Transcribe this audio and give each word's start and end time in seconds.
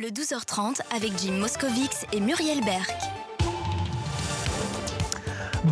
Le 0.00 0.10
12h30 0.10 0.78
avec 0.94 1.18
Jim 1.18 1.32
Moscovix 1.32 2.06
et 2.12 2.20
Muriel 2.20 2.64
Berck. 2.64 2.94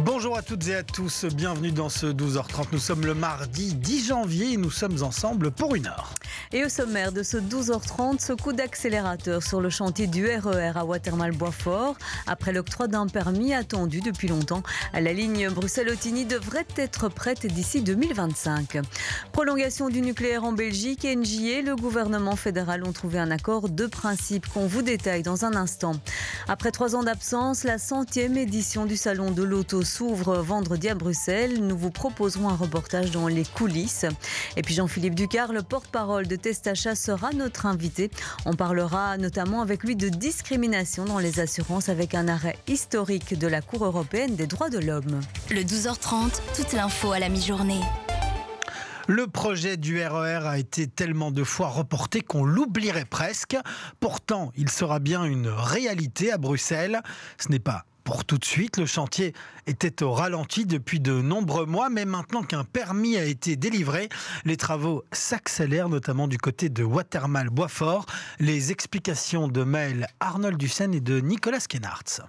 Bonjour 0.05 0.37
à 0.37 0.43
toutes 0.43 0.69
et 0.69 0.75
à 0.75 0.83
tous, 0.83 1.25
bienvenue 1.25 1.73
dans 1.73 1.89
ce 1.89 2.07
12h30. 2.07 2.67
Nous 2.73 2.79
sommes 2.79 3.07
le 3.07 3.15
mardi 3.15 3.75
10 3.75 4.09
janvier 4.09 4.53
et 4.53 4.57
nous 4.59 4.71
sommes 4.71 5.03
ensemble 5.03 5.51
pour 5.51 5.75
une 5.75 5.87
heure. 5.87 6.13
Et 6.53 6.65
au 6.65 6.69
sommaire 6.69 7.13
de 7.13 7.23
ce 7.23 7.39
12h30, 7.39 8.21
ce 8.21 8.35
coup 8.35 8.53
d'accélérateur 8.53 9.43
sur 9.43 9.61
le 9.61 9.71
chantier 9.71 10.07
du 10.07 10.27
RER 10.27 10.73
à 10.75 10.85
Watermal-Boisfort. 10.85 11.97
Après 12.27 12.53
l'octroi 12.53 12.89
d'un 12.89 13.07
permis 13.07 13.55
attendu 13.55 14.01
depuis 14.01 14.29
longtemps, 14.29 14.63
la 14.93 15.13
ligne 15.13 15.49
Bruxelles-Otigny 15.49 16.27
devrait 16.27 16.67
être 16.77 17.09
prête 17.09 17.47
d'ici 17.47 17.81
2025. 17.81 18.79
Prolongation 19.33 19.89
du 19.89 20.03
nucléaire 20.03 20.45
en 20.45 20.53
Belgique, 20.53 21.07
Engie 21.07 21.49
et 21.49 21.63
le 21.63 21.75
gouvernement 21.75 22.37
fédéral 22.37 22.85
ont 22.85 22.93
trouvé 22.93 23.19
un 23.19 23.31
accord 23.31 23.71
de 23.71 23.87
principe 23.87 24.47
qu'on 24.49 24.67
vous 24.67 24.83
détaille 24.83 25.23
dans 25.23 25.45
un 25.47 25.55
instant. 25.55 25.95
Après 26.49 26.71
trois 26.71 26.97
ans 26.97 27.03
d'absence, 27.03 27.65
la 27.65 27.79
centième 27.79 28.37
édition 28.37 28.85
du 28.85 28.97
Salon 28.97 29.31
de 29.31 29.43
l'Auto 29.43 29.83
s'ouvre 29.87 30.37
vendredi 30.37 30.91
à 30.91 30.95
Bruxelles. 30.95 31.63
Nous 31.63 31.79
vous 31.79 31.91
proposerons 31.91 32.51
un 32.51 32.57
reportage 32.57 33.11
dans 33.11 33.29
les 33.29 33.45
coulisses. 33.45 34.05
Et 34.57 34.63
puis 34.63 34.75
Jean-Philippe 34.75 35.15
Ducard, 35.15 35.55
le 35.55 35.63
porte-parole 35.63 36.27
de 36.27 36.37
Testachat, 36.37 36.95
sera 36.95 37.31
notre 37.33 37.65
invité. 37.65 38.11
On 38.45 38.53
parlera 38.53 39.17
notamment 39.17 39.63
avec 39.63 39.85
lui 39.85 39.97
de 39.97 40.11
discrimination 40.11 41.07
dans 41.07 41.19
les 41.19 41.41
assurances 41.41 41.89
avec 41.89 42.15
un 42.15 42.29
arrêt 42.29 42.59
historique 42.67 43.39
de 43.39 43.47
la 43.47 43.63
Cour 43.63 43.87
européenne 43.87 44.37
des 44.37 44.47
droits 44.47 44.69
de 44.69 44.79
l'homme. 44.79 45.21
Le 45.51 45.63
12h30, 45.63 46.33
toute 46.55 46.73
l'info 46.75 47.13
à 47.13 47.19
la 47.19 47.31
mi-journée. 47.31 47.81
Le 49.09 49.29
projet 49.29 49.77
du 49.77 50.05
RER 50.05 50.47
a 50.47 50.59
été 50.59 50.89
tellement 50.89 51.31
de 51.31 51.45
fois 51.45 51.69
reporté 51.69 52.23
qu'on 52.23 52.45
l'oublierait 52.45 53.05
presque. 53.05 53.57
Pourtant, 54.01 54.51
il 54.57 54.69
sera 54.69 54.99
bien 54.99 55.25
une 55.25 55.47
réalité 55.47 56.33
à 56.33 56.39
Bruxelles. 56.39 57.01
Ce 57.39 57.49
n'est 57.49 57.61
pas 57.61 57.85
pour 58.07 58.25
tout 58.25 58.39
de 58.39 58.45
suite. 58.45 58.79
Le 58.79 58.87
chantier 58.87 59.35
était 59.67 60.03
au 60.03 60.13
ralenti 60.13 60.65
depuis 60.65 61.01
de 61.01 61.21
nombreux 61.21 61.67
mois, 61.67 61.91
mais 61.91 62.05
maintenant 62.07 62.45
qu'un 62.45 62.65
permis 62.65 63.17
a 63.17 63.25
été 63.25 63.57
délivré, 63.57 64.09
les 64.45 64.57
travaux 64.57 65.05
s'accélèrent, 65.13 65.89
notamment 65.89 66.29
du 66.29 66.39
côté 66.39 66.69
de 66.69 66.85
Watermal-Boisfort. 66.85 68.07
Les 68.39 68.71
explications 68.71 69.49
de 69.49 69.65
Maël 69.65 70.07
Arnold 70.21 70.57
Dussen 70.57 70.95
et 70.95 71.01
de 71.01 71.21
Nicolas 71.21 71.59
Kenhartz. 71.59 72.23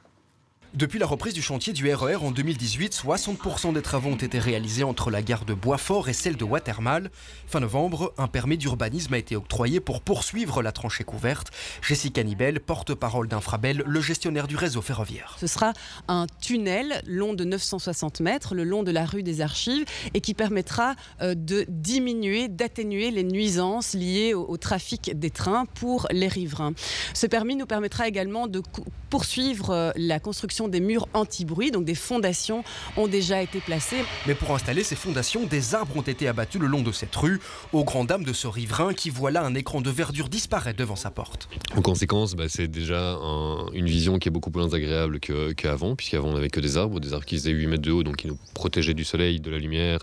Depuis 0.77 0.99
la 0.99 1.07
reprise 1.07 1.33
du 1.33 1.41
chantier 1.41 1.73
du 1.73 1.91
RER 1.91 2.17
en 2.17 2.29
2018, 2.29 2.93
60% 2.93 3.73
des 3.73 3.81
travaux 3.81 4.09
ont 4.09 4.15
été 4.15 4.37
réalisés 4.37 4.83
entre 4.83 5.09
la 5.09 5.23
gare 5.23 5.43
de 5.43 5.55
Boisfort 5.55 6.07
et 6.07 6.13
celle 6.13 6.37
de 6.37 6.43
Watermal. 6.43 7.09
Fin 7.47 7.61
novembre, 7.61 8.13
un 8.19 8.27
permis 8.27 8.59
d'urbanisme 8.59 9.15
a 9.15 9.17
été 9.17 9.35
octroyé 9.35 9.79
pour 9.79 10.01
poursuivre 10.01 10.61
la 10.61 10.71
tranchée 10.71 11.03
couverte. 11.03 11.47
Jessica 11.81 12.23
Nibel, 12.23 12.59
porte-parole 12.59 13.27
d'Infrabel, 13.27 13.81
le 13.87 14.01
gestionnaire 14.01 14.47
du 14.47 14.55
réseau 14.55 14.83
ferroviaire. 14.83 15.35
Ce 15.39 15.47
sera 15.47 15.73
un 16.07 16.27
tunnel 16.41 17.01
long 17.07 17.33
de 17.33 17.43
960 17.43 18.19
mètres, 18.19 18.53
le 18.53 18.63
long 18.63 18.83
de 18.83 18.91
la 18.91 19.05
rue 19.05 19.23
des 19.23 19.41
Archives, 19.41 19.85
et 20.13 20.21
qui 20.21 20.35
permettra 20.35 20.93
euh, 21.23 21.33
de 21.33 21.65
diminuer, 21.69 22.49
d'atténuer 22.49 23.09
les 23.09 23.23
nuisances 23.23 23.95
liées 23.95 24.35
au, 24.35 24.45
au 24.47 24.57
trafic 24.57 25.17
des 25.17 25.31
trains 25.31 25.65
pour 25.65 26.05
les 26.11 26.27
riverains. 26.27 26.73
Ce 27.15 27.25
permis 27.25 27.55
nous 27.55 27.65
permettra 27.65 28.07
également 28.07 28.45
de 28.45 28.61
poursuivre 29.09 29.71
euh, 29.71 29.91
la 29.95 30.19
construction 30.19 30.66
des 30.67 30.79
murs 30.79 31.07
anti-bruit, 31.13 31.71
donc 31.71 31.85
des 31.85 31.95
fondations 31.95 32.63
ont 32.95 33.07
déjà 33.07 33.41
été 33.41 33.59
placées. 33.59 34.03
Mais 34.25 34.35
pour 34.35 34.53
installer 34.53 34.83
ces 34.83 34.95
fondations, 34.95 35.45
des 35.45 35.75
arbres 35.75 35.97
ont 35.97 36.01
été 36.01 36.27
abattus 36.27 36.61
le 36.61 36.67
long 36.67 36.81
de 36.81 36.91
cette 36.91 37.15
rue, 37.15 37.39
aux 37.73 37.83
grandes 37.83 38.07
dames 38.07 38.23
de 38.23 38.33
ce 38.33 38.47
riverain 38.47 38.93
qui 38.93 39.09
voit 39.09 39.31
là 39.31 39.43
un 39.43 39.55
écran 39.55 39.81
de 39.81 39.89
verdure 39.89 40.29
disparaître 40.29 40.77
devant 40.77 40.95
sa 40.95 41.11
porte. 41.11 41.49
En 41.75 41.81
conséquence, 41.81 42.35
bah, 42.35 42.45
c'est 42.47 42.67
déjà 42.67 43.13
un, 43.21 43.67
une 43.73 43.87
vision 43.87 44.19
qui 44.19 44.29
est 44.29 44.31
beaucoup 44.31 44.51
plus 44.51 44.73
agréable 44.73 45.19
qu'avant, 45.19 45.95
puisqu'avant 45.95 46.29
on 46.29 46.33
n'avait 46.33 46.49
que 46.49 46.59
des 46.59 46.77
arbres, 46.77 46.99
des 46.99 47.13
arbres 47.13 47.25
qui 47.25 47.35
faisaient 47.35 47.51
8 47.51 47.67
mètres 47.67 47.83
de 47.83 47.91
haut, 47.91 48.03
donc 48.03 48.17
qui 48.17 48.27
nous 48.27 48.37
protégeaient 48.53 48.93
du 48.93 49.03
soleil, 49.03 49.39
de 49.39 49.51
la 49.51 49.57
lumière, 49.57 49.99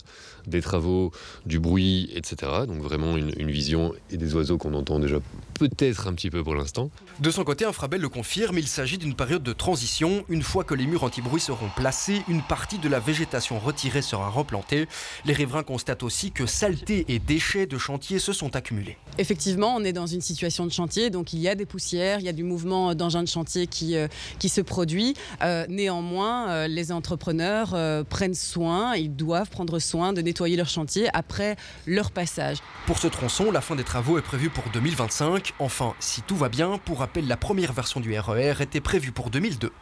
des 0.46 0.60
travaux, 0.60 1.12
du 1.46 1.58
bruit, 1.58 2.10
etc. 2.14 2.52
Donc 2.66 2.82
vraiment 2.82 3.16
une, 3.16 3.32
une 3.38 3.50
vision 3.50 3.92
et 4.10 4.16
des 4.16 4.34
oiseaux 4.34 4.58
qu'on 4.58 4.74
entend 4.74 4.98
déjà 4.98 5.18
peut-être 5.54 6.08
un 6.08 6.14
petit 6.14 6.30
peu 6.30 6.42
pour 6.42 6.54
l'instant. 6.54 6.90
De 7.20 7.30
son 7.30 7.44
côté, 7.44 7.64
Infrabel 7.64 8.00
le 8.00 8.08
confirme, 8.08 8.58
il 8.58 8.66
s'agit 8.66 8.98
d'une 8.98 9.14
période 9.14 9.42
de 9.42 9.52
transition. 9.52 10.24
Une 10.28 10.42
fois 10.42 10.64
que 10.64 10.74
les 10.74 10.86
murs 10.86 11.04
anti-bruit 11.04 11.40
seront 11.40 11.68
placés, 11.76 12.22
une 12.28 12.42
partie 12.42 12.78
de 12.78 12.88
la 12.88 13.00
végétation 13.00 13.58
retirée 13.58 14.02
sera 14.02 14.28
replantée. 14.28 14.86
Les 15.24 15.32
riverains 15.32 15.62
constatent 15.62 16.02
aussi 16.02 16.32
que 16.32 16.46
saleté 16.46 17.04
et 17.08 17.18
déchets 17.18 17.66
de 17.66 17.78
chantier 17.78 18.18
se 18.18 18.32
sont 18.32 18.56
accumulés. 18.56 18.96
Effectivement, 19.18 19.74
on 19.76 19.84
est 19.84 19.92
dans 19.92 20.06
une 20.06 20.20
situation 20.20 20.66
de 20.66 20.72
chantier, 20.72 21.10
donc 21.10 21.32
il 21.32 21.38
y 21.38 21.48
a 21.48 21.54
des 21.54 21.66
poussières, 21.66 22.18
il 22.18 22.26
y 22.26 22.28
a 22.28 22.32
du 22.32 22.42
mouvement 22.42 22.94
d'engins 22.94 23.22
de 23.22 23.28
chantier 23.28 23.66
qui, 23.66 23.96
euh, 23.96 24.08
qui 24.38 24.48
se 24.48 24.60
produit. 24.60 25.14
Euh, 25.42 25.66
néanmoins, 25.68 26.48
euh, 26.48 26.66
les 26.66 26.90
entrepreneurs 26.92 27.72
euh, 27.74 28.02
prennent 28.02 28.34
soin, 28.34 28.96
ils 28.96 29.14
doivent 29.14 29.50
prendre 29.50 29.78
soin 29.78 30.12
de 30.12 30.20
nettoyer 30.20 30.33
leur 30.42 30.68
chantier 30.68 31.08
après 31.14 31.56
leur 31.86 32.10
passage. 32.10 32.58
Pour 32.86 32.98
ce 32.98 33.06
tronçon, 33.06 33.50
la 33.50 33.60
fin 33.60 33.76
des 33.76 33.84
travaux 33.84 34.18
est 34.18 34.22
prévue 34.22 34.50
pour 34.50 34.64
2025. 34.72 35.54
Enfin, 35.58 35.94
si 36.00 36.22
tout 36.22 36.36
va 36.36 36.48
bien, 36.48 36.78
pour 36.84 36.98
rappel, 36.98 37.26
la 37.26 37.36
première 37.36 37.72
version 37.72 38.00
du 38.00 38.18
RER 38.18 38.54
était 38.60 38.80
prévue 38.80 39.12
pour 39.12 39.30
2002. 39.30 39.72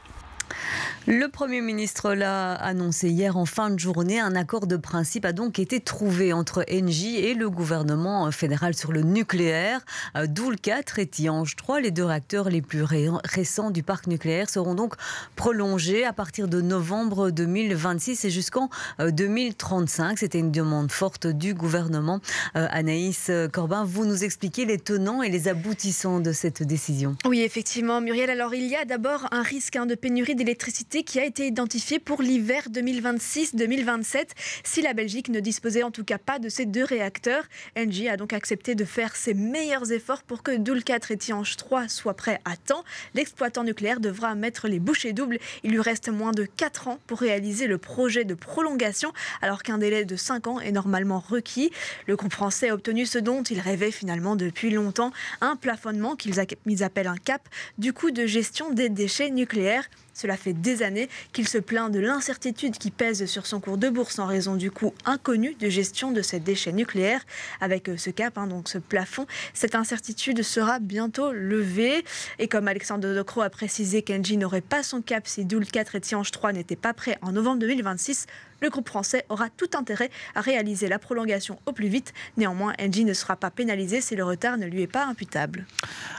Le 1.06 1.26
Premier 1.26 1.60
ministre 1.60 2.14
l'a 2.14 2.54
annoncé 2.54 3.08
hier 3.08 3.36
en 3.36 3.44
fin 3.44 3.70
de 3.70 3.78
journée. 3.78 4.20
Un 4.20 4.36
accord 4.36 4.66
de 4.66 4.76
principe 4.76 5.24
a 5.24 5.32
donc 5.32 5.58
été 5.58 5.80
trouvé 5.80 6.32
entre 6.32 6.64
Engie 6.70 7.16
et 7.16 7.34
le 7.34 7.50
gouvernement 7.50 8.30
fédéral 8.30 8.74
sur 8.74 8.92
le 8.92 9.02
nucléaire. 9.02 9.80
Doul 10.26 10.60
4 10.60 11.00
et 11.00 11.06
Tiange 11.06 11.56
3, 11.56 11.80
les 11.80 11.90
deux 11.90 12.04
réacteurs 12.04 12.50
les 12.50 12.62
plus 12.62 12.82
ré 12.82 13.08
récents 13.24 13.70
du 13.70 13.82
parc 13.82 14.06
nucléaire, 14.06 14.48
seront 14.48 14.74
donc 14.74 14.94
prolongés 15.34 16.04
à 16.04 16.12
partir 16.12 16.46
de 16.46 16.60
novembre 16.60 17.30
2026 17.30 18.24
et 18.24 18.30
jusqu'en 18.30 18.68
2035. 19.00 20.18
C'était 20.18 20.38
une 20.38 20.52
demande 20.52 20.92
forte 20.92 21.26
du 21.26 21.54
gouvernement. 21.54 22.20
Anaïs 22.54 23.30
Corbin, 23.52 23.84
vous 23.84 24.04
nous 24.04 24.22
expliquez 24.22 24.64
les 24.64 24.78
tenants 24.78 25.22
et 25.22 25.30
les 25.30 25.48
aboutissants 25.48 26.20
de 26.20 26.32
cette 26.32 26.62
décision. 26.62 27.16
Oui, 27.24 27.40
effectivement, 27.40 28.00
Muriel. 28.00 28.30
Alors, 28.30 28.54
il 28.54 28.66
y 28.66 28.76
a 28.76 28.84
d'abord 28.84 29.26
un 29.32 29.42
risque 29.42 29.76
hein, 29.76 29.86
de 29.86 29.94
pénurie 29.94 30.34
d'électricité 30.44 31.04
qui 31.04 31.20
a 31.20 31.24
été 31.24 31.46
identifié 31.46 32.00
pour 32.00 32.20
l'hiver 32.20 32.64
2026-2027 32.68 34.24
si 34.64 34.82
la 34.82 34.92
Belgique 34.92 35.28
ne 35.28 35.38
disposait 35.38 35.84
en 35.84 35.92
tout 35.92 36.02
cas 36.02 36.18
pas 36.18 36.40
de 36.40 36.48
ces 36.48 36.66
deux 36.66 36.82
réacteurs. 36.82 37.44
Engie 37.78 38.08
a 38.08 38.16
donc 38.16 38.32
accepté 38.32 38.74
de 38.74 38.84
faire 38.84 39.14
ses 39.14 39.34
meilleurs 39.34 39.92
efforts 39.92 40.24
pour 40.24 40.42
que 40.42 40.56
Doul 40.56 40.82
4 40.82 41.12
et 41.12 41.16
Tiange 41.16 41.56
3 41.56 41.88
soient 41.88 42.14
prêts 42.14 42.40
à 42.44 42.56
temps. 42.56 42.82
L'exploitant 43.14 43.62
nucléaire 43.62 44.00
devra 44.00 44.34
mettre 44.34 44.66
les 44.66 44.80
bouchées 44.80 45.12
doubles. 45.12 45.38
Il 45.62 45.70
lui 45.70 45.80
reste 45.80 46.08
moins 46.08 46.32
de 46.32 46.44
4 46.44 46.88
ans 46.88 46.98
pour 47.06 47.20
réaliser 47.20 47.68
le 47.68 47.78
projet 47.78 48.24
de 48.24 48.34
prolongation 48.34 49.12
alors 49.42 49.62
qu'un 49.62 49.78
délai 49.78 50.04
de 50.04 50.16
5 50.16 50.48
ans 50.48 50.58
est 50.58 50.72
normalement 50.72 51.20
requis. 51.20 51.70
Le 52.08 52.16
groupe 52.16 52.32
français 52.32 52.70
a 52.70 52.74
obtenu 52.74 53.06
ce 53.06 53.18
dont 53.18 53.44
il 53.44 53.60
rêvait 53.60 53.92
finalement 53.92 54.34
depuis 54.34 54.70
longtemps, 54.70 55.12
un 55.40 55.54
plafonnement 55.54 56.16
qu'ils 56.16 56.82
appellent 56.82 57.06
un 57.06 57.16
cap 57.16 57.48
du 57.78 57.92
coût 57.92 58.10
de 58.10 58.26
gestion 58.26 58.70
des 58.70 58.88
déchets 58.88 59.30
nucléaires. 59.30 59.88
Cela 60.14 60.36
fait 60.36 60.52
des 60.52 60.82
années 60.82 61.08
qu'il 61.32 61.48
se 61.48 61.58
plaint 61.58 61.90
de 61.90 61.98
l'incertitude 61.98 62.78
qui 62.78 62.90
pèse 62.90 63.26
sur 63.26 63.46
son 63.46 63.60
cours 63.60 63.78
de 63.78 63.88
bourse 63.88 64.18
en 64.18 64.26
raison 64.26 64.54
du 64.54 64.70
coût 64.70 64.94
inconnu 65.04 65.54
de 65.54 65.68
gestion 65.68 66.12
de 66.12 66.22
ces 66.22 66.40
déchets 66.40 66.72
nucléaires. 66.72 67.24
Avec 67.60 67.90
ce 67.96 68.10
cap, 68.10 68.38
hein, 68.38 68.46
donc 68.46 68.68
ce 68.68 68.78
plafond, 68.78 69.26
cette 69.54 69.74
incertitude 69.74 70.42
sera 70.42 70.78
bientôt 70.78 71.32
levée. 71.32 72.04
Et 72.38 72.48
comme 72.48 72.68
Alexandre 72.68 73.14
Docro 73.14 73.42
a 73.42 73.50
précisé 73.50 74.02
qu'Engie 74.02 74.36
n'aurait 74.36 74.60
pas 74.60 74.82
son 74.82 75.02
cap 75.02 75.26
si 75.26 75.44
Doul 75.44 75.66
4 75.66 75.96
et 75.96 76.00
Tiange 76.00 76.30
3 76.30 76.52
n'étaient 76.52 76.76
pas 76.76 76.92
prêts 76.92 77.18
en 77.22 77.32
novembre 77.32 77.60
2026, 77.60 78.26
le 78.62 78.70
groupe 78.70 78.88
français 78.88 79.26
aura 79.28 79.50
tout 79.50 79.70
intérêt 79.74 80.10
à 80.34 80.40
réaliser 80.40 80.88
la 80.88 80.98
prolongation 80.98 81.58
au 81.66 81.72
plus 81.72 81.88
vite. 81.88 82.14
Néanmoins, 82.36 82.72
Engie 82.80 83.04
ne 83.04 83.12
sera 83.12 83.36
pas 83.36 83.50
pénalisé 83.50 84.00
si 84.00 84.16
le 84.16 84.24
retard 84.24 84.56
ne 84.56 84.66
lui 84.66 84.82
est 84.82 84.86
pas 84.86 85.04
imputable. 85.04 85.66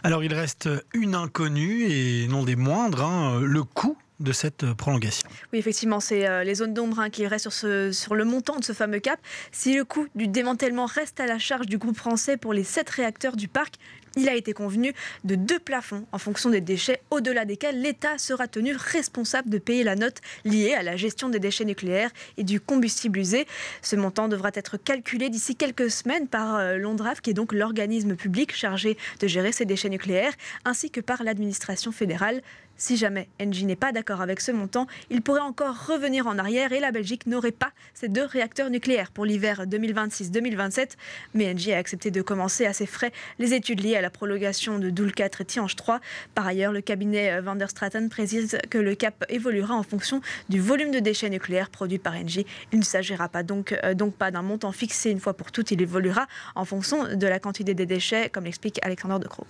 Alors 0.04 0.24
il 0.24 0.34
reste 0.34 0.70
une 0.94 1.16
inconnue 1.16 1.86
et 1.90 2.28
non 2.28 2.44
des 2.44 2.56
moindres, 2.56 3.04
hein, 3.04 3.40
le 3.42 3.64
coût 3.64 3.98
de 4.20 4.32
cette 4.32 4.74
prolongation. 4.74 5.28
Oui, 5.52 5.60
effectivement, 5.60 6.00
c'est 6.00 6.28
euh, 6.28 6.44
les 6.44 6.56
zones 6.56 6.74
d'ombre 6.74 7.00
hein, 7.00 7.10
qui 7.10 7.26
restent 7.26 7.50
sur, 7.50 7.54
ce, 7.54 7.92
sur 7.92 8.16
le 8.16 8.26
montant 8.26 8.58
de 8.58 8.64
ce 8.64 8.72
fameux 8.72 9.00
cap. 9.00 9.20
Si 9.52 9.74
le 9.74 9.84
coût 9.84 10.08
du 10.16 10.28
démantèlement 10.28 10.86
reste 10.86 11.20
à 11.20 11.26
la 11.26 11.40
charge 11.40 11.66
du 11.66 11.78
groupe 11.78 11.98
français 11.98 12.38
pour 12.38 12.54
les 12.54 12.64
sept 12.64 12.90
réacteurs 12.90 13.36
du 13.36 13.48
parc, 13.48 13.76
il 14.16 14.30
a 14.30 14.36
été 14.36 14.54
convenu 14.54 14.94
de 15.24 15.36
deux 15.36 15.60
plafonds 15.60 16.06
en 16.12 16.18
fonction 16.18 16.50
des 16.50 16.62
déchets 16.62 17.02
au-delà 17.10 17.46
desquels 17.46 17.82
l'État 17.82 18.18
sera 18.18 18.48
tenu 18.48 18.76
responsable 18.76 19.50
de 19.50 19.58
payer 19.58 19.84
la 19.84 19.96
note 19.96 20.22
liée 20.46 20.74
à 20.74 20.84
la 20.84 20.96
gestion 20.96 21.30
des 21.30 21.40
déchets 21.40 21.66
nucléaires 21.66 22.12
et 22.38 22.44
du 22.44 22.60
combustible 22.60 23.20
usé. 23.20 23.48
Ce 23.82 23.96
montant 23.96 24.28
devra 24.28 24.52
être 24.54 24.78
calculé 24.78 25.30
d'ici 25.30 25.56
quelques 25.56 25.90
semaines 25.90 26.28
par 26.28 26.56
euh, 26.56 26.78
l'ONDRAF, 26.78 27.22
qui 27.22 27.32
est 27.32 27.34
donc 27.34 27.54
l'organisme 27.54 28.16
public 28.16 28.56
chargé 28.56 28.98
de 29.20 29.28
gérer 29.28 29.52
ces 29.52 29.66
déchets 29.66 29.90
nucléaires, 29.90 30.34
ainsi 30.66 30.92
que 30.92 31.02
par 31.02 31.24
l'administration 31.24 31.92
fédérale. 31.92 32.42
Si 32.84 32.98
jamais 32.98 33.30
Engie 33.42 33.64
n'est 33.64 33.78
pas 33.78 33.94
d'accord 33.94 34.20
avec 34.20 34.42
ce 34.42 34.52
montant, 34.52 34.88
il 35.10 35.22
pourrait 35.22 35.40
encore 35.40 35.88
revenir 35.88 36.28
en 36.28 36.38
arrière 36.38 36.74
et 36.74 36.82
la 36.82 36.92
Belgique 36.92 37.28
n'aurait 37.28 37.54
pas 37.54 37.72
ces 37.94 38.10
deux 38.10 38.26
réacteurs 38.26 38.70
nucléaires 38.70 39.10
pour 39.12 39.24
l'hiver 39.24 39.66
2026-2027. 39.68 40.98
Mais 41.34 41.50
Engie 41.50 41.72
a 41.72 41.78
accepté 41.78 42.12
de 42.12 42.22
commencer 42.22 42.66
à 42.66 42.74
ses 42.74 42.86
frais 42.86 43.14
les 43.40 43.54
études 43.54 43.80
liées 43.80 43.96
à 43.96 44.02
la 44.02 44.10
prolongation 44.10 44.80
de 44.80 44.90
Doul 44.90 45.14
4 45.14 45.40
et 45.40 45.46
Tiange 45.46 45.78
3. 45.78 46.02
Par 46.36 46.46
ailleurs, 46.46 46.74
le 46.74 46.82
cabinet 46.82 47.40
Van 47.40 47.56
der 47.56 47.70
Straten 47.70 48.10
précise 48.10 48.58
que 48.70 48.80
le 48.80 48.96
cap 48.96 49.24
évoluera 49.30 49.76
en 49.76 49.84
fonction 49.84 50.20
du 50.50 50.60
volume 50.60 50.92
de 50.92 51.00
déchets 51.00 51.30
nucléaires 51.30 51.70
produits 51.70 52.00
par 52.00 52.16
Engie. 52.16 52.46
Il 52.74 52.80
ne 52.80 52.84
s'agira 52.84 53.30
euh, 53.34 53.94
donc 53.94 54.16
pas 54.16 54.30
d'un 54.30 54.42
montant 54.42 54.74
fixé 54.74 55.10
une 55.10 55.22
fois 55.22 55.36
pour 55.36 55.54
toutes, 55.54 55.72
il 55.72 55.82
évoluera 55.82 56.28
en 56.56 56.66
fonction 56.66 57.16
de 57.16 57.28
la 57.28 57.40
quantité 57.40 57.76
des 57.76 57.86
déchets, 57.86 58.28
comme 58.28 58.44
l'explique 58.44 58.82
Alexandre 58.84 59.20
De 59.20 59.28
Croo 59.30 59.48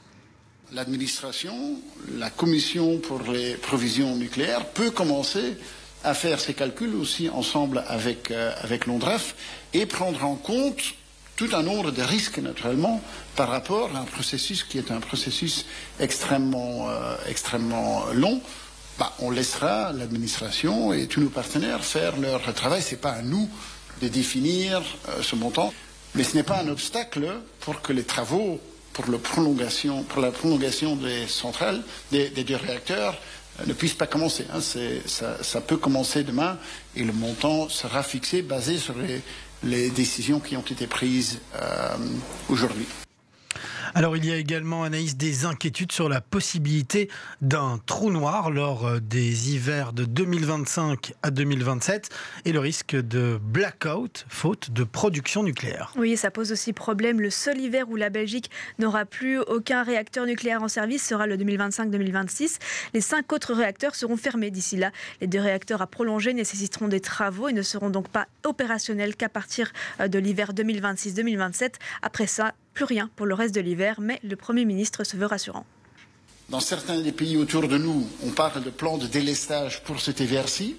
l'administration, 0.73 1.79
la 2.17 2.29
commission 2.29 2.97
pour 2.97 3.31
les 3.31 3.55
provisions 3.55 4.15
nucléaires 4.15 4.65
peut 4.65 4.91
commencer 4.91 5.57
à 6.03 6.13
faire 6.13 6.39
ses 6.39 6.53
calculs 6.53 6.95
aussi 6.95 7.29
ensemble 7.29 7.83
avec, 7.87 8.31
euh, 8.31 8.51
avec 8.61 8.87
l'ONDREF 8.87 9.35
et 9.73 9.85
prendre 9.85 10.23
en 10.25 10.35
compte 10.35 10.81
tout 11.35 11.49
un 11.53 11.63
nombre 11.63 11.91
de 11.91 12.01
risques 12.01 12.39
naturellement 12.39 13.01
par 13.35 13.49
rapport 13.49 13.95
à 13.95 13.99
un 13.99 14.03
processus 14.03 14.63
qui 14.63 14.77
est 14.77 14.91
un 14.91 14.99
processus 14.99 15.65
extrêmement, 15.99 16.89
euh, 16.89 17.15
extrêmement 17.27 18.05
long. 18.13 18.41
Bah, 18.99 19.13
on 19.19 19.31
laissera 19.31 19.91
l'administration 19.93 20.93
et 20.93 21.07
tous 21.07 21.21
nos 21.21 21.29
partenaires 21.29 21.83
faire 21.83 22.17
leur 22.17 22.53
travail. 22.53 22.81
Ce 22.81 22.91
n'est 22.91 22.97
pas 22.97 23.13
à 23.13 23.21
nous 23.21 23.49
de 24.01 24.07
définir 24.07 24.81
euh, 25.09 25.23
ce 25.23 25.35
montant, 25.35 25.73
mais 26.15 26.23
ce 26.23 26.35
n'est 26.35 26.43
pas 26.43 26.59
un 26.59 26.67
obstacle 26.67 27.27
pour 27.61 27.81
que 27.81 27.93
les 27.93 28.03
travaux 28.03 28.59
pour, 28.93 29.09
la 29.11 29.17
prolongation, 29.17 30.03
pour 30.03 30.21
la 30.21 30.31
prolongation 30.31 30.95
des 30.95 31.27
centrales, 31.27 31.81
des, 32.11 32.29
deux 32.29 32.55
réacteurs, 32.55 33.17
euh, 33.59 33.65
ne 33.65 33.73
puissent 33.73 33.93
pas 33.93 34.07
commencer. 34.07 34.45
Hein. 34.53 34.59
Ça, 34.61 35.61
peut 35.61 35.77
commencer 35.77 36.23
demain 36.23 36.57
et 36.95 37.03
le 37.03 37.13
montant 37.13 37.69
sera 37.69 38.03
fixé 38.03 38.41
basé 38.41 38.77
sur 38.77 38.95
les, 38.97 39.89
décisions 39.91 40.39
qui 40.39 40.57
ont 40.57 40.61
été 40.61 40.87
prises 40.87 41.39
euh, 41.55 41.95
aujourd'hui. 42.49 42.85
Alors 43.95 44.17
il 44.17 44.25
y 44.25 44.31
a 44.31 44.37
également, 44.37 44.83
Anaïs, 44.83 45.17
des 45.17 45.45
inquiétudes 45.45 45.91
sur 45.91 46.09
la 46.09 46.19
possibilité 46.19 47.11
d'un 47.41 47.79
trou 47.85 48.09
noir 48.09 48.49
lors 48.49 48.87
euh, 48.87 48.99
des 48.99 49.51
hivers 49.51 49.93
de 49.93 50.03
2025 50.03 51.13
à 51.21 51.29
2027 51.29 52.09
et 52.45 52.53
le 52.53 52.59
risque 52.59 52.95
de 52.95 53.39
blackout 53.39 54.25
faute 54.29 54.71
de 54.71 54.83
production 54.83 55.43
nucléaire. 55.43 55.93
Oui, 55.95 56.17
ça 56.17 56.31
pose 56.31 56.51
aussi 56.51 56.73
problème. 56.73 57.21
Le 57.21 57.29
seul 57.29 57.59
hiver 57.59 57.87
où 57.87 57.95
la 57.95 58.09
Belgique 58.09 58.49
n'aura 58.79 59.05
plus 59.05 59.37
aucun 59.39 59.83
réacteur 59.83 60.25
nucléaire 60.25 60.63
en 60.63 60.67
service 60.67 61.07
sera 61.07 61.27
le 61.27 61.37
2025-2026. 61.37 62.57
Les 62.95 63.01
cinq 63.01 63.31
autres 63.31 63.53
réacteurs 63.53 63.93
seront 63.93 64.17
fermés 64.17 64.49
d'ici 64.49 64.75
là. 64.75 64.91
Les 65.21 65.27
deux 65.27 65.39
réacteurs 65.39 65.83
à 65.83 65.87
prolonger 65.87 66.33
nécessiteront 66.33 66.87
des 66.87 66.99
travaux 66.99 67.47
et 67.47 67.53
ne 67.53 67.61
seront 67.61 67.91
donc 67.91 68.09
pas 68.09 68.25
opérationnels 68.43 69.15
qu'à 69.15 69.29
partir 69.29 69.71
euh, 69.99 70.07
de 70.07 70.17
l'hiver 70.17 70.53
2026-2027. 70.53 71.73
Après 72.01 72.25
ça, 72.25 72.53
plus 72.73 72.85
rien 72.85 73.09
pour 73.15 73.25
le 73.25 73.33
reste 73.33 73.55
de 73.55 73.61
l'hiver, 73.61 73.99
mais 73.99 74.19
le 74.23 74.35
Premier 74.35 74.65
ministre 74.65 75.03
se 75.03 75.17
veut 75.17 75.25
rassurant. 75.25 75.65
Dans 76.49 76.59
certains 76.59 76.99
des 76.99 77.11
pays 77.11 77.37
autour 77.37 77.67
de 77.67 77.77
nous, 77.77 78.07
on 78.25 78.29
parle 78.29 78.63
de 78.63 78.69
plans 78.69 78.97
de 78.97 79.07
délestage 79.07 79.81
pour 79.83 80.01
cet 80.01 80.19
hiver-ci. 80.19 80.75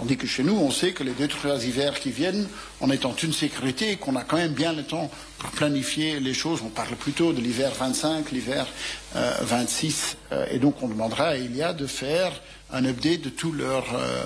On 0.00 0.04
dit 0.04 0.16
que 0.16 0.28
chez 0.28 0.44
nous, 0.44 0.54
on 0.54 0.70
sait 0.70 0.92
que 0.92 1.02
les 1.02 1.12
deux, 1.12 1.26
trois 1.26 1.64
hivers 1.64 1.98
qui 1.98 2.12
viennent, 2.12 2.46
on 2.80 2.90
est 2.90 3.04
en 3.04 3.16
une 3.16 3.32
sécurité 3.32 3.90
et 3.92 3.96
qu'on 3.96 4.14
a 4.14 4.22
quand 4.22 4.36
même 4.36 4.52
bien 4.52 4.72
le 4.72 4.84
temps 4.84 5.10
pour 5.38 5.50
planifier 5.50 6.20
les 6.20 6.34
choses. 6.34 6.60
On 6.64 6.68
parle 6.68 6.94
plutôt 6.94 7.32
de 7.32 7.40
l'hiver 7.40 7.72
25, 7.76 8.30
l'hiver 8.30 8.66
26. 9.14 10.16
Euh, 10.30 10.36
euh, 10.36 10.46
et 10.52 10.60
donc, 10.60 10.76
on 10.82 10.88
demandera 10.88 11.28
à 11.28 11.36
Ilia 11.36 11.72
de 11.72 11.86
faire 11.86 12.30
un 12.70 12.84
update 12.84 13.22
de 13.22 13.30
tout 13.30 13.52
leur, 13.52 13.86
euh. 13.96 14.24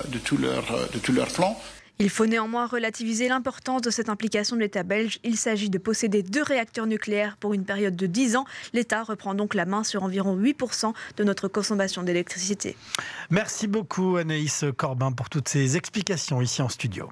Il 2.03 2.11
faut 2.11 2.27
néanmoins 2.27 2.67
relativiser 2.67 3.29
l'importance 3.29 3.81
de 3.81 3.89
cette 3.89 4.09
implication 4.09 4.57
de 4.57 4.61
l'État 4.61 4.83
belge. 4.83 5.21
Il 5.23 5.37
s'agit 5.37 5.71
de 5.71 5.79
posséder 5.79 6.25
deux 6.25 6.43
réacteurs 6.43 6.89
nucléaires 6.89 7.37
pour 7.37 7.55
une 7.55 7.65
période 7.65 7.95
de 7.95 8.07
10 8.09 8.35
ans. 8.35 8.45
L'État 8.73 9.05
reprend 9.05 9.37
donc 9.37 9.55
la 9.55 9.67
main 9.67 9.85
sur 9.85 10.03
environ 10.03 10.37
8% 10.37 10.93
de 11.17 11.23
notre 11.23 11.47
consommation 11.47 12.03
d'électricité. 12.03 12.77
Merci 13.31 13.69
beaucoup 13.69 14.17
Anaïs 14.17 14.65
Corbin 14.77 15.13
pour 15.13 15.31
toutes 15.31 15.49
ces 15.49 15.77
explications 15.77 16.43
ici 16.43 16.61
en 16.61 16.69
studio. 16.69 17.09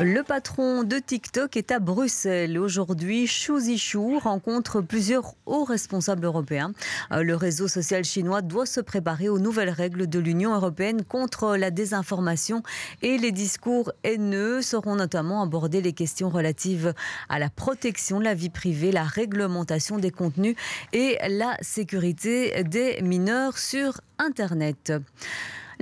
Le 0.00 0.22
patron 0.22 0.84
de 0.84 0.98
TikTok 0.98 1.54
est 1.58 1.70
à 1.70 1.78
Bruxelles. 1.78 2.58
Aujourd'hui, 2.58 3.26
Xu 3.26 3.60
Zhishu 3.60 4.16
rencontre 4.16 4.80
plusieurs 4.80 5.34
hauts 5.44 5.64
responsables 5.64 6.24
européens. 6.24 6.72
Euh, 7.12 7.22
le 7.22 7.36
réseau 7.36 7.68
social 7.68 8.02
chinois 8.02 8.40
doit 8.40 8.64
se 8.64 8.80
préparer 8.80 9.28
aux 9.28 9.38
nouvelles 9.38 9.68
règles 9.68 10.06
de 10.06 10.18
l'Union 10.18 10.54
européenne 10.54 11.04
contre 11.04 11.56
la 11.56 11.70
désinformation 11.70 12.62
et 13.02 13.18
les 13.18 13.32
discours 13.32 13.92
haineux 14.02 14.62
seront 14.62 14.96
notamment 14.96 15.42
abordées 15.42 15.82
les 15.82 15.92
questions 15.92 16.30
relatives 16.30 16.94
à 17.28 17.38
la 17.38 17.50
protection 17.50 18.18
de 18.18 18.24
la 18.24 18.34
vie 18.34 18.50
privée, 18.50 18.92
la 18.92 19.04
réglementation 19.04 19.98
des 19.98 20.10
contenus 20.10 20.56
et 20.94 21.18
la 21.28 21.58
sécurité 21.60 22.64
des 22.64 23.02
mineurs 23.02 23.58
sur 23.58 24.00
Internet. 24.18 24.94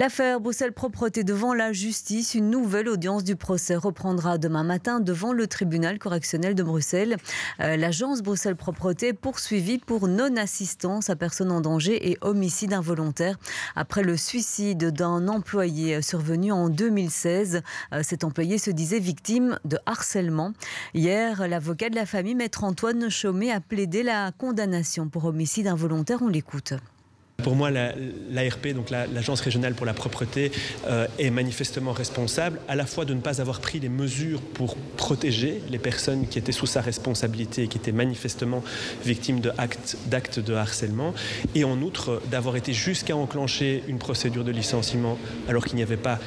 L'affaire 0.00 0.41
Bruxelles 0.41 0.73
Propreté 0.73 1.25
devant 1.25 1.52
la 1.52 1.75
justice, 1.75 2.35
une 2.35 2.49
nouvelle 2.49 2.88
audience 2.88 3.23
du 3.23 3.37
procès 3.37 3.76
reprendra 3.76 4.38
demain 4.38 4.62
matin 4.62 4.99
devant 4.99 5.35
le 5.35 5.47
tribunal 5.47 5.99
correctionnel 5.99 6.55
de 6.55 6.62
Bruxelles. 6.62 7.19
Euh, 7.61 7.76
l'agence 7.76 8.23
Bruxelles 8.23 8.56
Propreté 8.56 9.12
poursuivie 9.12 9.76
pour 9.76 10.08
non-assistance 10.08 11.11
à 11.11 11.17
personne 11.17 11.52
en 11.52 11.61
danger 11.61 12.11
et 12.11 12.17
homicide 12.23 12.73
involontaire 12.73 13.37
après 13.76 14.02
le 14.02 14.17
suicide 14.17 14.91
d'un 14.91 15.29
employé 15.29 16.00
survenu 16.00 16.50
en 16.50 16.70
2016. 16.70 17.61
Euh, 17.93 18.00
cet 18.03 18.25
employé 18.25 18.56
se 18.56 18.70
disait 18.70 19.00
victime 19.00 19.58
de 19.67 19.76
harcèlement. 19.85 20.55
Hier, 20.94 21.46
l'avocat 21.46 21.91
de 21.91 21.96
la 21.96 22.06
famille, 22.06 22.35
maître 22.35 22.64
Antoine 22.64 23.11
Chaumet, 23.11 23.53
a 23.53 23.61
plaidé 23.61 24.03
la 24.03 24.32
condamnation 24.32 25.11
pour 25.11 25.26
homicide 25.26 25.67
involontaire. 25.67 26.23
On 26.23 26.29
l'écoute. 26.29 26.73
Pour 27.42 27.56
moi, 27.56 27.70
l'ARP, 27.70 28.69
donc 28.75 28.90
l'Agence 28.90 29.40
régionale 29.40 29.75
pour 29.75 29.87
la 29.87 29.94
propreté, 29.94 30.52
euh, 30.87 31.06
est 31.19 31.31
manifestement 31.31 31.92
responsable 31.92 32.60
à 32.69 32.76
la 32.76 32.87
fois 32.87 33.04
de 33.04 33.14
ne 33.14 33.20
pas 33.20 33.40
avoir 33.40 33.60
pris 33.60 33.81
les 33.81 33.88
mesures 33.88 34.40
pour 34.40 34.76
protéger 34.96 35.60
les 35.70 35.78
personnes 35.78 36.26
qui 36.26 36.38
étaient 36.38 36.52
sous 36.52 36.66
sa 36.66 36.81
responsabilité 36.81 37.64
et 37.64 37.69
qui 37.69 37.78
étaient 37.78 37.92
manifestement 37.92 38.62
victimes 39.04 39.40
d'actes 40.06 40.40
de 40.40 40.54
harcèlement, 40.54 41.14
et 41.54 41.64
en 41.64 41.81
outre 41.82 42.20
d'avoir 42.31 42.56
été 42.56 42.72
jusqu'à 42.72 43.16
enclencher 43.16 43.82
une 43.88 43.98
procédure 43.98 44.44
de 44.44 44.52
licenciement 44.52 45.19
alors 45.48 45.64
qu'il 45.64 45.76
n'y 45.76 45.82
avait 45.82 45.96
pas 45.96 46.19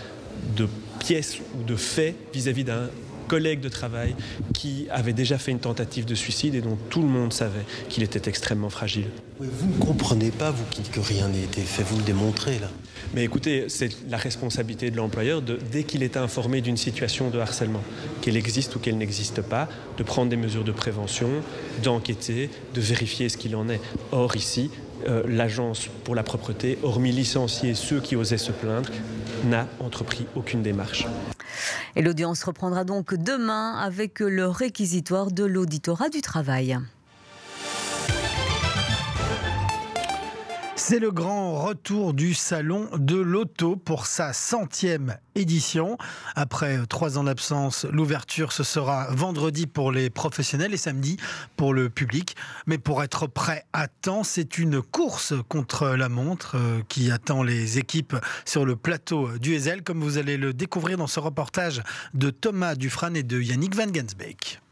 de 0.56 0.68
pièces 1.00 1.38
ou 1.59 1.63
de 1.63 1.75
faits 1.75 2.16
vis-à-vis 2.33 2.63
d'un 2.63 2.89
collègue 3.33 3.62
de 3.62 3.69
travail 3.69 4.13
qui 4.53 4.85
avait 4.91 5.12
déjà 5.12 5.39
fait 5.39 5.50
une 5.50 5.59
tentative 5.59 6.06
de 6.06 6.13
suicide 6.13 6.53
et 6.53 6.62
dont 6.62 6.77
tout 6.91 7.01
le 7.01 7.07
monde 7.07 7.33
savait 7.33 7.65
qu'il 7.89 8.03
était 8.03 8.30
extrêmement 8.30 8.69
fragile. 8.69 9.07
Vous 9.39 9.69
ne 9.73 9.83
comprenez 9.83 10.30
pas, 10.30 10.52
vous 10.52 10.63
que 10.92 10.99
rien 10.99 11.30
n'a 11.30 11.40
été 11.40 11.61
fait, 11.61 11.81
vous 11.81 11.97
le 11.97 12.04
démontrez 12.04 12.59
là. 12.59 12.69
Mais 13.16 13.23
écoutez, 13.23 13.66
c'est 13.69 13.90
la 14.07 14.18
responsabilité 14.18 14.92
de 14.92 14.97
l'employeur, 14.97 15.42
de, 15.42 15.57
dès 15.71 15.83
qu'il 15.83 16.04
est 16.04 16.16
informé 16.16 16.61
d'une 16.61 16.78
situation 16.78 17.31
de 17.31 17.40
harcèlement, 17.40 17.81
qu'elle 18.21 18.37
existe 18.37 18.75
ou 18.75 18.80
qu'elle 18.80 18.99
n'existe 18.99 19.42
pas, 19.42 19.68
de 19.97 20.04
prendre 20.04 20.30
des 20.30 20.37
mesures 20.37 20.63
de 20.63 20.71
prévention, 20.71 21.30
d'enquêter, 21.81 22.52
de 22.75 22.81
vérifier 22.81 23.30
ce 23.30 23.37
qu'il 23.37 23.56
en 23.56 23.68
est. 23.68 23.81
Or, 24.11 24.35
ici, 24.35 24.69
euh, 25.07 25.23
l'agence 25.28 25.90
pour 26.04 26.13
la 26.13 26.21
propreté, 26.21 26.78
hormis 26.83 27.11
licencier 27.11 27.73
ceux 27.73 27.99
qui 27.99 28.16
osaient 28.16 28.37
se 28.37 28.52
plaindre, 28.52 28.90
n'a 29.44 29.68
entrepris 29.80 30.26
aucune 30.35 30.62
démarche. 30.62 31.06
Et 31.95 32.02
l'audience 32.02 32.44
reprendra 32.44 32.83
donc 32.83 33.14
demain 33.14 33.76
avec 33.78 34.19
le 34.19 34.47
réquisitoire 34.47 35.31
de 35.31 35.44
l'auditorat 35.44 36.09
du 36.09 36.21
travail. 36.21 36.80
C'est 40.85 40.99
le 40.99 41.11
grand 41.11 41.63
retour 41.63 42.13
du 42.13 42.33
salon 42.33 42.90
de 42.97 43.16
l'auto 43.16 43.78
pour 43.78 44.06
sa 44.06 44.33
centième 44.33 45.16
édition. 45.33 45.97
Après 46.35 46.78
trois 46.87 47.18
ans 47.18 47.23
d'absence, 47.23 47.85
l'ouverture 47.85 48.52
ce 48.52 48.63
sera 48.63 49.07
vendredi 49.11 49.66
pour 49.66 49.94
les 49.94 50.09
professionnels 50.09 50.73
et 50.73 50.78
samedi 50.78 51.16
pour 51.56 51.73
le 51.73 51.90
public. 51.90 52.35
Mais 52.68 52.78
pour 52.78 53.02
être 53.02 53.28
prêt 53.28 53.63
à 53.71 53.87
temps, 53.87 54.25
c'est 54.25 54.57
une 54.57 54.81
course 54.81 55.33
contre 55.47 55.87
la 55.87 56.09
montre 56.09 56.57
euh, 56.57 56.81
qui 56.90 57.11
attend 57.11 57.44
les 57.44 57.78
équipes 57.78 58.18
sur 58.44 58.66
le 58.66 58.75
plateau 58.75 59.37
du 59.37 59.56
Ezel, 59.56 59.83
comme 59.83 60.02
vous 60.02 60.18
allez 60.18 60.35
le 60.35 60.52
découvrir 60.52 60.97
dans 60.97 61.07
ce 61.07 61.21
reportage 61.21 61.81
de 62.13 62.30
Thomas 62.30 62.75
Dufran 62.75 63.13
et 63.13 63.23
de 63.23 63.40
Yannick 63.40 63.73
Van 63.73 63.87
Gensbeek. 63.87 64.63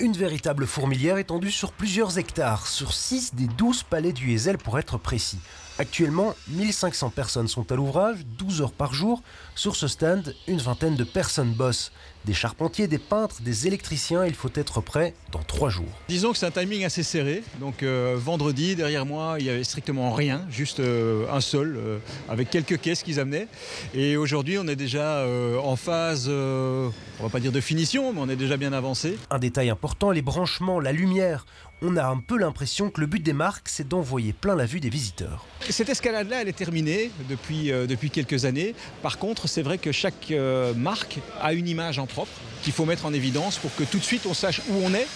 Une 0.00 0.14
véritable 0.14 0.66
fourmilière 0.66 1.18
étendue 1.18 1.50
sur 1.50 1.72
plusieurs 1.72 2.16
hectares, 2.16 2.66
sur 2.66 2.94
6 2.94 3.34
des 3.34 3.46
12 3.46 3.82
palais 3.82 4.14
du 4.14 4.32
Hesel 4.32 4.56
pour 4.56 4.78
être 4.78 4.96
précis. 4.96 5.38
Actuellement, 5.78 6.34
1500 6.48 7.10
personnes 7.10 7.48
sont 7.48 7.70
à 7.70 7.74
l'ouvrage, 7.74 8.24
12 8.38 8.62
heures 8.62 8.72
par 8.72 8.94
jour. 8.94 9.22
Sur 9.54 9.76
ce 9.76 9.88
stand, 9.88 10.34
une 10.48 10.56
vingtaine 10.56 10.96
de 10.96 11.04
personnes 11.04 11.52
bossent. 11.52 11.92
Des 12.26 12.34
charpentiers, 12.34 12.86
des 12.86 12.98
peintres, 12.98 13.40
des 13.40 13.66
électriciens, 13.66 14.26
il 14.26 14.34
faut 14.34 14.50
être 14.54 14.82
prêt 14.82 15.14
dans 15.32 15.42
trois 15.42 15.70
jours. 15.70 15.88
Disons 16.08 16.32
que 16.32 16.38
c'est 16.38 16.44
un 16.46 16.50
timing 16.50 16.84
assez 16.84 17.02
serré. 17.02 17.42
Donc 17.60 17.82
euh, 17.82 18.14
vendredi, 18.18 18.76
derrière 18.76 19.06
moi, 19.06 19.36
il 19.38 19.44
n'y 19.44 19.50
avait 19.50 19.64
strictement 19.64 20.12
rien, 20.12 20.44
juste 20.50 20.80
euh, 20.80 21.24
un 21.32 21.40
sol, 21.40 21.76
euh, 21.78 21.98
avec 22.28 22.50
quelques 22.50 22.78
caisses 22.78 23.02
qu'ils 23.02 23.20
amenaient. 23.20 23.48
Et 23.94 24.18
aujourd'hui, 24.18 24.58
on 24.58 24.68
est 24.68 24.76
déjà 24.76 25.26
en 25.62 25.76
phase, 25.76 26.28
on 26.28 26.92
va 27.22 27.28
pas 27.30 27.40
dire 27.40 27.52
de 27.52 27.60
finition, 27.60 28.12
mais 28.12 28.20
on 28.20 28.28
est 28.28 28.36
déjà 28.36 28.56
bien 28.56 28.72
avancé. 28.72 29.16
Un 29.30 29.38
détail 29.38 29.70
important, 29.70 30.10
les 30.10 30.22
branchements, 30.22 30.78
la 30.78 30.92
lumière 30.92 31.46
on 31.82 31.96
a 31.96 32.04
un 32.04 32.18
peu 32.18 32.38
l'impression 32.38 32.90
que 32.90 33.00
le 33.00 33.06
but 33.06 33.22
des 33.22 33.32
marques, 33.32 33.68
c'est 33.68 33.88
d'envoyer 33.88 34.32
plein 34.32 34.54
la 34.54 34.66
vue 34.66 34.80
des 34.80 34.90
visiteurs. 34.90 35.46
Cette 35.68 35.88
escalade-là, 35.88 36.42
elle 36.42 36.48
est 36.48 36.56
terminée 36.56 37.10
depuis, 37.28 37.72
euh, 37.72 37.86
quelques 38.12 38.44
années. 38.44 38.74
Par 39.02 39.18
contre, 39.18 39.48
c'est 39.48 39.62
vrai 39.62 39.78
que 39.78 39.92
chaque 39.92 40.30
euh, 40.30 40.74
marque 40.74 41.18
a 41.40 41.52
une 41.52 41.68
image 41.68 41.98
en 41.98 42.06
propre 42.06 42.32
qu'il 42.62 42.72
faut 42.72 42.84
mettre 42.84 43.06
en 43.06 43.12
évidence 43.12 43.56
pour 43.58 43.74
que 43.74 43.84
tout 43.84 43.98
de 43.98 44.04
suite 44.04 44.26
on 44.26 44.34
sache 44.34 44.60
où 44.68 44.74
on 44.82 44.92
est 44.92 45.06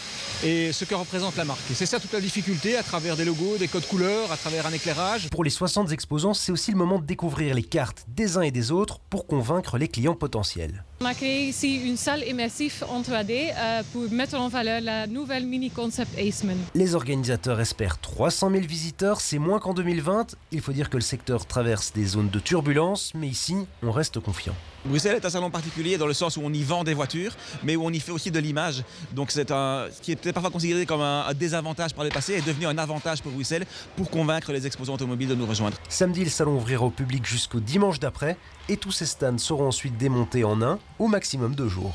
et 0.43 0.73
ce 0.73 0.85
que 0.85 0.95
représente 0.95 1.37
la 1.37 1.45
marque. 1.45 1.71
Et 1.71 1.75
c'est 1.75 1.87
ça 1.87 2.01
toute 2.01 2.13
la 2.13 2.21
difficulté 2.21 2.77
à 2.77 2.83
travers 2.83 3.17
des 3.17 3.25
logos, 3.25 3.57
des 3.59 3.69
codes 3.69 3.87
couleurs, 3.87 4.33
à 4.33 4.37
travers 4.37 4.67
un 4.67 4.73
éclairage. 4.73 5.29
Pour 5.31 5.45
les 5.45 5.51
60 5.51 5.93
exposants, 5.93 6.35
c'est 6.35 6.53
aussi 6.53 6.71
le 6.71 6.77
moment 6.77 6.99
de 6.99 7.07
découvrir 7.07 7.55
les 7.55 7.63
cartes 7.63 8.05
des 8.09 8.37
uns 8.37 8.43
et 8.43 8.51
des 8.51 8.71
autres 8.71 8.99
pour 9.11 9.27
convaincre 9.27 9.79
les 9.79 9.89
clients 9.89 10.15
potentiels. 10.15 10.85
On 11.01 11.07
a 11.07 11.15
créé 11.15 11.49
ici 11.49 11.77
une 11.87 11.97
salle 11.97 12.25
immersive 12.27 12.85
en 12.89 13.03
3D 13.03 13.53
euh, 13.57 13.83
pour 13.93 14.11
mettre 14.11 14.37
en 14.37 14.49
valeur 14.49 14.81
la 14.81 15.07
nouvelle 15.07 15.47
mini-concept 15.47 16.19
Aceman. 16.19 16.57
Les 16.75 16.95
organisateurs 16.95 17.61
espèrent 17.61 17.99
300 17.99 18.51
000 18.51 18.63
visiteurs, 18.63 19.21
c'est 19.21 19.39
moins 19.39 19.59
qu'en 19.59 19.75
2020. 19.75 20.37
Il 20.53 20.61
faut 20.61 20.73
dire 20.73 20.91
que 20.91 20.97
le 20.97 21.03
secteur 21.03 21.47
traverse 21.47 21.93
des 21.93 22.07
zones 22.07 22.31
de 22.31 22.39
turbulence, 22.39 23.13
mais 23.15 23.29
ici, 23.29 23.57
on 23.83 23.91
reste 23.91 24.21
confiant. 24.21 24.55
Bruxelles 24.85 25.17
est 25.17 25.25
un 25.25 25.31
salon 25.31 25.51
particulier 25.51 25.97
dans 25.97 26.07
le 26.07 26.13
sens 26.13 26.37
où 26.37 26.43
on 26.45 26.53
y 26.53 26.63
vend 26.63 26.85
des 26.85 26.93
voitures, 26.93 27.33
mais 27.63 27.75
où 27.75 27.85
on 27.85 27.91
y 27.91 28.01
fait 28.01 28.13
aussi 28.13 28.31
de 28.31 28.39
l'image. 28.39 28.83
Donc 29.13 29.31
c'est 29.31 29.51
un, 29.51 29.87
ce 29.91 30.01
qui 30.03 30.13
était 30.13 30.33
parfois 30.33 30.51
considéré 30.51 30.85
comme 30.85 31.01
un, 31.01 31.33
désavantage 31.35 31.95
par 31.95 32.05
le 32.05 32.11
passé 32.11 32.35
est 32.35 32.47
devenu 32.47 32.67
un 32.67 32.77
avantage 32.77 33.23
pour 33.23 33.33
Bruxelles 33.33 33.67
pour 33.97 34.11
convaincre 34.11 34.53
les 34.53 34.67
exposants 34.67 34.95
automobiles 34.95 35.29
de 35.29 35.35
nous 35.35 35.47
rejoindre. 35.47 35.79
Samedi, 35.89 36.25
le 36.25 36.31
salon 36.31 36.57
ouvrira 36.57 36.85
au 36.85 36.91
public 36.91 37.25
jusqu'au 37.25 37.61
dimanche 37.61 37.99
d'après 37.99 38.37
et 38.69 38.77
tous 38.77 38.93
ces 38.93 39.07
stands 39.07 39.39
seront 39.39 39.69
ensuite 39.69 39.97
démontés 39.97 40.45
en 40.45 40.61
un 40.61 40.79
ou 40.99 41.09
maximum 41.09 41.55
deux 41.55 41.69
jours. 41.69 41.95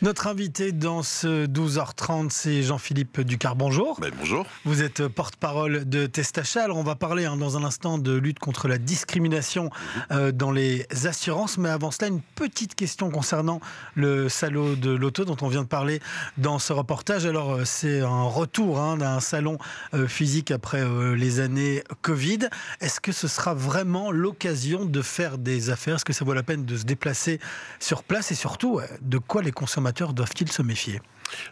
Notre 0.00 0.28
invité 0.28 0.70
dans 0.70 1.02
ce 1.02 1.46
12h30, 1.46 2.30
c'est 2.30 2.62
Jean-Philippe 2.62 3.20
Ducar. 3.22 3.56
Bonjour. 3.56 3.98
Ben, 3.98 4.12
bonjour. 4.16 4.46
Vous 4.64 4.80
êtes 4.80 5.08
porte-parole 5.08 5.88
de 5.88 6.06
Testacha. 6.06 6.62
Alors, 6.62 6.76
on 6.76 6.84
va 6.84 6.94
parler 6.94 7.24
hein, 7.24 7.36
dans 7.36 7.56
un 7.56 7.64
instant 7.64 7.98
de 7.98 8.12
lutte 8.12 8.38
contre 8.38 8.68
la 8.68 8.78
discrimination 8.78 9.64
mhm. 9.64 10.02
euh, 10.12 10.30
dans 10.30 10.52
les 10.52 10.86
assurances. 11.04 11.58
Mais 11.58 11.68
avant 11.68 11.90
cela, 11.90 12.06
une 12.06 12.20
petite 12.20 12.76
question 12.76 13.10
concernant 13.10 13.60
le 13.96 14.28
salon 14.28 14.74
de 14.74 14.92
l'auto 14.92 15.24
dont 15.24 15.36
on 15.40 15.48
vient 15.48 15.62
de 15.62 15.68
parler 15.68 16.00
dans 16.36 16.60
ce 16.60 16.72
reportage. 16.72 17.26
Alors, 17.26 17.54
euh, 17.54 17.64
c'est 17.64 18.00
un 18.00 18.22
retour 18.22 18.78
hein, 18.78 18.98
d'un 18.98 19.18
salon 19.18 19.58
euh, 19.94 20.06
physique 20.06 20.52
après 20.52 20.84
les 21.16 21.40
années 21.40 21.82
Covid. 22.02 22.50
Est-ce 22.80 23.00
que 23.00 23.10
ce 23.10 23.26
sera 23.26 23.52
vraiment 23.52 24.12
l'occasion 24.12 24.84
de 24.84 25.02
faire 25.02 25.38
des 25.38 25.70
affaires? 25.70 25.96
Est-ce 25.96 26.04
que 26.04 26.12
ça 26.12 26.24
vaut 26.24 26.34
la 26.34 26.44
peine 26.44 26.64
de 26.64 26.76
se 26.76 26.84
déplacer 26.84 27.40
sur 27.80 28.04
place? 28.04 28.30
Et 28.30 28.36
surtout, 28.36 28.80
de 29.02 29.18
quoi 29.18 29.42
les 29.42 29.50
consommateurs 29.50 29.87
doivent-ils 30.14 30.50
se 30.50 30.62
méfier? 30.62 31.00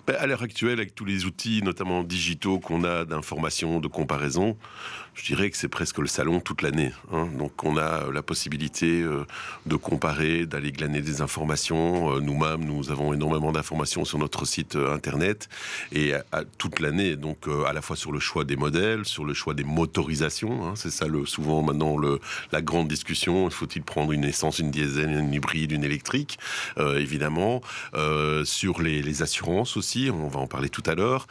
À 0.06 0.26
l'heure 0.26 0.42
actuelle, 0.42 0.78
avec 0.78 0.94
tous 0.94 1.04
les 1.04 1.24
outils, 1.24 1.62
notamment 1.62 2.02
digitaux, 2.02 2.58
qu'on 2.58 2.84
a 2.84 3.04
d'information, 3.04 3.80
de 3.80 3.88
comparaison, 3.88 4.56
je 5.16 5.24
dirais 5.24 5.50
que 5.50 5.56
c'est 5.56 5.68
presque 5.68 5.98
le 5.98 6.06
salon 6.06 6.40
toute 6.40 6.60
l'année. 6.60 6.92
Hein. 7.10 7.28
Donc 7.38 7.64
on 7.64 7.78
a 7.78 8.10
la 8.12 8.22
possibilité 8.22 9.00
euh, 9.00 9.24
de 9.64 9.74
comparer, 9.74 10.44
d'aller 10.44 10.72
glaner 10.72 11.00
des 11.00 11.22
informations. 11.22 12.14
Euh, 12.14 12.20
nous-mêmes, 12.20 12.64
nous 12.64 12.90
avons 12.90 13.14
énormément 13.14 13.50
d'informations 13.50 14.04
sur 14.04 14.18
notre 14.18 14.44
site 14.44 14.76
euh, 14.76 14.94
internet 14.94 15.48
et 15.90 16.12
toute 16.58 16.80
l'année. 16.80 17.16
Donc 17.16 17.48
à 17.66 17.72
la 17.72 17.80
fois 17.80 17.96
sur 17.96 18.12
le 18.12 18.20
choix 18.20 18.44
des 18.44 18.56
modèles, 18.56 19.06
sur 19.06 19.24
le 19.24 19.32
choix 19.32 19.54
des 19.54 19.64
motorisations. 19.64 20.66
Hein. 20.66 20.72
C'est 20.76 20.90
ça 20.90 21.06
le, 21.06 21.24
souvent 21.24 21.62
maintenant 21.62 21.96
la 22.52 22.60
grande 22.60 22.88
discussion. 22.88 23.48
Faut-il 23.48 23.82
prendre 23.82 24.12
une 24.12 24.24
essence, 24.24 24.58
une 24.58 24.70
diesel, 24.70 25.10
une 25.10 25.32
hybride, 25.32 25.72
une 25.72 25.84
électrique? 25.84 26.38
Évidemment. 26.76 27.62
sur 28.44 28.82
les, 28.82 29.22
assurances 29.22 29.65
aussi, 29.76 30.10
on 30.12 30.28
va 30.28 30.40
en 30.40 30.46
parler 30.46 30.68
tout 30.68 30.82
à 30.86 30.94
l'heure. 30.94 31.26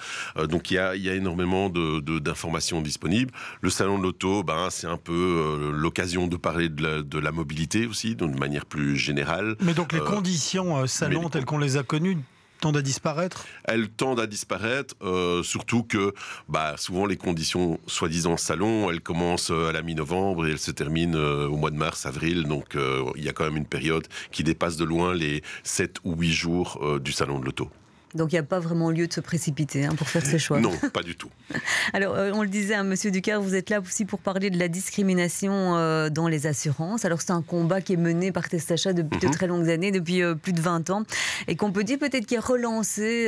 donc 0.49 0.71
il 0.71 0.75
y 0.75 0.77
a, 0.77 0.95
y 0.95 1.09
a, 1.09 1.13
énormément 1.13 1.69
d'informations 1.69 2.79
de, 2.79 2.85
disponibles. 2.85 3.31
Le 3.61 3.69
salon 3.69 3.97
de 3.97 4.03
l'auto, 4.03 4.43
ben, 4.43 4.69
c'est 4.69 4.87
un 4.87 4.97
peu 4.97 5.13
euh, 5.13 5.71
l'occasion 5.71 6.27
de 6.27 6.37
parler 6.37 6.69
de 6.69 7.19
la, 7.19 7.31
mobilité 7.31 7.85
aussi, 7.85 8.15
d'une 8.15 8.37
manière 8.37 8.65
plus 8.65 8.97
générale. 8.97 9.55
Mais 9.59 9.73
donc 9.73 9.91
les 9.91 9.99
euh, 9.99 10.05
conditions 10.05 10.77
euh, 10.77 10.87
salon 10.87 11.29
telles 11.29 11.45
qu'on 11.45 11.57
les 11.57 11.77
a 11.77 11.83
connues 11.83 12.17
tendent 12.61 12.77
à 12.77 12.81
disparaître? 12.81 13.45
Elles 13.65 13.89
tendent 13.89 14.21
à 14.21 14.27
disparaître, 14.27 14.95
surtout 15.43 15.83
que 15.83 16.13
bah, 16.47 16.75
souvent 16.77 17.05
les 17.05 17.17
conditions 17.17 17.79
soi-disant 17.85 18.37
salon, 18.37 18.89
elles 18.89 19.01
commencent 19.01 19.51
à 19.51 19.73
la 19.73 19.81
mi-novembre 19.81 20.47
et 20.47 20.51
elles 20.51 20.59
se 20.59 20.71
terminent 20.71 21.19
au 21.19 21.57
mois 21.57 21.69
de 21.69 21.75
mars, 21.75 22.05
avril. 22.05 22.43
Donc 22.43 22.77
il 23.17 23.23
y 23.23 23.29
a 23.29 23.33
quand 23.33 23.43
même 23.43 23.57
une 23.57 23.67
période 23.67 24.07
qui 24.31 24.43
dépasse 24.43 24.77
de 24.77 24.85
loin 24.85 25.13
les 25.13 25.43
7 25.63 25.97
ou 26.05 26.15
8 26.15 26.31
jours 26.31 26.99
du 27.01 27.11
salon 27.11 27.39
de 27.39 27.45
l'auto. 27.45 27.69
Donc 28.15 28.31
il 28.31 28.35
n'y 28.35 28.39
a 28.39 28.43
pas 28.43 28.59
vraiment 28.59 28.91
lieu 28.91 29.07
de 29.07 29.13
se 29.13 29.19
précipiter 29.19 29.85
hein, 29.85 29.93
pour 29.95 30.07
faire 30.07 30.25
ses 30.25 30.39
choix. 30.39 30.59
Non, 30.59 30.71
pas 30.93 31.03
du 31.03 31.15
tout. 31.15 31.29
Alors 31.93 32.15
euh, 32.15 32.31
on 32.33 32.43
le 32.43 32.47
disait, 32.47 32.75
hein, 32.75 32.83
Monsieur 32.83 33.11
Ducar, 33.11 33.41
vous 33.41 33.55
êtes 33.55 33.69
là 33.69 33.81
aussi 33.81 34.05
pour 34.05 34.19
parler 34.19 34.49
de 34.49 34.57
la 34.57 34.69
discrimination 34.69 35.75
euh, 35.75 36.09
dans 36.09 36.29
les 36.29 36.47
assurances. 36.47 37.03
Alors 37.03 37.21
c'est 37.21 37.31
un 37.31 37.41
combat 37.41 37.81
qui 37.81 37.93
est 37.93 37.97
mené 37.97 38.31
par 38.31 38.47
Testacha 38.47 38.93
depuis 38.93 39.19
de 39.19 39.27
mhm. 39.27 39.33
très 39.33 39.47
longues 39.47 39.69
années, 39.69 39.91
depuis 39.91 40.23
euh, 40.23 40.33
plus 40.33 40.53
de 40.53 40.61
20 40.61 40.89
ans, 40.91 41.03
et 41.47 41.57
qu'on 41.57 41.73
peut 41.73 41.83
dire 41.83 41.99
peut-être 41.99 42.25
qui 42.25 42.35
est 42.35 42.39
relancé 42.39 43.25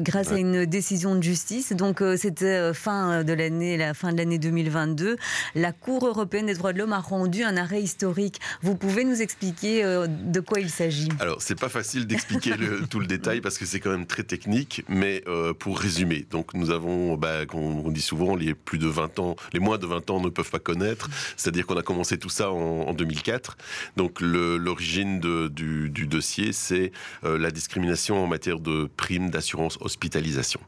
grâce 0.00 0.30
à 0.30 0.38
une 0.38 0.66
décision 0.66 1.16
de 1.16 1.22
justice. 1.22 1.72
Donc 1.72 2.02
c'était 2.16 2.72
fin 2.74 3.24
de 3.24 3.32
l'année, 3.32 3.76
la 3.76 3.94
fin 3.94 4.12
de 4.12 4.18
l'année 4.18 4.38
2022. 4.38 5.16
La 5.54 5.72
Cour 5.72 6.06
européenne 6.06 6.46
des 6.46 6.54
droits 6.54 6.72
de 6.72 6.78
l'homme 6.78 6.92
a 6.92 7.00
rendu 7.00 7.42
un 7.42 7.56
arrêt 7.56 7.82
historique. 7.82 8.40
Vous 8.62 8.76
pouvez 8.76 9.04
nous 9.04 9.20
expliquer 9.20 9.82
de 9.82 10.40
quoi 10.40 10.60
il 10.60 10.70
s'agit? 10.70 11.08
Alors 11.18 11.42
c'est 11.42 11.58
pas 11.58 11.68
facile 11.68 12.06
d'expliquer 12.06 12.52
tout 12.88 13.00
le 13.00 13.06
détail 13.06 13.40
parce 13.40 13.58
que 13.58 13.66
c'est 13.66 13.79
quand 13.80 13.90
même 13.90 14.06
très 14.06 14.22
technique, 14.22 14.84
mais 14.88 15.22
euh, 15.26 15.52
pour 15.52 15.78
résumer, 15.78 16.26
donc 16.30 16.54
nous 16.54 16.70
avons, 16.70 17.16
bah, 17.16 17.40
on, 17.52 17.90
dit 17.90 18.00
souvent, 18.00 18.36
les 18.36 18.54
plus 18.54 18.78
de 18.78 18.86
20 18.86 19.18
ans, 19.18 19.36
les 19.52 19.60
moins 19.60 19.78
de 19.78 19.86
20 19.86 20.10
ans 20.10 20.20
ne 20.20 20.28
peuvent 20.28 20.50
pas 20.50 20.58
connaître, 20.58 21.08
c'est-à-dire 21.36 21.66
qu'on 21.66 21.76
a 21.76 21.82
commencé 21.82 22.18
tout 22.18 22.28
ça 22.28 22.50
en, 22.50 22.92
2004. 22.92 23.56
Donc 23.96 24.20
l'origine 24.20 25.20
du, 25.20 26.06
dossier, 26.06 26.52
c'est 26.52 26.92
euh, 27.24 27.38
la 27.38 27.50
discrimination 27.50 28.22
en 28.22 28.26
matière 28.26 28.60
de 28.60 28.88
primes 28.96 29.30
d'assurance 29.30 29.78
hospitalisation. 29.80 30.60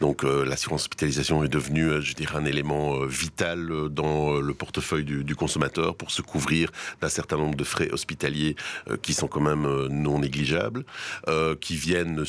Donc 0.00 0.24
euh, 0.24 0.44
l'assurance 0.44 0.82
hospitalisation 0.82 1.44
est 1.44 1.48
devenue, 1.48 2.00
je 2.00 2.14
dirais, 2.14 2.36
un 2.36 2.44
élément 2.44 3.04
vital 3.06 3.88
dans 3.90 4.34
le 4.40 4.54
portefeuille 4.54 5.04
du, 5.04 5.36
consommateur 5.36 5.96
pour 5.96 6.10
se 6.10 6.22
couvrir 6.22 6.70
d'un 7.00 7.08
certain 7.08 7.36
nombre 7.36 7.56
de 7.56 7.64
frais 7.64 7.90
hospitaliers 7.90 8.54
qui 9.00 9.14
sont 9.14 9.26
quand 9.26 9.40
même 9.40 9.66
non 9.88 10.20
négligeables, 10.20 10.84
qui 11.60 11.76
viennent 11.76 12.24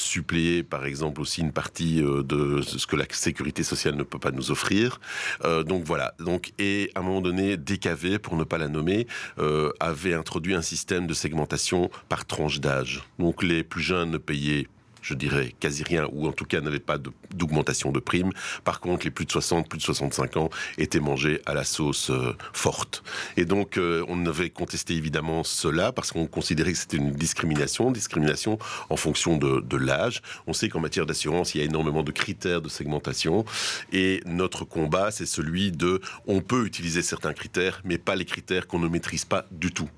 par 0.70 0.86
exemple, 0.86 1.22
aussi 1.22 1.42
une 1.42 1.52
partie 1.52 2.02
euh, 2.02 2.24
de 2.24 2.62
ce 2.62 2.86
que 2.88 2.96
la 2.96 3.06
sécurité 3.10 3.64
sociale 3.64 3.96
ne 3.96 4.04
peut 4.04 4.20
pas 4.20 4.32
nous 4.32 4.52
offrir. 4.52 5.00
Euh, 5.44 5.64
donc 5.64 5.84
voilà. 5.84 6.14
Donc 6.20 6.54
et 6.60 6.92
à 6.96 7.00
un 7.00 7.04
moment 7.04 7.22
donné, 7.22 7.58
DKV, 7.58 8.20
pour 8.20 8.36
ne 8.36 8.44
pas 8.44 8.58
la 8.58 8.68
nommer, 8.68 9.08
euh, 9.40 9.72
avait 9.80 10.14
introduit 10.14 10.56
un 10.56 10.62
système 10.62 11.08
de 11.08 11.14
segmentation 11.14 11.90
par 12.10 12.26
tranche 12.26 12.60
d'âge. 12.60 13.04
Donc 13.20 13.44
les 13.44 13.64
plus 13.64 13.82
jeunes 13.82 14.12
ne 14.12 14.18
payaient 14.18 14.68
je 15.04 15.14
dirais 15.14 15.54
quasi 15.60 15.84
rien, 15.84 16.08
ou 16.12 16.28
en 16.28 16.32
tout 16.32 16.46
cas 16.46 16.62
n'avait 16.62 16.80
pas 16.80 16.98
d'augmentation 16.98 17.92
de, 17.92 18.00
primes. 18.00 18.32
Par 18.64 18.80
contre, 18.80 19.06
les 19.06 19.12
plus 19.12 19.26
de 19.26 19.32
60, 19.32 19.70
plus 19.70 19.78
de 19.78 19.84
65 19.84 20.38
ans 20.38 20.50
étaient 20.78 21.00
mangés 21.00 21.42
à 21.46 21.54
la 21.54 21.64
sauce 21.64 22.10
euh, 22.10 22.36
forte. 22.54 23.04
Et 23.38 23.46
donc, 23.46 23.78
euh, 23.78 24.04
on 24.08 24.26
avait 24.26 24.50
contesté 24.50 24.96
évidemment 24.96 25.44
cela 25.44 25.92
parce 25.92 26.12
qu'on 26.12 26.26
considérait 26.26 26.72
que 26.72 26.78
c'était 26.78 26.98
une 26.98 27.12
discrimination, 27.12 27.92
discrimination 27.92 28.58
en 28.90 28.98
fonction 28.98 29.38
de, 29.38 29.60
de 29.62 29.78
l'âge. 29.78 30.22
On 30.48 30.54
sait 30.54 30.70
qu'en 30.70 30.80
matière 30.80 31.06
d'assurance, 31.06 31.54
il 31.54 31.60
y 31.60 31.62
a 31.62 31.66
énormément 31.66 32.04
de 32.04 32.12
critères 32.12 32.62
de 32.62 32.70
segmentation. 32.70 33.46
Et 33.92 34.22
notre 34.26 34.66
combat, 34.66 35.12
c'est 35.12 35.26
celui 35.26 35.72
de, 35.72 36.02
on 36.28 36.42
peut 36.42 36.66
utiliser 36.66 37.02
certains 37.02 37.34
critères, 37.34 37.82
mais 37.84 37.98
pas 37.98 38.16
les 38.16 38.26
critères 38.26 38.68
qu'on 38.68 38.80
ne 38.80 38.88
maîtrise 38.88 39.26
pas 39.26 39.46
du 39.52 39.72
tout 39.72 39.90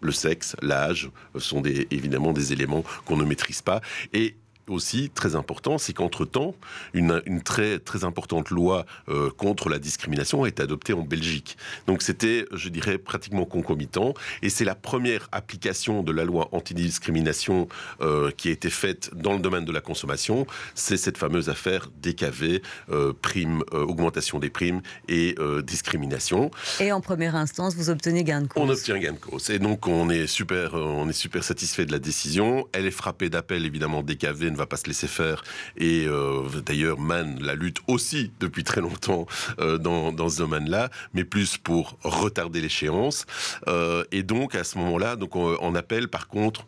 le 0.00 0.12
sexe, 0.12 0.56
l'âge 0.62 1.10
sont 1.38 1.60
des, 1.60 1.86
évidemment 1.90 2.32
des 2.32 2.52
éléments 2.52 2.84
qu'on 3.04 3.16
ne 3.16 3.24
maîtrise 3.24 3.62
pas. 3.62 3.80
Et 4.12 4.36
aussi, 4.70 5.10
très 5.10 5.36
important, 5.36 5.78
c'est 5.78 5.92
qu'entre-temps, 5.92 6.54
une, 6.94 7.22
une, 7.26 7.42
très, 7.42 7.78
très 7.78 8.04
importante 8.04 8.50
loi 8.50 8.86
euh, 9.08 9.30
contre 9.30 9.68
la 9.68 9.78
discrimination 9.78 10.44
a 10.44 10.48
été 10.48 10.62
adoptée 10.62 10.92
en 10.92 11.02
Belgique. 11.02 11.56
Donc 11.86 12.02
c'était, 12.02 12.46
je 12.52 12.68
dirais, 12.68 12.98
pratiquement 12.98 13.44
concomitant. 13.44 14.14
Et 14.42 14.50
c'est 14.50 14.64
la 14.64 14.74
première 14.74 15.28
application 15.32 16.02
de 16.02 16.12
la 16.12 16.24
loi 16.24 16.48
antidiscrimination 16.52 17.68
euh, 18.00 18.30
qui 18.36 18.48
a 18.48 18.52
été 18.52 18.70
faite 18.70 19.10
dans 19.14 19.34
le 19.34 19.40
domaine 19.40 19.64
de 19.64 19.72
la 19.72 19.80
consommation. 19.80 20.46
C'est 20.74 20.96
cette 20.96 21.18
fameuse 21.18 21.48
affaire 21.48 21.88
DKV, 22.02 22.62
euh, 22.90 23.12
prime, 23.20 23.62
euh, 23.72 23.84
augmentation 23.84 24.38
des 24.38 24.50
primes 24.50 24.80
et 25.08 25.34
euh, 25.38 25.62
discrimination. 25.62 26.50
Et 26.80 26.92
en 26.92 27.00
première 27.00 27.36
instance, 27.36 27.74
vous 27.74 27.90
obtenez 27.90 28.24
gain 28.24 28.42
de 28.42 28.46
cause. 28.46 28.62
On 28.62 28.68
obtient 28.68 28.98
gain 28.98 29.12
de 29.12 29.18
cause. 29.18 29.50
Et 29.50 29.58
donc 29.58 29.86
on 29.86 30.10
est 30.10 30.26
super, 30.26 30.74
on 30.74 31.08
est 31.08 31.12
super 31.12 31.44
satisfait 31.44 31.86
de 31.86 31.92
la 31.92 31.98
décision. 31.98 32.66
Elle 32.72 32.86
est 32.86 32.90
frappée 32.90 33.30
d'appel, 33.30 33.64
évidemment. 33.64 34.02
DKV 34.02 34.50
ne 34.58 34.62
va 34.62 34.66
pas 34.66 34.76
se 34.76 34.86
laisser 34.86 35.06
faire. 35.06 35.42
Et 35.76 36.06
euh, 36.06 36.42
d'ailleurs, 36.64 36.98
Man 36.98 37.38
la 37.40 37.54
lutte 37.54 37.78
aussi 37.86 38.32
depuis 38.40 38.64
très 38.64 38.80
longtemps 38.80 39.26
euh, 39.60 39.78
dans, 39.78 40.28
ce 40.28 40.38
domaine-là, 40.38 40.90
mais 41.14 41.24
plus 41.24 41.56
pour 41.56 41.98
retarder 42.02 42.60
l'échéance. 42.60 43.24
Euh, 43.68 44.04
et 44.12 44.22
donc 44.22 44.54
à 44.54 44.64
ce 44.64 44.78
moment-là, 44.78 45.16
donc 45.16 45.36
on, 45.36 45.56
on 45.60 45.74
appelle 45.74 46.08
par 46.08 46.28
contre 46.28 46.66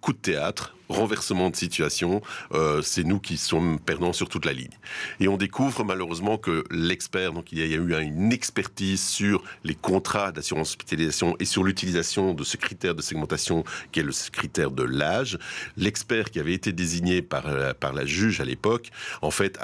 coup 0.00 0.12
de 0.12 0.18
théâtre, 0.18 0.74
renversement 0.88 1.50
de 1.50 1.56
situation, 1.56 2.20
euh, 2.52 2.82
c'est 2.82 3.04
nous 3.04 3.20
qui 3.20 3.36
sommes 3.36 3.78
perdants 3.78 4.12
sur 4.12 4.28
toute 4.28 4.44
la 4.44 4.52
ligne. 4.52 4.76
Et 5.20 5.28
on 5.28 5.36
découvre 5.36 5.84
malheureusement 5.84 6.36
que 6.36 6.64
l'expert, 6.70 7.32
donc 7.32 7.52
il 7.52 7.58
y 7.58 7.62
a 7.62 7.76
eu 7.76 7.94
une 8.00 8.32
expertise 8.32 9.06
sur 9.06 9.42
les 9.64 9.74
contrats 9.74 10.32
d'assurance 10.32 10.70
hospitalisation 10.70 11.36
et 11.38 11.44
sur 11.44 11.64
l'utilisation 11.64 12.34
de 12.34 12.44
ce 12.44 12.56
critère 12.56 12.94
de 12.94 13.02
segmentation 13.02 13.64
qui 13.92 14.00
est 14.00 14.04
le 14.04 14.12
critère 14.32 14.70
de 14.70 14.82
l'âge. 14.82 15.38
L'expert 15.76 16.30
qui 16.30 16.40
avait 16.40 16.54
été 16.54 16.72
désigné 16.72 17.22
par, 17.22 17.46
euh, 17.46 17.72
par 17.72 17.92
la 17.92 18.04
juge 18.04 18.40
à 18.40 18.44
l'époque, 18.44 18.90
en 19.22 19.30
fait, 19.30 19.58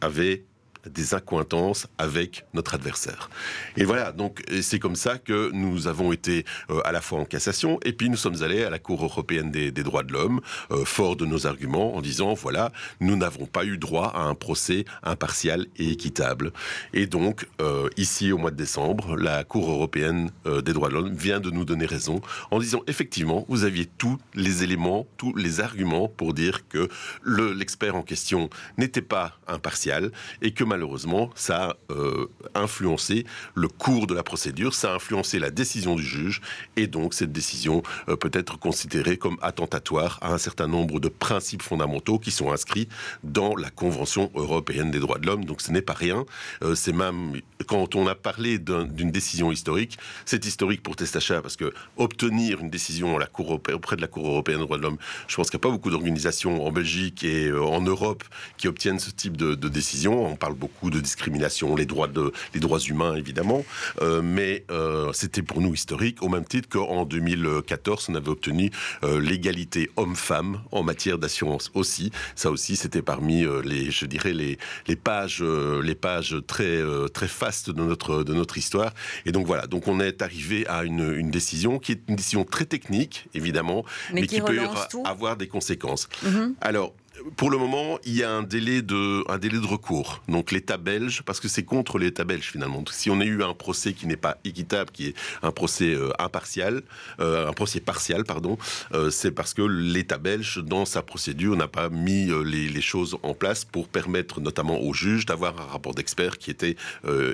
avait 0.00 0.44
des 0.86 1.14
accointances 1.14 1.86
avec 1.98 2.44
notre 2.54 2.74
adversaire. 2.74 3.30
Et 3.76 3.84
voilà, 3.84 4.12
donc 4.12 4.42
c'est 4.62 4.78
comme 4.78 4.96
ça 4.96 5.18
que 5.18 5.50
nous 5.52 5.86
avons 5.86 6.12
été 6.12 6.44
euh, 6.70 6.80
à 6.84 6.92
la 6.92 7.00
fois 7.00 7.20
en 7.20 7.24
cassation 7.24 7.78
et 7.84 7.92
puis 7.92 8.10
nous 8.10 8.16
sommes 8.16 8.42
allés 8.42 8.64
à 8.64 8.70
la 8.70 8.78
Cour 8.78 9.02
européenne 9.04 9.50
des, 9.50 9.70
droits 9.70 10.02
de 10.02 10.12
l'homme, 10.12 10.40
euh, 10.70 10.84
fort 10.84 11.16
de 11.16 11.26
nos 11.26 11.46
arguments, 11.46 11.96
en 11.96 12.00
disant 12.00 12.34
voilà, 12.34 12.72
nous 13.00 13.16
n'avons 13.16 13.46
pas 13.46 13.64
eu 13.64 13.78
droit 13.78 14.12
à 14.14 14.22
un 14.22 14.34
procès 14.34 14.84
impartial 15.02 15.66
et 15.76 15.90
équitable. 15.90 16.52
Et 16.92 17.06
donc, 17.06 17.46
euh, 17.60 17.88
ici 17.96 18.32
au 18.32 18.38
mois 18.38 18.50
de 18.50 18.56
décembre, 18.56 19.16
la 19.16 19.44
Cour 19.44 19.70
européenne 19.70 20.30
euh, 20.46 20.60
des 20.60 20.72
droits 20.72 20.88
de 20.88 20.94
l'homme 20.94 21.14
vient 21.14 21.40
de 21.40 21.50
nous 21.50 21.64
donner 21.64 21.86
raison 21.86 22.20
en 22.50 22.58
disant 22.58 22.82
effectivement, 22.86 23.44
vous 23.48 23.64
aviez 23.64 23.86
tous 23.86 24.18
les 24.34 24.62
éléments, 24.62 25.06
tous 25.16 25.34
les 25.34 25.60
arguments 25.60 26.08
pour 26.08 26.34
dire 26.34 26.68
que 26.68 26.88
l'expert 27.24 27.96
en 27.96 28.02
question 28.02 28.50
n'était 28.76 29.02
pas 29.02 29.38
impartial 29.46 30.10
et 30.42 30.52
que 30.52 30.64
malheureusement, 30.68 31.30
ça 31.34 31.70
a 31.70 31.76
euh, 31.90 32.30
influencé 32.54 33.24
le 33.54 33.68
cours 33.68 34.06
de 34.06 34.14
la 34.14 34.22
procédure, 34.22 34.74
ça 34.74 34.92
a 34.92 34.94
influencé 34.94 35.38
la 35.38 35.50
décision 35.50 35.96
du 35.96 36.02
juge, 36.04 36.40
et 36.76 36.86
donc 36.86 37.14
cette 37.14 37.32
décision 37.32 37.82
euh, 38.08 38.16
peut 38.16 38.30
être 38.32 38.58
considérée 38.58 39.16
comme 39.16 39.38
attentatoire 39.42 40.18
à 40.20 40.32
un 40.32 40.38
certain 40.38 40.68
nombre 40.68 41.00
de 41.00 41.08
principes 41.08 41.62
fondamentaux 41.62 42.18
qui 42.18 42.30
sont 42.30 42.52
inscrits 42.52 42.88
dans 43.24 43.56
la 43.56 43.70
Convention 43.70 44.30
européenne 44.34 44.90
des 44.90 45.00
droits 45.00 45.18
de 45.18 45.26
l'homme. 45.26 45.44
Donc 45.44 45.60
ce 45.60 45.72
n'est 45.72 45.82
pas 45.82 45.94
rien. 45.94 46.24
Euh, 46.62 46.74
c'est 46.74 46.92
même 46.92 47.40
quand 47.66 47.94
on 47.96 48.06
a 48.06 48.14
parlé 48.14 48.58
d'une 48.58 49.10
décision 49.10 49.50
historique, 49.50 49.98
c'est 50.24 50.44
historique 50.44 50.82
pour 50.82 50.96
Testacha 50.96 51.40
parce 51.42 51.56
que 51.56 51.72
obtenir 51.96 52.60
une 52.60 52.70
décision 52.70 53.16
à 53.16 53.18
la 53.18 53.26
cour, 53.26 53.50
auprès 53.50 53.96
de 53.96 54.00
la 54.00 54.06
Cour 54.06 54.26
européenne 54.26 54.58
des 54.58 54.64
droits 54.64 54.78
de 54.78 54.82
l'homme, 54.82 54.98
je 55.26 55.36
pense 55.36 55.50
qu'il 55.50 55.58
n'y 55.58 55.62
a 55.62 55.66
pas 55.68 55.70
beaucoup 55.70 55.90
d'organisations 55.90 56.64
en 56.64 56.70
Belgique 56.72 57.24
et 57.24 57.50
en 57.52 57.80
Europe 57.80 58.24
qui 58.58 58.68
obtiennent 58.68 58.98
ce 58.98 59.10
type 59.10 59.36
de, 59.36 59.54
de 59.54 59.68
décision. 59.68 60.26
On 60.26 60.36
parle 60.36 60.54
beaucoup 60.58 60.90
de 60.90 61.00
discrimination, 61.00 61.76
les 61.76 61.86
droits, 61.86 62.08
de, 62.08 62.32
les 62.54 62.60
droits 62.60 62.80
humains 62.80 63.14
évidemment, 63.14 63.64
euh, 64.02 64.20
mais 64.22 64.64
euh, 64.70 65.12
c'était 65.12 65.42
pour 65.42 65.60
nous 65.60 65.74
historique, 65.74 66.22
au 66.22 66.28
même 66.28 66.44
titre 66.44 66.68
qu'en 66.68 67.04
2014, 67.04 68.06
on 68.10 68.14
avait 68.14 68.28
obtenu 68.28 68.70
euh, 69.04 69.20
l'égalité 69.20 69.90
homme-femme 69.96 70.60
en 70.72 70.82
matière 70.82 71.18
d'assurance 71.18 71.70
aussi. 71.74 72.10
Ça 72.34 72.50
aussi, 72.50 72.76
c'était 72.76 73.02
parmi 73.02 73.44
les, 73.64 73.90
je 73.90 74.06
dirais, 74.06 74.32
les, 74.32 74.58
les 74.86 74.96
pages, 74.96 75.42
les 75.42 75.94
pages 75.94 76.36
très, 76.46 76.80
très 77.12 77.28
fastes 77.28 77.70
de 77.70 77.82
notre, 77.82 78.22
de 78.24 78.34
notre 78.34 78.58
histoire. 78.58 78.92
Et 79.26 79.32
donc 79.32 79.46
voilà, 79.46 79.66
donc 79.66 79.88
on 79.88 80.00
est 80.00 80.22
arrivé 80.22 80.66
à 80.66 80.84
une, 80.84 81.14
une 81.14 81.30
décision 81.30 81.78
qui 81.78 81.92
est 81.92 82.00
une 82.08 82.16
décision 82.16 82.44
très 82.44 82.64
technique, 82.64 83.28
évidemment, 83.34 83.84
Mais 84.12 84.22
mais, 84.22 84.26
qui 84.26 84.36
qui, 84.36 84.40
peut 84.40 84.58
tout. 84.90 85.02
avoir 85.04 85.36
des 85.36 85.46
conséquences. 85.46 86.08
Mhm. 86.22 86.54
Alors, 86.60 86.94
pour 87.36 87.50
le 87.50 87.58
moment, 87.58 87.98
il 88.04 88.16
y 88.16 88.22
a 88.22 88.30
un 88.30 88.42
délai 88.42 88.82
de, 88.82 89.24
un 89.30 89.38
délai 89.38 89.58
de 89.58 89.66
recours. 89.66 90.22
Donc 90.28 90.52
l'État 90.52 90.76
belge, 90.76 91.22
parce 91.24 91.40
que 91.40 91.48
c'est 91.48 91.64
contre 91.64 91.98
l'État 91.98 92.24
belge 92.24 92.50
finalement. 92.50 92.84
Si 92.90 93.10
on 93.10 93.20
a 93.20 93.24
eu 93.24 93.42
un 93.42 93.54
procès 93.54 93.92
qui 93.92 94.06
n'est 94.06 94.16
pas 94.16 94.38
équitable, 94.44 94.90
qui 94.90 95.08
est 95.08 95.14
un 95.42 95.50
procès 95.50 95.94
euh, 95.94 96.10
impartial, 96.18 96.82
euh, 97.20 97.48
un 97.48 97.52
procès 97.52 97.80
partial, 97.80 98.24
pardon, 98.24 98.58
euh, 98.92 99.10
c'est 99.10 99.30
parce 99.30 99.54
que 99.54 99.62
l'État 99.62 100.18
belge, 100.18 100.58
dans 100.58 100.84
sa 100.84 101.02
procédure, 101.02 101.56
n'a 101.56 101.68
pas 101.68 101.88
mis 101.88 102.28
les, 102.44 102.78
choses 102.80 103.18
en 103.24 103.34
place 103.34 103.64
pour 103.64 103.88
permettre 103.88 104.40
notamment 104.40 104.80
aux 104.80 104.94
juges 104.94 105.26
d'avoir 105.26 105.60
un 105.60 105.64
rapport 105.64 105.94
d'experts 105.94 106.38
qui 106.38 106.50
était 106.50 106.76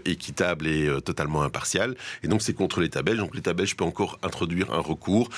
équitable 0.07 0.67
et 0.67 0.89
totalement 1.05 1.43
impartial. 1.43 1.95
Et 2.23 2.29
donc 2.29 2.41
c'est 2.41 2.55
contre 2.55 2.81
l'État 2.81 3.03
belge. 3.03 3.19
Donc 3.19 3.35
l'État 3.35 3.53
belge 3.53 3.77
peut 3.77 3.85
encore 3.85 4.19
introduire 4.23 4.73
un 4.73 4.81
recours. 4.81 5.29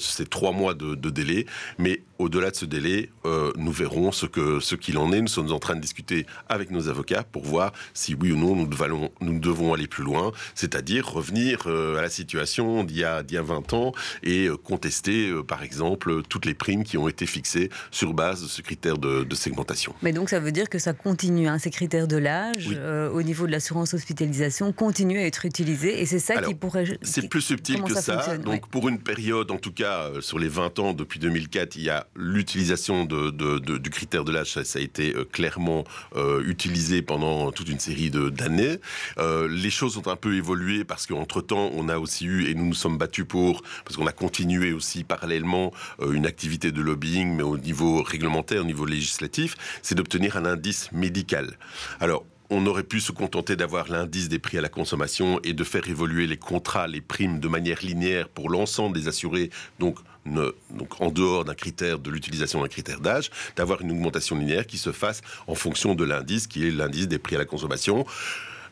C'est 0.00 0.30
trois 0.30 0.52
mois 0.52 0.72
de, 0.72 1.10
délai, 1.10 1.44
mais 1.78 2.02
au-delà 2.18 2.50
de 2.50 2.56
ce 2.56 2.64
délai, 2.64 3.10
nous 3.56 3.72
verrons 3.72 3.89
ce 4.12 4.26
que 4.26 4.60
ce 4.60 4.74
qu'il 4.76 4.98
en 4.98 5.12
est. 5.12 5.20
Nous 5.20 5.28
sommes 5.28 5.50
en 5.52 5.58
train 5.58 5.74
de 5.76 5.80
discuter 5.80 6.26
avec 6.48 6.70
nos 6.70 6.88
avocats 6.88 7.24
pour 7.24 7.42
voir 7.44 7.72
si 7.94 8.14
oui 8.14 8.32
ou 8.32 8.36
non 8.36 8.54
nous 8.54 8.66
devons, 8.66 9.10
nous 9.20 9.38
devons 9.38 9.74
aller 9.74 9.86
plus 9.86 10.04
loin, 10.04 10.32
c'est-à-dire 10.54 11.06
revenir 11.08 11.64
euh, 11.66 11.98
à 11.98 12.02
la 12.02 12.08
situation 12.10 12.84
d'il 12.84 12.98
y, 12.98 13.04
a, 13.04 13.22
d'il 13.22 13.34
y 13.34 13.38
a 13.38 13.42
20 13.42 13.72
ans 13.72 13.92
et 14.22 14.46
euh, 14.46 14.56
contester, 14.56 15.28
euh, 15.30 15.42
par 15.42 15.62
exemple, 15.62 16.22
toutes 16.28 16.46
les 16.46 16.54
primes 16.54 16.84
qui 16.84 16.96
ont 16.98 17.08
été 17.08 17.26
fixées 17.26 17.68
sur 17.90 18.14
base 18.14 18.42
de 18.42 18.48
ce 18.48 18.62
critère 18.62 18.96
de, 18.98 19.24
de 19.24 19.34
segmentation. 19.34 19.94
Mais 20.02 20.12
donc 20.12 20.30
ça 20.30 20.40
veut 20.40 20.52
dire 20.52 20.68
que 20.68 20.78
ça 20.78 20.92
continue, 20.92 21.48
hein, 21.48 21.58
ces 21.58 21.70
critères 21.70 22.06
de 22.08 22.16
l'âge 22.16 22.66
Oui. 22.68 22.76
euh, 22.78 23.10
au 23.10 23.22
niveau 23.22 23.46
de 23.46 23.52
l'assurance 23.52 23.92
hospitalisation 23.94 24.72
continuent 24.72 25.18
à 25.18 25.26
être 25.26 25.44
utilisés 25.44 26.00
et 26.00 26.06
c'est 26.06 26.18
ça 26.20 26.34
Alors, 26.38 26.48
qui 26.50 26.54
pourrait... 26.54 26.98
C'est 27.02 27.28
plus 27.28 27.40
subtil 27.42 27.76
comment 27.76 27.88
que 27.88 27.94
ça 28.00 28.36
Donc, 28.38 28.52
ouais. 28.54 28.60
pour 28.70 28.88
une 28.88 28.98
période, 29.00 29.50
en 29.50 29.58
tout 29.58 29.72
cas, 29.72 30.08
sur 30.20 30.38
les 30.38 30.48
20 30.48 30.78
ans, 30.78 30.92
depuis 30.92 31.18
2004, 31.18 31.76
il 31.76 31.82
y 31.82 31.90
a 31.90 32.06
l'utilisation 32.14 33.04
de, 33.04 33.30
de- 33.30 33.58
de- 33.58 33.79
du 33.80 33.90
critère 33.90 34.24
de 34.24 34.32
l'âge. 34.32 34.52
Ça, 34.52 34.78
a 34.78 34.82
été 34.82 35.14
euh, 35.14 35.24
clairement 35.24 35.84
euh, 36.16 36.42
utilisé 36.44 37.02
pendant 37.02 37.52
toute 37.52 37.68
une 37.68 37.80
série 37.80 38.10
d'années. 38.10 38.78
Euh, 39.18 39.48
les 39.48 39.70
choses 39.70 39.96
ont 39.96 40.06
un 40.06 40.16
peu 40.16 40.34
évolué 40.34 40.84
parce 40.84 41.06
qu'entre-temps, 41.06 41.70
on 41.74 41.88
a 41.88 41.98
aussi 41.98 42.26
eu, 42.26 42.48
et 42.48 42.54
nous 42.54 42.66
nous 42.66 42.74
sommes 42.74 42.98
battus 42.98 43.24
pour, 43.26 43.62
parce 43.84 43.96
qu'on 43.96 44.06
a 44.06 44.12
continué 44.12 44.72
aussi 44.72 45.04
parallèlement 45.04 45.72
une 46.12 46.26
activité 46.26 46.72
de 46.72 46.80
lobbying, 46.80 47.34
mais 47.34 47.42
au 47.42 47.58
niveau 47.58 48.02
réglementaire, 48.02 48.62
au 48.62 48.64
niveau 48.64 48.84
législatif, 48.84 49.56
c'est 49.82 49.94
d'obtenir 49.94 50.36
un 50.36 50.44
indice 50.44 50.90
médical. 50.92 51.56
Alors, 52.00 52.24
on 52.50 52.66
aurait 52.66 52.82
pu 52.82 53.00
se 53.00 53.12
contenter 53.12 53.54
d'avoir 53.56 53.88
l'indice 53.88 54.28
des 54.28 54.40
prix 54.40 54.58
à 54.58 54.60
la 54.60 54.68
consommation 54.68 55.40
et 55.44 55.52
de 55.52 55.64
faire 55.64 55.88
évoluer 55.88 56.26
les 56.26 56.36
contrats, 56.36 56.88
les 56.88 57.00
primes 57.00 57.38
de 57.38 57.48
manière 57.48 57.78
linéaire 57.82 58.28
pour 58.28 58.50
l'ensemble 58.50 58.96
des 58.96 59.08
assurés, 59.08 59.50
donc, 59.78 59.98
en 60.26 61.10
dehors 61.10 61.44
d'un 61.44 61.54
critère 61.54 61.98
de 61.98 62.10
l'utilisation 62.10 62.60
d'un 62.60 62.68
critère 62.68 63.00
d'âge, 63.00 63.30
d'avoir 63.56 63.80
une 63.80 63.90
augmentation 63.90 64.36
linéaire 64.36 64.66
qui 64.66 64.78
se 64.78 64.92
fasse 64.92 65.22
en 65.46 65.54
fonction 65.54 65.94
de 65.94 66.04
l'indice 66.04 66.46
qui 66.46 66.66
est 66.66 66.70
l'indice 66.70 67.08
des 67.08 67.18
prix 67.18 67.36
à 67.36 67.38
la 67.38 67.44
consommation. 67.44 68.04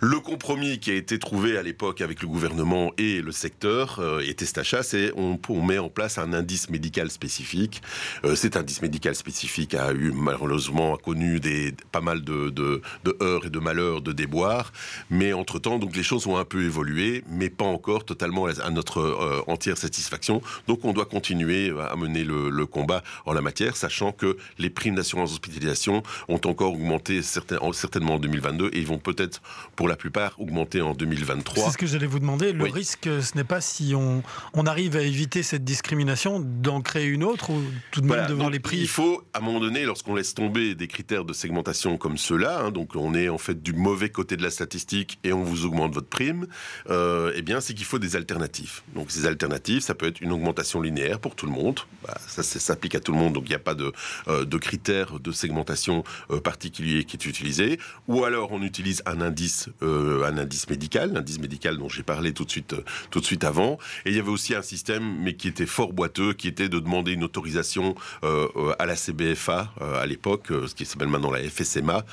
Le 0.00 0.20
compromis 0.20 0.78
qui 0.78 0.92
a 0.92 0.94
été 0.94 1.18
trouvé 1.18 1.58
à 1.58 1.62
l'époque 1.64 2.02
avec 2.02 2.22
le 2.22 2.28
gouvernement 2.28 2.92
et 2.98 3.20
le 3.20 3.32
secteur 3.32 3.98
euh, 3.98 4.20
et 4.20 4.36
c'est 4.82 5.12
on, 5.16 5.62
met 5.62 5.78
en 5.78 5.88
place 5.88 6.18
un 6.18 6.32
indice 6.32 6.70
médical 6.70 7.10
spécifique. 7.10 7.82
Euh, 8.24 8.36
cet 8.36 8.56
indice 8.56 8.80
médical 8.80 9.16
spécifique 9.16 9.74
a 9.74 9.90
eu 9.92 10.12
malheureusement 10.12 10.94
a 10.94 10.98
connu 10.98 11.40
des, 11.40 11.74
pas 11.90 12.00
mal 12.00 12.22
de, 12.22 12.80
heurts 13.20 13.46
et 13.46 13.50
de 13.50 13.58
malheurs, 13.58 14.00
de 14.00 14.12
déboires, 14.12 14.72
mais 15.10 15.32
entre-temps, 15.32 15.80
donc 15.80 15.96
les 15.96 16.04
choses 16.04 16.28
ont 16.28 16.36
un 16.36 16.44
peu 16.44 16.62
évolué, 16.62 17.24
mais 17.28 17.50
pas 17.50 17.64
encore 17.64 18.04
totalement 18.04 18.46
à 18.46 18.70
notre 18.70 19.00
euh, 19.00 19.42
entière 19.48 19.78
satisfaction. 19.78 20.42
Donc 20.68 20.84
on 20.84 20.92
doit 20.92 21.06
continuer 21.06 21.74
à 21.90 21.96
mener 21.96 22.22
le, 22.22 22.66
combat 22.66 23.02
en 23.26 23.32
la 23.32 23.40
matière, 23.40 23.76
sachant 23.76 24.12
que 24.12 24.36
les 24.58 24.70
primes 24.70 24.94
d'assurance 24.94 25.32
hospitalisation 25.32 26.04
ont 26.28 26.40
encore 26.44 26.74
augmenté 26.74 27.20
certain- 27.22 27.58
certainement 27.72 28.14
en 28.14 28.18
2022 28.20 28.70
et 28.72 28.78
ils 28.78 28.86
vont 28.86 28.98
peut-être 28.98 29.42
pour 29.74 29.87
pour 29.88 29.92
la 29.92 29.96
plupart 29.96 30.38
augmenté 30.38 30.82
en 30.82 30.92
2023. 30.92 31.64
C'est 31.64 31.70
ce 31.70 31.78
que 31.78 31.86
j'allais 31.86 32.06
vous 32.06 32.18
demander. 32.18 32.52
Le 32.52 32.64
risque, 32.64 33.08
ce 33.22 33.34
n'est 33.36 33.44
pas 33.44 33.62
si 33.62 33.94
on, 33.94 34.22
on 34.52 34.66
arrive 34.66 34.96
à 34.96 35.00
éviter 35.00 35.42
cette 35.42 35.64
discrimination 35.64 36.40
d'en 36.40 36.82
créer 36.82 37.06
une 37.06 37.24
autre 37.24 37.48
ou 37.50 37.62
tout 37.90 38.02
de 38.02 38.06
même 38.06 38.26
de 38.26 38.34
voir 38.34 38.50
les 38.50 38.58
prix. 38.58 38.76
Il 38.76 38.86
faut, 38.88 39.22
à 39.32 39.38
un 39.38 39.40
moment 39.40 39.60
donné, 39.60 39.84
lorsqu'on 39.86 40.14
laisse 40.14 40.34
tomber 40.34 40.74
des 40.74 40.88
critères 40.88 41.24
de 41.24 41.32
segmentation 41.32 41.96
comme 41.96 42.18
ceux-là, 42.18 42.64
hein, 42.64 42.70
donc 42.70 42.96
on 42.96 43.14
est 43.14 43.30
en 43.30 43.38
fait 43.38 43.62
du 43.62 43.72
mauvais 43.72 44.10
côté 44.10 44.36
de 44.36 44.42
la 44.42 44.50
statistique 44.50 45.18
et 45.24 45.32
on 45.32 45.42
vous 45.42 45.64
augmente 45.64 45.94
votre 45.94 46.08
prime, 46.08 46.48
euh, 46.90 47.32
eh 47.34 47.40
bien, 47.40 47.62
c'est 47.62 47.72
qu'il 47.72 47.86
faut 47.86 47.98
des 47.98 48.14
alternatives. 48.14 48.82
Donc 48.94 49.10
ces 49.10 49.24
alternatives, 49.24 49.80
ça 49.80 49.94
peut 49.94 50.06
être 50.06 50.20
une 50.20 50.32
augmentation 50.32 50.82
linéaire 50.82 51.18
pour 51.18 51.34
tout 51.34 51.46
le 51.46 51.52
monde. 51.52 51.80
Bah, 52.02 52.18
ça 52.26 52.42
s'applique 52.42 52.94
à 52.94 53.00
tout 53.00 53.12
le 53.12 53.18
monde, 53.18 53.32
donc 53.32 53.44
il 53.46 53.50
n'y 53.50 53.54
a 53.54 53.58
pas 53.58 53.74
de, 53.74 53.90
euh, 54.28 54.44
de 54.44 54.58
critères 54.58 55.18
de 55.18 55.32
segmentation 55.32 56.04
euh, 56.30 56.40
particulier 56.40 57.04
qui 57.04 57.16
est 57.16 57.24
utilisé. 57.24 57.78
Ou 58.06 58.24
alors 58.24 58.52
on 58.52 58.62
utilise 58.62 59.02
un 59.06 59.22
indice, 59.22 59.70
euh, 59.82 60.24
un 60.24 60.38
indice 60.38 60.68
médical, 60.68 61.12
l'indice 61.12 61.38
médical 61.38 61.78
dont 61.78 61.88
j'ai 61.88 62.02
parlé 62.02 62.32
tout 62.32 62.44
de 62.44 62.50
suite, 62.50 62.74
tout 63.10 63.20
de 63.20 63.24
suite 63.24 63.44
avant. 63.44 63.78
Et 64.04 64.10
il 64.10 64.16
y 64.16 64.20
avait 64.20 64.30
aussi 64.30 64.54
un 64.54 64.62
système, 64.62 65.18
mais 65.22 65.34
qui 65.34 65.48
était 65.48 65.66
fort 65.66 65.92
boiteux, 65.92 66.32
qui 66.32 66.48
était 66.48 66.68
de 66.68 66.78
demander 66.78 67.12
une 67.12 67.24
autorisation 67.24 67.94
à 68.22 68.86
la 68.86 68.96
CBFA 68.96 69.72
à 69.80 70.06
l'époque, 70.06 70.48
ce 70.48 70.74
qui 70.74 70.84
s'appelle 70.84 71.08
maintenant 71.08 71.30
la 71.30 71.42
FSMA, 71.42 72.04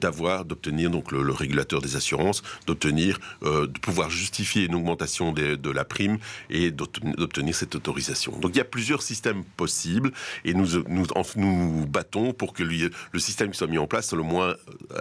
d'avoir, 0.00 0.44
d'obtenir 0.44 0.90
donc 0.90 1.12
le, 1.12 1.32
régulateur 1.32 1.80
des 1.80 1.96
assurances, 1.96 2.42
d'obtenir, 2.66 3.18
de 3.42 3.78
pouvoir 3.80 4.10
justifier 4.10 4.64
une 4.64 4.74
augmentation 4.74 5.32
de 5.32 5.70
la 5.70 5.84
prime 5.84 6.18
et 6.50 6.70
d'obtenir 6.70 7.54
cette 7.54 7.74
autorisation. 7.74 8.38
Donc 8.38 8.52
il 8.54 8.58
y 8.58 8.62
a 8.62 8.64
plusieurs 8.64 9.02
systèmes 9.02 9.44
possibles 9.56 10.12
et 10.44 10.54
nous 10.54 10.72
nous, 11.36 11.86
battons 11.86 12.32
pour 12.32 12.52
que 12.52 12.62
le, 12.62 12.90
système 13.18 13.50
qui 13.50 13.58
soit 13.58 13.66
mis 13.66 13.78
en 13.78 13.86
place 13.86 14.08
soit 14.08 14.18
le 14.18 14.24
moins 14.24 14.48
euh, 14.48 14.56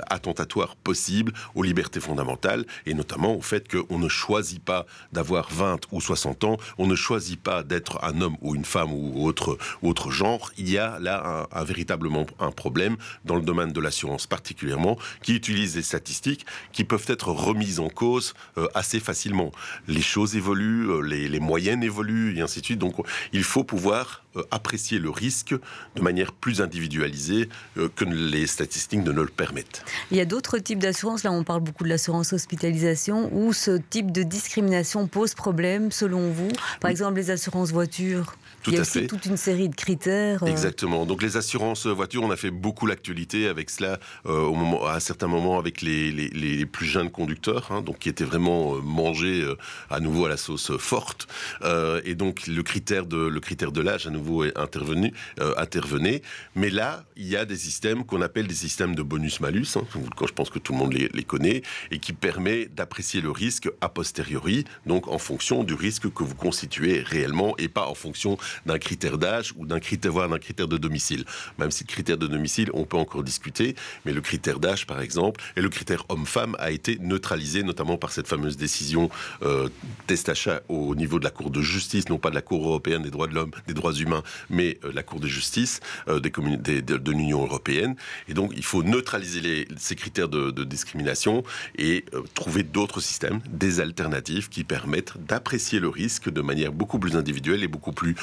attentatoire 0.09 0.75
possible 0.75 1.33
aux 1.55 1.63
libertés 1.63 1.99
fondamentales 2.01 2.65
et 2.85 2.93
notamment 2.93 3.35
au 3.35 3.41
fait 3.41 3.71
qu'on 3.71 3.99
ne 3.99 4.09
choisit 4.09 4.61
pas 4.63 4.85
d'avoir 5.11 5.49
20 5.51 5.79
ou 5.91 6.01
60 6.01 6.43
ans, 6.43 6.57
on 6.77 6.87
ne 6.87 6.95
choisit 6.95 7.41
pas 7.41 7.63
d'être 7.63 8.03
un 8.03 8.21
homme 8.21 8.35
ou 8.41 8.55
une 8.55 8.65
femme 8.65 8.91
ou 8.91 9.25
autre, 9.25 9.57
autre 9.81 10.11
genre. 10.11 10.51
Il 10.57 10.69
y 10.69 10.77
a 10.77 10.99
là 10.99 11.47
un, 11.51 11.63
véritablement 11.63 12.25
un 12.39 12.51
problème 12.51 12.97
dans 13.25 13.35
le 13.35 13.41
domaine 13.41 13.71
de 13.71 13.79
l'assurance 13.79 14.27
particulièrement 14.27 14.97
qui 15.21 15.35
utilise 15.35 15.75
des 15.75 15.81
statistiques 15.81 16.45
qui 16.73 16.83
peuvent 16.83 17.05
être 17.07 17.29
remises 17.29 17.79
en 17.79 17.89
cause 17.89 18.33
euh, 18.57 18.67
assez 18.73 18.99
facilement. 18.99 19.51
Les 19.87 20.01
choses 20.01 20.35
évoluent, 20.35 20.89
euh, 20.89 21.01
les, 21.01 21.39
moyennes 21.39 21.83
évoluent 21.83 22.37
et 22.37 22.41
ainsi 22.41 22.61
de 22.61 22.65
suite. 22.65 22.79
Donc 22.79 22.95
il 23.33 23.43
faut 23.43 23.63
pouvoir 23.63 24.23
apprécier 24.51 24.99
le 24.99 25.09
risque 25.09 25.53
de 25.95 26.01
manière 26.01 26.31
plus 26.31 26.61
individualisée 26.61 27.49
euh, 27.77 27.89
que 27.95 28.05
les 28.05 28.47
statistiques 28.47 29.03
ne 29.03 29.11
le 29.11 29.25
permettent. 29.25 29.83
Il 30.11 30.17
y 30.17 30.21
a 30.21 30.25
d'autres 30.25 30.57
types 30.59 30.79
d'assurances, 30.79 31.23
là 31.23 31.31
on 31.31 31.43
parle 31.43 31.61
beaucoup 31.61 31.83
de 31.83 31.89
l'assurance 31.89 32.33
hospitalisation, 32.33 33.29
où 33.33 33.53
ce 33.53 33.77
type 33.89 34.11
de 34.11 34.23
discrimination 34.23 35.07
pose 35.07 35.33
problème 35.33 35.91
selon 35.91 36.29
vous 36.31 36.49
Par 36.79 36.91
exemple 36.91 37.15
les 37.17 37.31
assurances 37.31 37.71
voitures 37.71 38.35
tout 38.63 38.69
Il 38.69 38.75
y 38.75 38.77
a 38.77 38.81
à 38.81 38.83
aussi 38.83 38.99
fait. 38.99 39.07
toute 39.07 39.25
une 39.25 39.37
série 39.37 39.69
de 39.69 39.75
critères. 39.75 40.43
euh, 40.43 40.45
Exactement. 40.47 41.07
Donc 41.07 41.23
les 41.23 41.35
assurances 41.35 41.87
voitures, 41.87 42.21
on 42.21 42.29
a 42.29 42.35
fait 42.35 42.51
beaucoup 42.51 42.85
l'actualité 42.85 43.47
avec 43.47 43.71
cela 43.71 43.99
euh, 44.27 44.37
au 44.41 44.53
moment, 44.53 44.85
à 44.85 44.95
un 44.97 44.99
certain 44.99 45.25
moment 45.25 45.57
avec 45.57 45.81
les, 45.81 46.11
les, 46.11 46.29
les 46.29 46.65
plus 46.67 46.85
jeunes 46.85 47.09
conducteurs, 47.09 47.71
hein, 47.71 47.81
donc 47.81 47.97
qui 47.97 48.07
étaient 48.09 48.23
vraiment 48.23 48.75
euh, 48.75 48.81
mangés 48.81 49.41
euh, 49.41 49.55
à 49.89 49.99
nouveau 49.99 50.25
à 50.25 50.29
la 50.29 50.37
sauce 50.37 50.77
forte. 50.77 51.27
Euh, 51.63 52.01
et 52.05 52.13
donc 52.13 52.45
le 52.45 52.61
critère 52.61 53.07
de 53.07 53.17
le 53.17 53.39
critère 53.39 53.71
de 53.71 53.81
l'âge 53.81 54.05
à 54.05 54.11
nouveau 54.11 54.20
intervenu, 54.55 55.13
euh, 55.39 55.53
intervenait. 55.57 56.21
Mais 56.55 56.69
là, 56.69 57.03
il 57.15 57.27
y 57.27 57.35
a 57.35 57.45
des 57.45 57.55
systèmes 57.55 58.05
qu'on 58.05 58.21
appelle 58.21 58.47
des 58.47 58.55
systèmes 58.55 58.95
de 58.95 59.03
bonus-malus. 59.03 59.77
Hein, 59.77 59.83
je 59.93 60.33
pense 60.33 60.49
que 60.49 60.59
tout 60.59 60.73
le 60.73 60.79
monde 60.79 60.93
les, 60.93 61.23
connaît 61.23 61.61
et 61.91 61.99
qui 61.99 62.13
permet 62.13 62.65
d'apprécier 62.65 63.21
le 63.21 63.31
risque 63.31 63.69
a 63.79 63.89
posteriori, 63.89 64.65
donc 64.85 65.07
en 65.07 65.17
fonction 65.17 65.63
du 65.63 65.73
risque 65.73 66.11
que 66.11 66.23
vous 66.23 66.35
constituez 66.35 67.01
réellement 67.01 67.55
et 67.57 67.67
pas 67.67 67.87
en 67.87 67.93
fonction 67.93 68.37
d'un 68.65 68.79
critère 68.79 69.17
d'âge 69.17 69.53
ou 69.57 69.65
d'un 69.65 69.79
critère, 69.79 70.11
voire 70.11 70.29
d'un 70.29 70.39
critère 70.39 70.67
de 70.67 70.77
domicile. 70.77 71.25
Même 71.57 71.71
si 71.71 71.83
le 71.83 71.89
critère 71.89 72.17
de 72.17 72.27
domicile, 72.27 72.69
on 72.73 72.85
peut 72.85 72.97
encore 72.97 73.23
discuter, 73.23 73.75
mais 74.05 74.13
le 74.13 74.21
critère 74.21 74.59
d'âge, 74.59 74.87
par 74.87 75.01
exemple, 75.01 75.41
et 75.55 75.61
le 75.61 75.69
critère 75.69 76.05
homme-femme 76.09 76.55
a 76.59 76.71
été 76.71 76.97
neutralisé, 76.99 77.63
notamment 77.63 77.97
par 77.97 78.11
cette 78.11 78.27
fameuse 78.27 78.57
décision 78.57 79.09
euh, 79.43 79.69
test-achat 80.07 80.61
au 80.69 80.95
niveau 80.95 81.19
de 81.19 81.23
la 81.23 81.31
Cour 81.31 81.51
de 81.51 81.61
justice, 81.61 82.09
non 82.09 82.17
pas 82.17 82.29
de 82.29 82.35
la 82.35 82.41
Cour 82.41 82.65
européenne 82.65 83.03
des 83.03 83.11
droits 83.11 83.27
de 83.27 83.33
l'homme, 83.33 83.51
des 83.67 83.73
droits 83.73 83.93
humains, 83.93 84.10
mais 84.49 84.79
euh, 84.83 84.91
la 84.93 85.03
Cour 85.03 85.19
de 85.19 85.27
justice 85.27 85.79
euh, 86.07 86.19
de, 86.19 87.11
l'Union 87.11 87.43
européenne. 87.43 87.95
Et 88.27 88.33
donc, 88.33 88.51
il 88.55 88.63
faut 88.63 88.83
neutraliser 88.83 89.67
ces 89.77 89.95
critères 89.95 90.29
de, 90.29 90.63
discrimination 90.63 91.43
et 91.77 92.05
euh, 92.13 92.21
trouver 92.33 92.63
d'autres 92.63 93.01
systèmes, 93.01 93.41
des 93.49 93.79
alternatives 93.79 94.49
qui 94.49 94.63
permettent 94.63 95.13
d'apprécier 95.17 95.79
le 95.79 95.89
risque 95.89 96.29
de 96.29 96.41
manière 96.41 96.71
beaucoup 96.71 96.99
plus 96.99 97.15
individuelle 97.15 97.63
et 97.63 97.67
beaucoup 97.67 97.91
plus 97.91 98.15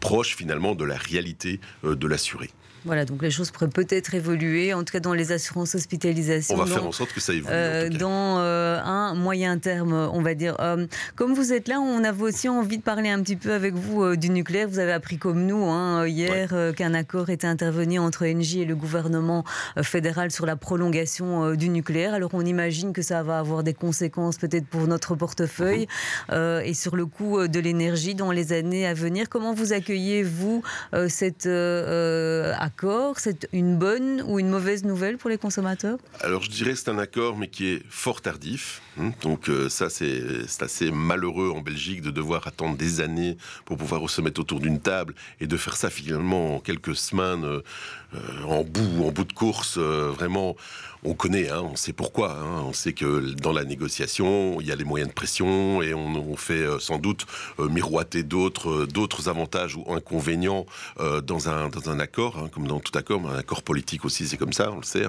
proche 0.00 0.34
finalement 0.36 0.74
de 0.74 0.84
la 0.84 0.96
réalité 0.96 1.60
de 1.84 2.06
l'assuré. 2.06 2.50
Voilà, 2.84 3.04
donc 3.04 3.22
les 3.22 3.30
choses 3.30 3.50
pourraient 3.50 3.68
peut-être 3.68 4.14
évoluer, 4.14 4.74
en 4.74 4.84
tout 4.84 4.92
cas 4.92 5.00
dans 5.00 5.14
les 5.14 5.32
assurances 5.32 5.74
hospitalisation. 5.74 6.54
On 6.54 6.58
va 6.58 6.66
faire 6.66 6.86
en 6.86 6.92
sorte 6.92 7.12
que 7.12 7.20
ça 7.20 7.32
évolue. 7.32 7.48
Euh, 7.50 7.88
dans 7.88 8.38
euh, 8.38 8.80
un 8.82 9.14
moyen 9.14 9.58
terme, 9.58 9.92
on 9.92 10.20
va 10.20 10.34
dire. 10.34 10.56
Euh, 10.60 10.86
comme 11.16 11.34
vous 11.34 11.52
êtes 11.52 11.68
là, 11.68 11.80
on 11.80 12.04
avait 12.04 12.22
aussi 12.22 12.48
envie 12.48 12.78
de 12.78 12.82
parler 12.82 13.08
un 13.08 13.22
petit 13.22 13.36
peu 13.36 13.52
avec 13.52 13.74
vous 13.74 14.02
euh, 14.02 14.16
du 14.16 14.30
nucléaire. 14.30 14.68
Vous 14.68 14.78
avez 14.78 14.92
appris 14.92 15.18
comme 15.18 15.46
nous 15.46 15.64
hein, 15.64 16.06
hier 16.06 16.50
euh, 16.52 16.72
qu'un 16.72 16.94
accord 16.94 17.30
était 17.30 17.46
intervenu 17.46 17.98
entre 17.98 18.26
Engie 18.26 18.62
et 18.62 18.64
le 18.64 18.76
gouvernement 18.76 19.44
fédéral 19.82 20.30
sur 20.30 20.46
la 20.46 20.56
prolongation 20.56 21.54
du 21.54 21.68
nucléaire. 21.68 22.14
Alors 22.14 22.30
on 22.32 22.44
imagine 22.44 22.92
que 22.92 23.02
ça 23.02 23.22
va 23.22 23.38
avoir 23.38 23.62
des 23.62 23.74
conséquences 23.74 24.36
peut-être 24.36 24.66
pour 24.66 24.86
notre 24.86 25.14
portefeuille 25.14 25.86
euh, 26.30 26.60
et 26.60 26.74
sur 26.74 26.96
le 26.96 27.06
coût 27.06 27.46
de 27.48 27.60
l'énergie 27.60 28.14
dans 28.14 28.30
les 28.30 28.52
années 28.52 28.86
à 28.86 28.94
venir. 28.94 29.28
Comment 29.28 29.54
vous 29.54 29.72
accueillez, 29.72 30.22
vous, 30.22 30.62
euh, 30.94 31.08
cet 31.08 31.46
euh, 31.46 31.52
euh, 31.52 32.54
C'est 33.16 33.48
une 33.52 33.78
bonne 33.78 34.22
ou 34.26 34.38
une 34.38 34.50
mauvaise 34.50 34.84
nouvelle 34.84 35.16
pour 35.16 35.30
les 35.30 35.38
consommateurs? 35.38 35.98
Alors 36.20 36.42
je 36.42 36.50
dirais 36.50 36.72
que 36.72 36.78
c'est 36.78 36.90
un 36.90 36.98
accord, 36.98 37.36
mais 37.36 37.48
qui 37.48 37.68
est 37.68 37.82
fort 37.88 38.20
tardif. 38.20 38.82
hein. 39.00 39.12
Donc 39.22 39.48
euh, 39.48 39.68
ça, 39.68 39.88
c'est 39.88 40.44
assez 40.60 40.90
malheureux 40.90 41.50
en 41.50 41.60
Belgique 41.62 42.02
de 42.02 42.10
devoir 42.10 42.46
attendre 42.46 42.76
des 42.76 43.00
années 43.00 43.38
pour 43.64 43.78
pouvoir 43.78 44.08
se 44.10 44.20
mettre 44.20 44.40
autour 44.40 44.60
d'une 44.60 44.80
table 44.80 45.14
et 45.40 45.46
de 45.46 45.56
faire 45.56 45.76
ça 45.76 45.88
finalement 45.88 46.56
en 46.56 46.60
quelques 46.60 46.96
semaines, 46.96 47.44
euh, 47.44 47.62
euh, 48.14 48.42
en 48.46 48.64
bout, 48.64 49.04
en 49.06 49.12
bout 49.12 49.24
de 49.24 49.32
course. 49.32 49.78
vraiment, 49.78 50.56
on 51.04 51.14
connaît, 51.14 51.50
hein, 51.50 51.62
on 51.62 51.76
sait 51.76 51.92
pourquoi. 51.92 52.32
hein. 52.32 52.62
on 52.66 52.72
sait 52.72 52.94
que 52.94 53.34
dans 53.34 53.52
la 53.52 53.64
négociation, 53.64 54.60
il 54.60 54.66
y 54.66 54.72
a 54.72 54.74
les 54.74 54.84
moyens 54.84 55.10
de 55.10 55.14
pression 55.14 55.82
et 55.82 55.92
on, 55.94 56.36
fait 56.36 56.54
euh, 56.54 56.78
sans 56.78 56.98
doute 56.98 57.26
euh, 57.60 57.68
miroiter 57.68 58.22
d'autres 58.22 58.70
euh, 58.70 58.86
d'autres 58.86 59.28
avantages 59.28 59.76
ou 59.76 59.84
inconvénients 59.92 60.66
dans 61.24 61.48
un 61.48 62.00
accord, 62.00 62.38
hein, 62.38 62.48
comme 62.52 62.66
dans 62.66 62.80
tout 62.80 62.96
accord, 62.96 63.20
mais 63.20 63.28
un 63.28 63.38
accord 63.38 63.62
politique 63.62 64.04
aussi, 64.04 64.26
c'est 64.26 64.36
comme 64.36 64.52
ça, 64.52 64.70
on 64.72 64.76
le 64.76 64.82
sait. 64.82 65.04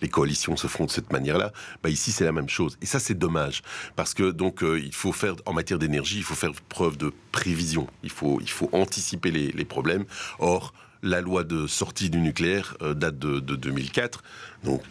les, 0.00 0.08
coalitions 0.08 0.56
se 0.56 0.66
font 0.66 0.84
de 0.86 0.90
cette 0.90 1.12
manière-là. 1.12 1.52
Bah, 1.82 1.90
ici, 1.90 2.12
c'est 2.12 2.24
la 2.24 2.32
même 2.32 2.48
chose. 2.48 2.78
Et 2.80 2.86
ça, 2.86 2.98
c'est 2.98 3.14
dommage 3.18 3.62
parce 3.96 4.14
que 4.14 4.30
donc 4.30 4.62
il 4.62 4.94
faut 4.94 5.12
faire 5.12 5.34
en 5.44 5.52
matière 5.52 5.78
d'énergie, 5.78 6.18
il 6.18 6.22
faut 6.22 6.34
faire 6.34 6.52
preuve 6.68 6.96
de 6.96 7.12
prévision. 7.32 7.86
Il 8.02 8.10
faut 8.10 8.40
anticiper 8.72 9.30
les, 9.30 9.64
problèmes. 9.64 10.04
Or, 10.38 10.72
la 11.02 11.20
loi 11.20 11.44
de 11.44 11.66
sortie 11.66 12.08
du 12.08 12.18
nucléaire 12.18 12.76
date 12.80 13.18
de, 13.18 13.40
de 13.40 13.56
2004, 13.56 14.22
donc 14.64 14.82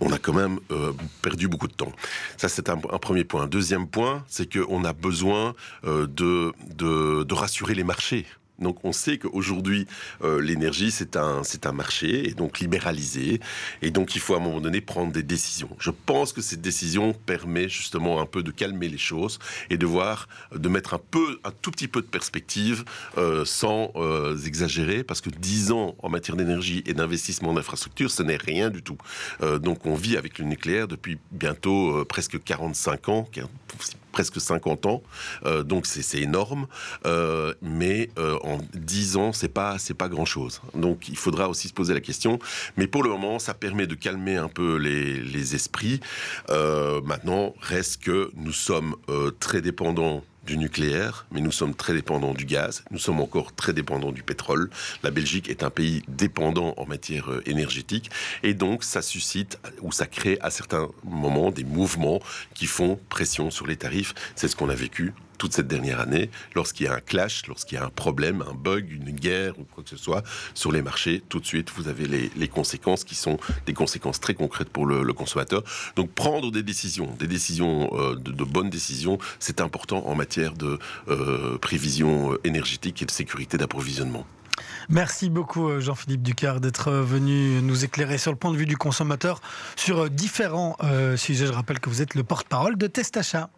on 0.00 0.12
a 0.12 0.18
quand 0.18 0.32
même 0.32 0.58
euh, 0.70 0.92
perdu 1.22 1.48
beaucoup 1.48 1.68
de 1.68 1.72
temps. 1.72 1.92
Ça, 2.36 2.48
c'est 2.48 2.68
un, 2.68 2.76
premier 2.76 3.24
point. 3.24 3.46
Deuxième 3.46 3.86
point, 3.86 4.24
c'est 4.28 4.50
qu'on 4.52 4.84
a 4.84 4.92
besoin 4.92 5.54
euh, 5.84 6.06
de, 6.06 6.52
de 6.76 7.34
rassurer 7.34 7.74
les 7.74 7.84
marchés. 7.84 8.26
Donc 8.60 8.84
on 8.84 8.92
sait 8.92 9.18
qu'aujourd'hui 9.18 9.86
euh, 10.22 10.40
l'énergie 10.40 10.90
c'est 10.90 11.16
un 11.16 11.42
un 11.62 11.72
marché 11.72 12.28
et 12.28 12.32
donc 12.32 12.60
libéralisé 12.60 13.40
et 13.82 13.90
donc 13.90 14.14
il 14.14 14.20
faut 14.20 14.34
à 14.34 14.38
un 14.38 14.40
moment 14.40 14.60
donné 14.60 14.80
prendre 14.80 15.12
des 15.12 15.22
décisions. 15.22 15.68
Je 15.78 15.90
pense 15.90 16.32
que 16.32 16.40
cette 16.40 16.62
décision 16.62 17.12
permet 17.12 17.68
justement 17.68 18.20
un 18.20 18.26
peu 18.26 18.42
de 18.42 18.50
calmer 18.50 18.88
les 18.88 18.98
choses 18.98 19.38
et 19.68 19.76
de 19.76 19.86
voir 19.86 20.28
de 20.54 20.68
mettre 20.68 20.94
un 20.94 21.00
peu 21.10 21.38
un 21.44 21.50
tout 21.50 21.70
petit 21.70 21.88
peu 21.88 22.00
de 22.00 22.06
perspective 22.06 22.84
euh, 23.18 23.44
sans 23.44 23.92
euh, 23.96 24.36
exagérer 24.38 25.04
parce 25.04 25.20
que 25.20 25.30
10 25.30 25.72
ans 25.72 25.96
en 25.98 26.08
matière 26.08 26.36
d'énergie 26.36 26.82
et 26.86 26.94
d'investissement 26.94 27.52
d'infrastructure 27.52 28.10
ce 28.10 28.22
n'est 28.22 28.36
rien 28.36 28.70
du 28.70 28.82
tout. 28.82 28.98
Donc 29.62 29.86
on 29.86 29.94
vit 29.94 30.16
avec 30.16 30.38
le 30.38 30.44
nucléaire 30.44 30.88
depuis 30.88 31.18
bientôt 31.30 32.04
presque 32.04 32.42
45 32.42 33.08
ans, 33.08 33.28
presque 34.12 34.40
50 34.40 34.86
ans, 34.86 35.02
Euh, 35.46 35.62
donc 35.62 35.86
c'est 35.86 36.20
énorme, 36.20 36.66
Euh, 37.06 37.54
mais 37.62 38.10
euh, 38.18 38.38
en 38.42 38.58
10 38.74 39.16
ans 39.16 39.32
c'est 39.32 39.48
pas 39.48 39.76
pas 39.98 40.08
grand 40.08 40.24
chose. 40.24 40.60
Donc 40.74 41.08
il 41.08 41.16
faudra 41.16 41.48
aussi 41.48 41.68
se 41.68 41.72
poser 41.74 41.94
la 41.94 42.00
question. 42.00 42.38
Mais 42.76 42.86
pour 42.86 43.02
le 43.02 43.10
moment 43.10 43.38
ça 43.38 43.54
permet 43.54 43.86
de 43.86 43.94
calmer 43.94 44.36
un 44.36 44.48
peu 44.48 44.76
les, 44.76 45.20
les 45.20 45.54
esprits. 45.54 46.00
Maintenant 47.04 47.54
reste 47.60 48.02
que 48.02 48.30
nous 48.34 48.52
sommes 48.52 48.94
très 49.40 49.60
dépendants 49.60 50.22
nucléaire, 50.56 51.26
mais 51.30 51.40
nous 51.40 51.52
sommes 51.52 51.74
très 51.74 51.92
dépendants 51.92 52.34
du 52.34 52.44
gaz, 52.44 52.84
nous 52.90 52.98
sommes 52.98 53.20
encore 53.20 53.54
très 53.54 53.72
dépendants 53.72 54.12
du 54.12 54.22
pétrole. 54.22 54.70
La 55.02 55.10
Belgique 55.10 55.48
est 55.48 55.62
un 55.62 55.70
pays 55.70 56.02
dépendant 56.08 56.74
en 56.76 56.86
matière 56.86 57.30
euh, 57.30 57.42
énergétique, 57.46 58.10
et 58.42 58.54
donc 58.54 58.84
ça 58.84 59.02
suscite 59.02 59.58
ou 59.82 59.92
ça 59.92 60.06
crée 60.06 60.38
à 60.40 60.50
certains 60.50 60.88
moments 61.04 61.50
des 61.50 61.64
mouvements 61.64 62.20
qui 62.54 62.66
font 62.66 62.98
pression 63.08 63.50
sur 63.50 63.66
les 63.66 63.76
tarifs. 63.76 64.14
C'est 64.34 64.48
ce 64.48 64.56
qu'on 64.56 64.68
a 64.68 64.74
vécu 64.74 65.12
toute 65.40 65.54
cette 65.54 65.68
dernière 65.68 66.00
année, 66.00 66.30
lorsqu'il 66.54 66.84
y 66.84 66.88
a 66.90 66.94
un 66.94 67.00
clash, 67.00 67.46
lorsqu'il 67.48 67.78
y 67.78 67.80
a 67.80 67.84
un 67.86 67.88
problème, 67.88 68.44
un 68.48 68.52
bug, 68.52 68.92
une 68.92 69.10
guerre 69.10 69.58
ou 69.58 69.64
quoi 69.64 69.82
que 69.82 69.88
ce 69.88 69.96
soit 69.96 70.22
sur 70.52 70.70
les 70.70 70.82
marchés, 70.82 71.22
tout 71.30 71.40
de 71.40 71.46
suite 71.46 71.72
vous 71.74 71.88
avez 71.88 72.06
les, 72.06 72.48
conséquences 72.48 73.04
qui 73.04 73.14
sont 73.14 73.38
des 73.64 73.72
conséquences 73.72 74.20
très 74.20 74.34
concrètes 74.34 74.68
pour 74.68 74.84
le, 74.84 75.12
consommateur. 75.14 75.62
Donc 75.96 76.10
prendre 76.10 76.50
des 76.50 76.62
décisions, 76.62 77.08
des 77.18 77.26
décisions 77.26 77.90
euh, 77.94 78.16
de, 78.16 78.44
bonnes 78.44 78.68
décisions, 78.68 79.18
c'est 79.38 79.62
important 79.62 80.06
en 80.06 80.14
matière 80.14 80.52
de 80.52 80.78
euh, 81.08 81.56
prévision 81.56 82.36
énergétique 82.44 83.00
et 83.00 83.06
de 83.06 83.10
sécurité 83.10 83.56
d'approvisionnement. 83.56 84.26
Merci 84.90 85.30
beaucoup 85.30 85.70
euh, 85.70 85.80
Jean-Philippe 85.80 86.22
Ducard 86.22 86.60
d'être 86.60 86.90
venu 86.92 87.62
nous 87.62 87.86
éclairer 87.86 88.18
sur 88.18 88.30
le 88.30 88.36
point 88.36 88.52
de 88.52 88.58
vue 88.58 88.66
du 88.66 88.76
consommateur 88.76 89.40
sur 89.74 90.10
différents 90.10 90.76
sujets. 91.16 91.46
Je 91.46 91.52
rappelle 91.52 91.80
que 91.80 91.88
vous 91.88 92.02
êtes 92.02 92.14
le 92.14 92.24
porte-parole 92.24 92.76
de 92.76 92.86
Testachat. 92.86 93.48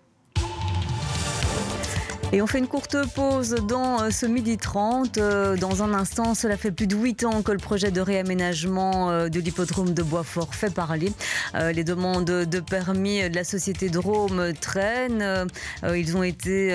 Et 2.34 2.40
on 2.40 2.46
fait 2.46 2.60
une 2.60 2.66
courte 2.66 2.96
pause 3.14 3.56
dans 3.68 4.00
euh, 4.00 4.10
ce 4.10 4.24
midi 4.24 4.56
30. 4.56 5.18
Euh, 5.18 5.54
dans 5.58 5.82
un 5.82 5.92
instant, 5.92 6.34
cela 6.34 6.56
fait 6.56 6.70
plus 6.70 6.86
de 6.86 6.96
8 6.96 7.24
ans 7.24 7.42
que 7.42 7.52
le 7.52 7.58
projet 7.58 7.90
de 7.90 8.00
réaménagement 8.00 9.10
euh, 9.10 9.28
de 9.28 9.38
l'hippodrome 9.38 9.92
de 9.92 10.02
Boisfort 10.02 10.54
fait 10.54 10.72
parler. 10.72 11.12
Les 11.54 11.84
demandes 11.84 12.24
de 12.24 12.60
permis 12.60 13.28
de 13.28 13.34
la 13.34 13.44
société 13.44 13.90
Drôme 13.90 14.54
traînent. 14.58 15.46
Ils 15.84 16.16
ont 16.16 16.22
été 16.22 16.74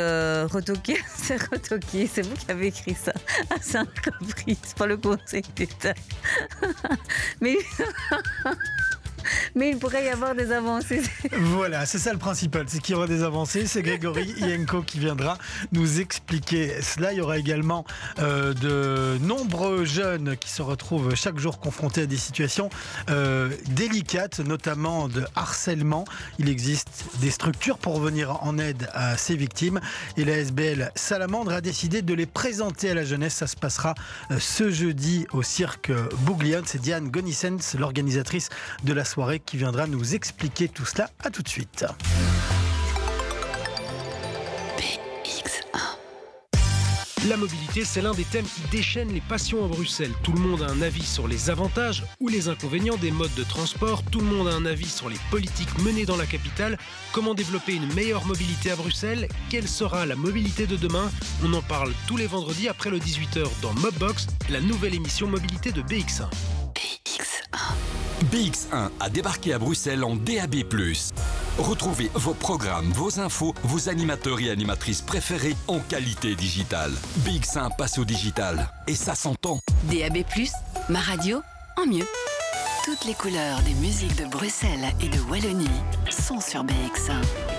retoqués. 0.51 0.97
C'est 1.15 1.41
retoqué. 1.41 2.07
C'est 2.11 2.21
vous 2.21 2.35
qui 2.35 2.51
avez 2.51 2.67
écrit 2.67 2.95
ça 2.95 3.13
à 3.49 3.59
cinq 3.59 3.87
reprises 4.05 4.75
par 4.77 4.87
le 4.87 4.97
Conseil 4.97 5.43
d'État. 5.55 5.93
Mais. 7.41 7.57
Mais 9.55 9.71
il 9.71 9.77
pourrait 9.77 10.05
y 10.05 10.09
avoir 10.09 10.35
des 10.35 10.51
avancées. 10.51 11.01
Voilà, 11.57 11.85
c'est 11.85 11.97
ça 11.97 12.13
le 12.13 12.19
principal, 12.19 12.65
c'est 12.67 12.79
qu'il 12.79 12.93
y 12.93 12.97
aura 12.97 13.07
des 13.07 13.23
avancées. 13.23 13.67
C'est 13.67 13.81
Grégory 13.81 14.33
Ienko 14.37 14.81
qui 14.81 14.99
viendra 14.99 15.37
nous 15.71 15.99
expliquer 15.99 16.81
cela. 16.81 17.13
Il 17.13 17.17
y 17.17 17.21
aura 17.21 17.37
également 17.37 17.85
euh, 18.19 18.53
de 18.53 19.17
nombreux 19.23 19.85
jeunes 19.85 20.35
qui 20.37 20.49
se 20.49 20.61
retrouvent 20.61 21.15
chaque 21.15 21.39
jour 21.39 21.59
confrontés 21.59 22.03
à 22.03 22.05
des 22.05 22.17
situations 22.17 22.69
euh, 23.09 23.49
délicates, 23.69 24.39
notamment 24.39 25.07
de 25.07 25.25
harcèlement. 25.35 26.05
Il 26.39 26.49
existe 26.49 27.05
des 27.19 27.31
structures 27.31 27.77
pour 27.77 27.99
venir 27.99 28.43
en 28.43 28.57
aide 28.57 28.89
à 28.93 29.17
ces 29.17 29.35
victimes 29.35 29.79
et 30.15 30.25
la 30.25 30.37
SBL 30.37 30.91
Salamandre 30.95 31.53
a 31.53 31.61
décidé 31.61 32.01
de 32.01 32.13
les 32.13 32.25
présenter 32.25 32.91
à 32.91 32.93
la 32.93 33.05
jeunesse. 33.05 33.35
Ça 33.35 33.47
se 33.47 33.55
passera 33.55 33.95
euh, 34.31 34.37
ce 34.39 34.69
jeudi 34.71 35.27
au 35.33 35.43
cirque 35.43 35.91
Bouglione. 36.19 36.63
C'est 36.65 36.81
Diane 36.81 37.09
Gonissens, 37.09 37.75
l'organisatrice 37.77 38.49
de 38.83 38.93
la 38.93 39.05
soirée 39.05 39.16
qui 39.45 39.57
viendra 39.57 39.87
nous 39.87 40.13
expliquer 40.13 40.67
tout 40.67 40.85
cela. 40.85 41.09
À 41.23 41.31
tout 41.31 41.41
de 41.41 41.49
suite. 41.49 41.85
La 47.27 47.35
mobilité, 47.35 47.83
c'est 47.83 48.01
l'un 48.01 48.13
des 48.13 48.23
thèmes 48.23 48.45
qui 48.45 48.61
déchaînent 48.71 49.11
les 49.11 49.21
passions 49.21 49.65
à 49.65 49.67
Bruxelles. 49.67 50.13
Tout 50.23 50.31
le 50.31 50.39
monde 50.39 50.61
a 50.61 50.67
un 50.67 50.81
avis 50.81 51.03
sur 51.03 51.27
les 51.27 51.49
avantages 51.49 52.05
ou 52.19 52.27
les 52.29 52.47
inconvénients 52.47 52.95
des 52.95 53.11
modes 53.11 53.33
de 53.35 53.43
transport. 53.43 54.03
Tout 54.03 54.19
le 54.19 54.27
monde 54.27 54.47
a 54.47 54.53
un 54.53 54.65
avis 54.65 54.87
sur 54.87 55.09
les 55.09 55.17
politiques 55.31 55.77
menées 55.79 56.05
dans 56.05 56.15
la 56.15 56.27
capitale. 56.27 56.77
Comment 57.11 57.33
développer 57.33 57.73
une 57.73 57.91
meilleure 57.95 58.25
mobilité 58.25 58.71
à 58.71 58.75
Bruxelles? 58.75 59.27
Quelle 59.49 59.67
sera 59.67 60.05
la 60.05 60.15
mobilité 60.15 60.67
de 60.67 60.77
demain? 60.77 61.11
On 61.43 61.53
en 61.53 61.63
parle 61.63 61.91
tous 62.07 62.17
les 62.17 62.27
vendredis 62.27 62.69
après 62.69 62.91
le 62.91 62.99
18h 62.99 63.47
dans 63.61 63.73
Mobbox, 63.73 64.27
la 64.49 64.61
nouvelle 64.61 64.93
émission 64.93 65.27
mobilité 65.27 65.71
de 65.71 65.81
BX1. 65.81 66.29
BX1 68.31 68.89
a 68.99 69.09
débarqué 69.09 69.53
à 69.53 69.59
Bruxelles 69.59 70.03
en 70.03 70.15
DAB+. 70.15 70.63
Retrouvez 71.57 72.11
vos 72.13 72.33
programmes, 72.33 72.91
vos 72.91 73.19
infos, 73.19 73.53
vos 73.63 73.89
animateurs 73.89 74.39
et 74.39 74.49
animatrices 74.49 75.01
préférés 75.01 75.55
en 75.67 75.79
qualité 75.79 76.35
digitale. 76.35 76.91
BX1 77.19 77.75
passe 77.77 77.97
au 77.97 78.05
digital 78.05 78.69
et 78.87 78.95
ça 78.95 79.15
s'entend. 79.15 79.59
DAB+, 79.83 80.23
ma 80.89 80.99
radio, 80.99 81.41
en 81.77 81.85
mieux. 81.85 82.07
Toutes 82.85 83.05
les 83.05 83.13
couleurs 83.13 83.61
des 83.63 83.73
musiques 83.75 84.15
de 84.15 84.25
Bruxelles 84.25 84.93
et 85.01 85.09
de 85.09 85.19
Wallonie 85.29 85.67
sont 86.09 86.39
sur 86.39 86.63
BX1. 86.63 87.21
BX1. 87.21 87.56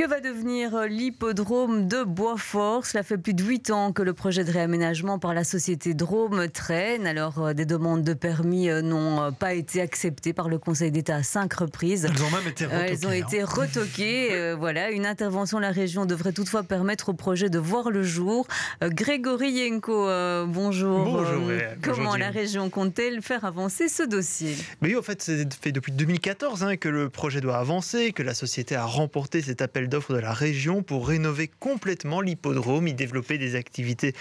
Que 0.00 0.06
va 0.06 0.20
devenir 0.20 0.86
l'hippodrome 0.86 1.86
de 1.86 2.04
Boisfort? 2.04 2.86
Cela 2.86 3.02
fait 3.02 3.18
plus 3.18 3.34
de 3.34 3.44
8 3.44 3.70
ans 3.70 3.92
que 3.92 4.00
le 4.00 4.14
projet 4.14 4.44
de 4.44 4.50
réaménagement 4.50 5.18
par 5.18 5.34
la 5.34 5.44
société 5.44 5.92
Drôme 5.92 6.48
traîne. 6.48 7.06
Alors, 7.06 7.38
euh, 7.38 7.52
des 7.52 7.66
demandes 7.66 8.02
de 8.02 8.14
permis 8.14 8.70
euh, 8.70 8.80
n'ont 8.80 9.20
euh, 9.20 9.30
pas 9.30 9.52
été 9.52 9.82
acceptées 9.82 10.32
par 10.32 10.48
le 10.48 10.58
Conseil 10.58 10.90
d'État 10.90 11.16
à 11.16 11.22
cinq 11.22 11.52
reprises. 11.52 12.06
Elles 12.06 12.22
ont 12.22 12.30
même 12.30 12.48
été 12.48 12.64
retoquées. 12.64 12.92
Elles 12.92 13.06
ont 13.06 13.12
été 13.12 13.42
hein. 13.42 13.46
retoquées. 13.46 14.54
voilà, 14.58 14.90
une 14.90 15.04
intervention 15.04 15.58
de 15.58 15.64
la 15.64 15.70
région 15.70 16.06
devrait 16.06 16.32
toutefois 16.32 16.62
permettre 16.62 17.10
au 17.10 17.12
projet 17.12 17.50
de 17.50 17.58
voir 17.58 17.90
le 17.90 18.02
jour. 18.02 18.46
Grégory 18.80 19.50
Yenko, 19.50 20.06
bonjour. 20.46 21.04
Bonjour. 21.04 21.42
Comment 21.82 22.16
la 22.16 22.30
région 22.30 22.70
compte-t-elle 22.70 23.20
faire 23.20 23.44
avancer 23.44 23.88
ce 23.88 24.04
dossier? 24.04 24.56
Oui, 24.80 24.96
en 24.96 25.02
fait, 25.02 25.20
c'est 25.20 25.52
fait 25.52 25.72
depuis 25.72 25.92
2014 25.92 26.64
hein, 26.64 26.76
que 26.78 26.88
le 26.88 27.10
projet 27.10 27.42
doit 27.42 27.58
avancer, 27.58 28.12
que 28.12 28.22
la 28.22 28.32
société 28.32 28.74
a 28.76 28.86
remporté 28.86 29.42
cet 29.42 29.60
appel 29.60 29.89
d'offres 29.90 30.14
de 30.14 30.18
la 30.18 30.32
région 30.32 30.82
pour 30.82 31.06
rénover 31.06 31.48
complètement 31.48 32.22
l'hippodrome, 32.22 32.88
y 32.88 32.94
développer 32.94 33.36
des 33.36 33.56
activités 33.56 34.14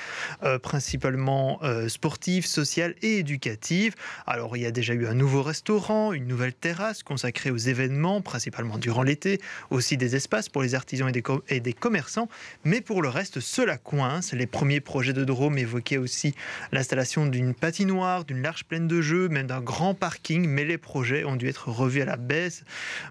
euh, 0.43 0.59
principalement 0.59 1.59
euh, 1.63 1.87
sportives, 1.87 2.45
sociales 2.45 2.95
et 3.01 3.19
éducatives. 3.19 3.95
Alors 4.27 4.57
il 4.57 4.63
y 4.63 4.65
a 4.65 4.71
déjà 4.71 4.93
eu 4.93 5.07
un 5.07 5.13
nouveau 5.13 5.41
restaurant, 5.41 6.11
une 6.11 6.27
nouvelle 6.27 6.53
terrasse 6.53 7.03
consacrée 7.03 7.51
aux 7.51 7.57
événements, 7.57 8.21
principalement 8.21 8.77
durant 8.77 9.03
l'été, 9.03 9.39
aussi 9.69 9.95
des 9.95 10.15
espaces 10.15 10.49
pour 10.49 10.61
les 10.61 10.75
artisans 10.75 11.09
et 11.47 11.59
des, 11.59 11.73
commerçants, 11.73 12.27
mais 12.65 12.81
pour 12.81 13.01
le 13.01 13.09
reste 13.09 13.39
cela 13.39 13.77
coince. 13.77 14.33
Les 14.33 14.47
premiers 14.47 14.81
projets 14.81 15.13
de 15.13 15.23
Drôme 15.23 15.57
évoquaient 15.57 15.97
aussi 15.97 16.33
l'installation 16.71 17.27
d'une 17.27 17.53
patinoire, 17.53 18.25
d'une 18.25 18.41
large 18.41 18.65
plaine 18.65 18.87
de 18.87 19.01
jeux, 19.01 19.29
même 19.29 19.47
d'un 19.47 19.61
grand 19.61 19.93
parking, 19.93 20.47
mais 20.47 20.65
les 20.65 20.77
projets 20.77 21.23
ont 21.23 21.35
dû 21.35 21.47
être 21.47 21.69
revus 21.69 22.01
à 22.01 22.05
la 22.05 22.17
baisse. 22.17 22.63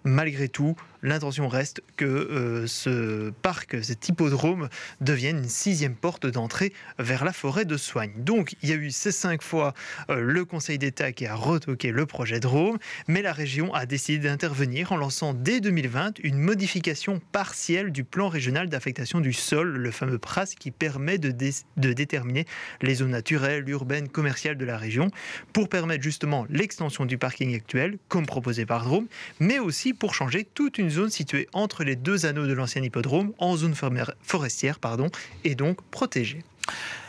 Malgré 0.05 0.49
tout, 0.49 0.77
l'intention 1.03 1.49
reste 1.49 1.83
que 1.97 2.05
euh, 2.05 2.67
ce 2.67 3.31
parc, 3.31 3.83
cet 3.83 4.09
hippodrome, 4.09 4.69
devienne 5.01 5.39
une 5.39 5.49
sixième 5.49 5.95
porte 5.95 6.27
d'entrée 6.27 6.73
vers 6.99 7.25
la 7.25 7.33
forêt 7.33 7.65
de 7.65 7.77
Soigne. 7.77 8.13
Donc 8.17 8.55
il 8.63 8.69
y 8.69 8.73
a 8.73 8.77
eu 8.77 8.91
ces 8.91 9.13
cinq 9.13 9.43
fois 9.43 9.75
euh, 10.11 10.21
le 10.21 10.45
Conseil 10.45 10.79
d'État 10.79 11.13
qui 11.13 11.27
a 11.27 11.35
retoqué 11.35 11.91
le 11.93 12.07
projet 12.07 12.41
Drôme, 12.41 12.79
mais 13.07 13.23
la 13.23 13.33
région 13.33 13.73
a 13.75 13.87
décidé 13.87 14.29
d'intervenir 14.29 14.93
en 14.93 14.97
lançant 14.97 15.35
dès 15.35 15.61
2020 15.61 16.19
une 16.23 16.39
modification 16.39 17.21
partielle 17.33 17.93
du 17.93 18.05
plan 18.05 18.29
régional 18.29 18.69
d'affectation 18.69 19.21
du 19.21 19.33
sol, 19.33 19.77
le 19.77 19.91
fameux 19.91 20.19
PRAS, 20.19 20.55
qui 20.59 20.71
permet 20.71 21.19
de, 21.19 21.35
de 21.77 21.93
déterminer 21.93 22.47
les 22.83 22.97
zones 22.97 23.11
naturelles, 23.11 23.69
urbaines, 23.69 24.09
commerciales 24.09 24.57
de 24.57 24.65
la 24.65 24.77
région, 24.77 25.11
pour 25.53 25.69
permettre 25.69 26.03
justement 26.03 26.47
l'extension 26.51 27.07
du 27.07 27.19
parking 27.19 27.55
actuel, 27.55 27.99
comme 28.09 28.27
proposé 28.27 28.67
par 28.67 28.85
Drôme, 28.85 29.07
mais 29.41 29.59
aussi 29.59 29.93
pour 29.95 30.15
changer 30.15 30.45
toute 30.45 30.79
une 30.79 30.88
zone 30.91 31.11
située 31.11 31.49
entre 31.53 31.85
les 31.85 31.97
deux 31.97 32.27
anneaux 32.27 32.47
de 32.47 32.53
l'ancien 32.53 32.83
hippodrome, 32.83 33.33
en 33.39 33.57
zone 33.57 33.75
forestière, 34.23 34.79
pardon, 34.79 35.11
et 35.45 35.55
donc 35.55 35.83
protégée. 35.91 36.43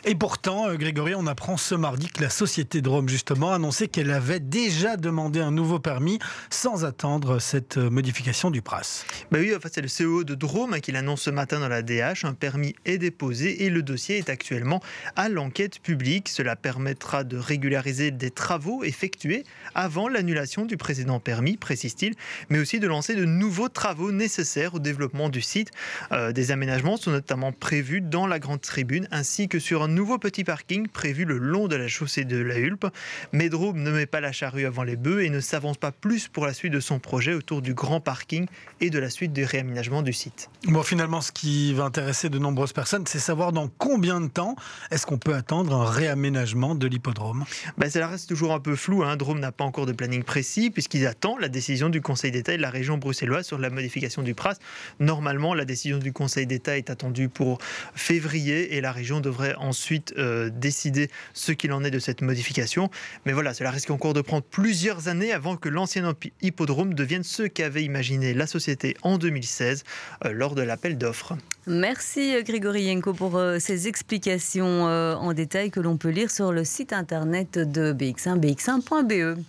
Et 0.06 0.16
pourtant, 0.16 0.70
euh, 0.70 0.76
Grégory, 0.76 1.14
on 1.16 1.28
apprend 1.28 1.58
ce 1.58 1.76
mardi 1.76 2.08
que 2.08 2.22
la 2.22 2.30
société 2.30 2.82
Drôme, 2.82 3.10
justement, 3.10 3.52
a 3.52 3.56
annoncé 3.56 3.88
qu'elle 3.90 4.12
avait 4.12 4.40
déjà 4.40 4.96
demandé 4.96 5.42
un 5.42 5.52
nouveau 5.52 5.80
permis 5.80 6.20
sans 6.50 6.86
attendre 6.86 7.40
cette 7.40 7.78
euh, 7.78 7.90
modification 7.90 8.50
du 8.50 8.62
PRAS. 8.62 9.04
Bah 9.32 9.40
oui, 9.42 9.54
en 9.54 9.60
fait, 9.60 9.74
c'est 9.74 9.82
le 9.82 9.90
CEO 9.90 10.24
de 10.24 10.36
Drôme 10.36 10.74
hein, 10.74 10.80
qui 10.80 10.94
l'annonce 10.94 11.24
ce 11.24 11.30
matin 11.30 11.60
dans 11.60 11.68
la 11.68 11.82
DH. 11.82 12.24
Un 12.24 12.34
permis 12.34 12.76
est 12.86 12.98
déposé 12.98 13.66
et 13.66 13.70
le 13.70 13.84
dossier 13.84 14.18
est 14.18 14.30
actuellement 14.30 14.82
à 15.18 15.28
l'enquête 15.28 15.80
publique. 15.80 16.30
Cela 16.30 16.56
permettra 16.56 17.26
de 17.26 17.38
régulariser 17.38 18.12
des 18.12 18.32
travaux 18.32 18.84
effectués 18.84 19.44
avant 19.76 20.08
l'annulation 20.08 20.66
du 20.66 20.78
précédent 20.78 21.20
permis, 21.20 21.58
précise-t-il, 21.58 22.16
mais 22.50 22.60
aussi 22.60 22.80
de 22.80 22.88
lancer 22.88 23.16
de 23.16 23.26
nouveaux 23.26 23.70
travaux 23.70 24.12
nécessaires 24.12 24.76
au 24.76 24.80
développement 24.80 25.30
du 25.30 25.42
site. 25.42 25.72
Euh, 26.12 26.32
des 26.32 26.52
aménagements 26.52 26.96
sont 26.96 27.12
notamment 27.12 27.52
prévus 27.52 28.02
dans 28.02 28.28
la 28.28 28.40
grande 28.40 28.62
tribune 28.62 29.08
ainsi 29.12 29.50
que 29.50 29.60
sur 29.60 29.84
un 29.84 29.89
nouveau 29.90 30.18
petit 30.18 30.44
parking 30.44 30.88
prévu 30.88 31.26
le 31.26 31.38
long 31.38 31.68
de 31.68 31.76
la 31.76 31.88
chaussée 31.88 32.26
de 32.26 32.38
la 32.38 32.58
Hulpe. 32.58 32.88
Medroom 33.34 33.82
ne 33.82 33.92
met 33.92 34.06
pas 34.06 34.22
la 34.22 34.32
charrue 34.32 34.66
avant 34.66 34.84
les 34.84 34.96
bœufs 34.96 35.24
et 35.24 35.30
ne 35.30 35.40
s'avance 35.40 35.78
pas 35.78 35.92
plus 35.92 36.28
pour 36.28 36.46
la 36.46 36.54
suite 36.54 36.74
de 36.74 36.80
son 36.80 37.00
projet 37.00 37.34
autour 37.34 37.62
du 37.62 37.74
grand 37.74 38.00
parking 38.00 38.48
et 38.82 38.90
de 38.90 39.00
la 39.00 39.10
suite 39.10 39.34
du 39.34 39.44
réaménagement 39.44 40.02
du 40.02 40.14
site. 40.14 40.50
Bon, 40.66 40.84
finalement, 40.84 41.22
ce 41.22 41.32
qui 41.32 41.74
va 41.74 41.84
intéresser 41.84 42.30
de 42.30 42.40
nombreuses 42.40 42.74
personnes, 42.74 43.06
c'est 43.08 43.20
savoir 43.20 43.52
dans 43.52 43.68
combien 43.68 44.22
de 44.22 44.28
temps 44.28 44.56
est-ce 44.92 45.06
qu'on 45.06 45.18
peut 45.18 45.34
attendre 45.34 45.76
un 45.76 45.90
réaménagement 45.90 46.76
de 46.76 46.88
l'hippodrome 46.88 47.46
ben, 47.78 47.90
Ça 47.90 48.08
reste 48.08 48.30
toujours 48.30 48.54
un 48.54 48.60
peu 48.60 48.76
flou. 48.76 49.04
Hein. 49.04 49.18
Drôme 49.18 49.40
n'a 49.40 49.52
pas 49.52 49.64
encore 49.64 49.86
de 49.86 49.94
planning 49.94 50.24
précis 50.24 50.70
puisqu'il 50.70 51.06
attend 51.08 51.38
la 51.38 51.50
décision 51.50 51.90
du 51.90 52.02
Conseil 52.02 52.32
d'État 52.32 52.54
et 52.54 52.58
de 52.58 52.62
la 52.62 52.70
région 52.70 52.98
bruxelloise 52.98 53.46
sur 53.46 53.58
la 53.58 53.70
modification 53.70 54.22
du 54.22 54.36
PRAS. 54.36 54.58
Normalement, 55.00 55.54
la 55.54 55.66
décision 55.66 55.98
du 55.98 56.14
Conseil 56.14 56.46
d'État 56.46 56.78
est 56.78 56.90
attendue 56.90 57.30
pour 57.30 57.60
février 57.96 58.76
et 58.76 58.82
la 58.82 58.92
région 58.92 59.20
devrait 59.20 59.56
ensuite 59.56 59.79
euh, 60.18 60.50
décider 60.50 61.10
ce 61.34 61.52
qu'il 61.52 61.72
en 61.74 61.84
est 61.84 61.92
de 61.92 62.00
cette 62.00 62.22
modification. 62.22 62.90
Mais 63.26 63.34
voilà, 63.34 63.54
cela 63.54 63.72
risque 63.72 63.92
encore 63.92 64.14
de 64.14 64.22
prendre 64.22 64.44
plusieurs 64.44 65.08
années 65.08 65.32
avant 65.32 65.58
que 65.58 65.70
l'ancien 65.70 66.14
hippodrome 66.42 66.94
devienne 66.94 67.24
ce 67.24 67.44
qu'avait 67.44 67.84
imaginé 67.84 68.34
la 68.34 68.48
société 68.48 68.96
en 69.04 69.18
2016 69.18 69.84
euh, 70.26 70.32
lors 70.32 70.56
de 70.56 70.62
l'appel 70.62 70.98
d'offres. 70.98 71.36
Merci 71.68 72.36
euh, 72.36 72.42
Grégory 72.42 72.84
Yenko 72.84 73.14
pour 73.14 73.40
ces 73.60 73.88
explications 73.88 74.84
en 74.84 75.34
détail 75.34 75.72
que 75.72 75.80
l'on 75.80 75.98
peut 75.98 76.10
lire 76.10 76.32
sur 76.32 76.52
le 76.52 76.64
site 76.64 76.94
internet 76.94 77.58
de 77.58 77.94
BX1, 77.94 78.40
bx1.be. 78.40 79.40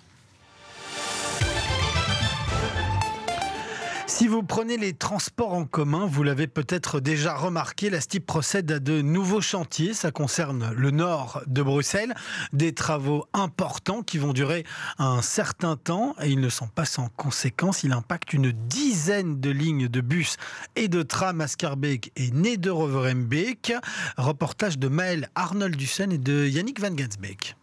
Si 4.20 4.28
vous 4.28 4.42
prenez 4.42 4.76
les 4.76 4.92
transports 4.92 5.54
en 5.54 5.64
commun, 5.64 6.04
vous 6.04 6.22
l'avez 6.22 6.46
peut-être 6.46 7.00
déjà 7.00 7.34
remarqué, 7.34 7.88
la 7.88 8.02
STIP 8.02 8.26
procède 8.26 8.70
à 8.70 8.78
de 8.78 9.00
nouveaux 9.00 9.40
chantiers. 9.40 9.94
Ça 9.94 10.10
concerne 10.10 10.74
le 10.76 10.90
nord 10.90 11.40
de 11.46 11.62
Bruxelles, 11.62 12.14
des 12.52 12.74
travaux 12.74 13.24
importants 13.32 14.02
qui 14.02 14.18
vont 14.18 14.34
durer 14.34 14.66
un 14.98 15.22
certain 15.22 15.76
temps 15.76 16.14
et 16.20 16.28
ils 16.28 16.38
ne 16.38 16.50
sont 16.50 16.66
pas 16.68 16.84
sans 16.84 17.08
conséquences. 17.16 17.82
Il 17.82 17.92
impacte 17.92 18.34
une 18.34 18.52
dizaine 18.52 19.40
de 19.40 19.48
lignes 19.48 19.88
de 19.88 20.02
bus 20.02 20.36
et 20.76 20.88
de 20.88 21.00
trams 21.00 21.40
à 21.40 21.48
Scarbeck 21.48 22.12
et 22.16 22.30
Nederoverembeek. 22.30 23.72
Reportage 24.18 24.78
de 24.78 24.88
Maël 24.88 25.30
Arnold 25.34 25.76
Dussen 25.76 26.12
et 26.12 26.18
de 26.18 26.46
Yannick 26.46 26.78
Van 26.78 26.90
Gansbeek. 26.90 27.56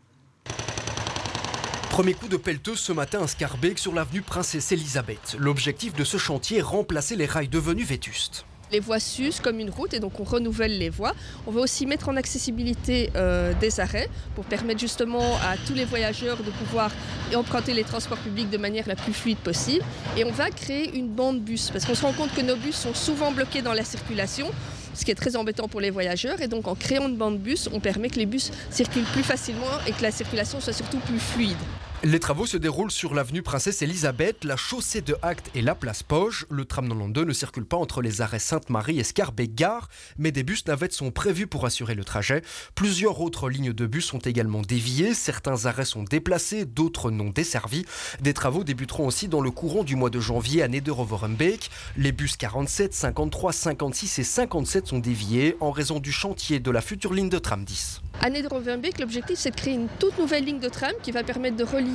Premier 1.98 2.14
coup 2.14 2.28
de 2.28 2.38
pelleteuse 2.38 2.78
ce 2.78 2.92
matin 2.92 3.24
à 3.24 3.28
Scarbeck 3.28 3.80
sur 3.80 3.92
l'avenue 3.92 4.22
Princesse 4.22 4.72
Elisabeth. 4.72 5.36
L'objectif 5.40 5.96
de 5.96 6.04
ce 6.04 6.18
chantier 6.18 6.60
est 6.60 6.62
remplacer 6.62 7.16
les 7.16 7.26
rails 7.26 7.48
devenus 7.48 7.88
vétustes. 7.88 8.46
Les 8.72 8.80
voies 8.80 9.00
s'usent 9.00 9.40
comme 9.40 9.60
une 9.60 9.72
route 9.72 9.96
et 9.96 10.00
donc 10.00 10.20
on 10.20 10.24
renouvelle 10.24 10.78
les 10.78 10.92
voies. 10.92 11.14
On 11.48 11.52
va 11.52 11.62
aussi 11.62 11.88
mettre 11.88 12.08
en 12.10 12.16
accessibilité 12.16 13.10
euh, 13.16 13.52
des 13.60 13.80
arrêts 13.80 14.12
pour 14.36 14.46
permettre 14.46 14.80
justement 14.80 15.38
à 15.38 15.58
tous 15.66 15.74
les 15.74 15.86
voyageurs 15.86 16.38
de 16.38 16.52
pouvoir 16.52 16.92
emprunter 17.34 17.74
les 17.74 17.84
transports 17.84 18.20
publics 18.20 18.52
de 18.52 18.60
manière 18.60 18.88
la 18.88 18.96
plus 18.96 19.14
fluide 19.14 19.40
possible. 19.40 19.84
Et 20.18 20.24
on 20.24 20.32
va 20.32 20.52
créer 20.52 20.96
une 20.96 21.08
bande 21.08 21.42
bus 21.42 21.72
parce 21.72 21.84
qu'on 21.84 21.96
se 21.96 22.04
rend 22.04 22.14
compte 22.14 22.32
que 22.36 22.42
nos 22.42 22.58
bus 22.58 22.76
sont 22.76 22.94
souvent 22.94 23.32
bloqués 23.32 23.64
dans 23.64 23.74
la 23.74 23.84
circulation 23.84 24.52
ce 24.94 25.06
qui 25.06 25.12
est 25.12 25.16
très 25.16 25.36
embêtant 25.36 25.68
pour 25.68 25.82
les 25.82 25.90
voyageurs. 25.90 26.42
Et 26.42 26.48
donc 26.48 26.68
en 26.68 26.76
créant 26.76 27.08
une 27.08 27.18
bande 27.18 27.40
bus, 27.40 27.70
on 27.74 27.80
permet 27.80 28.10
que 28.10 28.18
les 28.18 28.28
bus 28.28 28.52
circulent 28.70 29.04
plus 29.14 29.24
facilement 29.24 29.66
et 29.88 29.94
que 29.94 30.04
la 30.04 30.12
circulation 30.12 30.60
soit 30.60 30.74
surtout 30.74 31.00
plus 31.00 31.20
fluide. 31.20 31.58
Les 32.04 32.20
travaux 32.20 32.46
se 32.46 32.58
déroulent 32.58 32.92
sur 32.92 33.16
l'avenue 33.16 33.42
Princesse 33.42 33.82
Elisabeth, 33.82 34.44
la 34.44 34.56
chaussée 34.56 35.02
de 35.02 35.16
Acte 35.24 35.50
et 35.56 35.64
la 35.64 35.74
place 35.74 36.04
Poge. 36.04 36.46
Le 36.52 36.64
tram 36.64 36.88
92 36.88 37.26
ne 37.26 37.34
circule 37.34 37.66
pas 37.66 37.76
entre 37.76 38.04
les 38.04 38.22
arrêts 38.22 38.38
Sainte-Marie 38.38 39.00
et 39.00 39.04
Scarbeck-Gare, 39.04 39.90
mais 40.20 40.32
des 40.32 40.44
bus 40.44 40.68
navettes 40.68 40.94
sont 40.94 41.10
prévus 41.10 41.48
pour 41.48 41.66
assurer 41.66 41.96
le 41.96 42.04
trajet. 42.04 42.44
Plusieurs 42.76 43.20
autres 43.20 43.50
lignes 43.50 43.74
de 43.74 43.88
bus 43.88 44.06
sont 44.06 44.20
également 44.20 44.62
déviées, 44.62 45.16
certains 45.16 45.66
arrêts 45.66 45.86
sont 45.86 46.04
déplacés, 46.04 46.66
d'autres 46.66 47.10
non 47.10 47.32
desservis. 47.32 47.86
Des 48.22 48.36
travaux 48.36 48.64
débuteront 48.64 49.08
aussi 49.08 49.28
dans 49.28 49.42
le 49.42 49.50
courant 49.50 49.84
du 49.84 49.96
mois 49.96 50.12
de 50.12 50.20
janvier 50.20 50.62
à 50.62 50.68
Nederoverenbeek. 50.68 51.72
Les 51.98 52.12
bus 52.12 52.38
47, 52.38 52.94
53, 52.94 53.52
56 53.52 54.20
et 54.20 54.24
57 54.24 54.86
sont 54.86 55.00
déviés 55.00 55.58
en 55.62 55.72
raison 55.72 56.00
du 56.00 56.12
chantier 56.12 56.60
de 56.60 56.70
la 56.70 56.82
future 56.82 57.16
ligne 57.16 57.30
de 57.30 57.40
tram 57.40 57.66
10. 57.66 58.04
À 58.22 58.30
Nederoverenbeek, 58.30 59.00
l'objectif 59.00 59.40
c'est 59.40 59.52
de 59.52 59.56
créer 59.56 59.74
une 59.74 59.88
toute 60.00 60.18
nouvelle 60.20 60.46
ligne 60.46 60.60
de 60.60 60.70
tram 60.70 60.94
qui 61.02 61.12
va 61.12 61.24
permettre 61.24 61.56
de 61.56 61.64
relier 61.64 61.87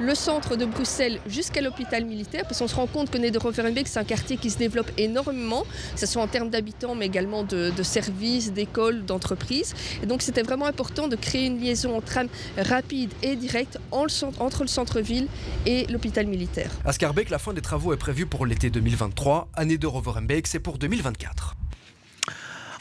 le 0.00 0.14
centre 0.14 0.56
de 0.56 0.64
Bruxelles 0.64 1.20
jusqu'à 1.26 1.60
l'hôpital 1.60 2.04
militaire, 2.04 2.42
parce 2.42 2.58
qu'on 2.58 2.68
se 2.68 2.74
rend 2.74 2.86
compte 2.86 3.10
que 3.10 3.18
Nederoverenbeek, 3.18 3.88
c'est 3.88 3.98
un 3.98 4.04
quartier 4.04 4.36
qui 4.36 4.50
se 4.50 4.58
développe 4.58 4.90
énormément, 4.98 5.62
que 5.94 6.00
ce 6.00 6.06
soit 6.06 6.22
en 6.22 6.26
termes 6.26 6.50
d'habitants, 6.50 6.94
mais 6.94 7.06
également 7.06 7.44
de, 7.44 7.72
services, 7.82 8.52
d'écoles, 8.52 9.04
d'entreprises. 9.04 9.74
Et 10.02 10.06
donc 10.06 10.22
c'était 10.22 10.42
vraiment 10.42 10.66
important 10.66 11.08
de 11.08 11.16
créer 11.16 11.46
une 11.46 11.60
liaison 11.60 11.96
en 11.96 12.00
tram 12.00 12.28
rapide 12.56 13.12
et 13.22 13.36
directe 13.36 13.78
entre 13.90 14.62
le 14.62 14.68
centre-ville 14.68 15.28
et 15.66 15.86
l'hôpital 15.88 16.26
militaire. 16.26 16.70
À 16.84 16.92
Scarbeck, 16.92 17.30
la 17.30 17.38
fin 17.38 17.52
des 17.52 17.62
travaux 17.62 17.92
est 17.92 17.98
prévue 17.98 18.26
pour 18.26 18.46
l'été 18.46 18.70
2023. 18.70 19.48
Année 19.54 19.78
de 19.78 19.88
c'est 20.44 20.58
pour 20.58 20.78
2024. 20.78 21.56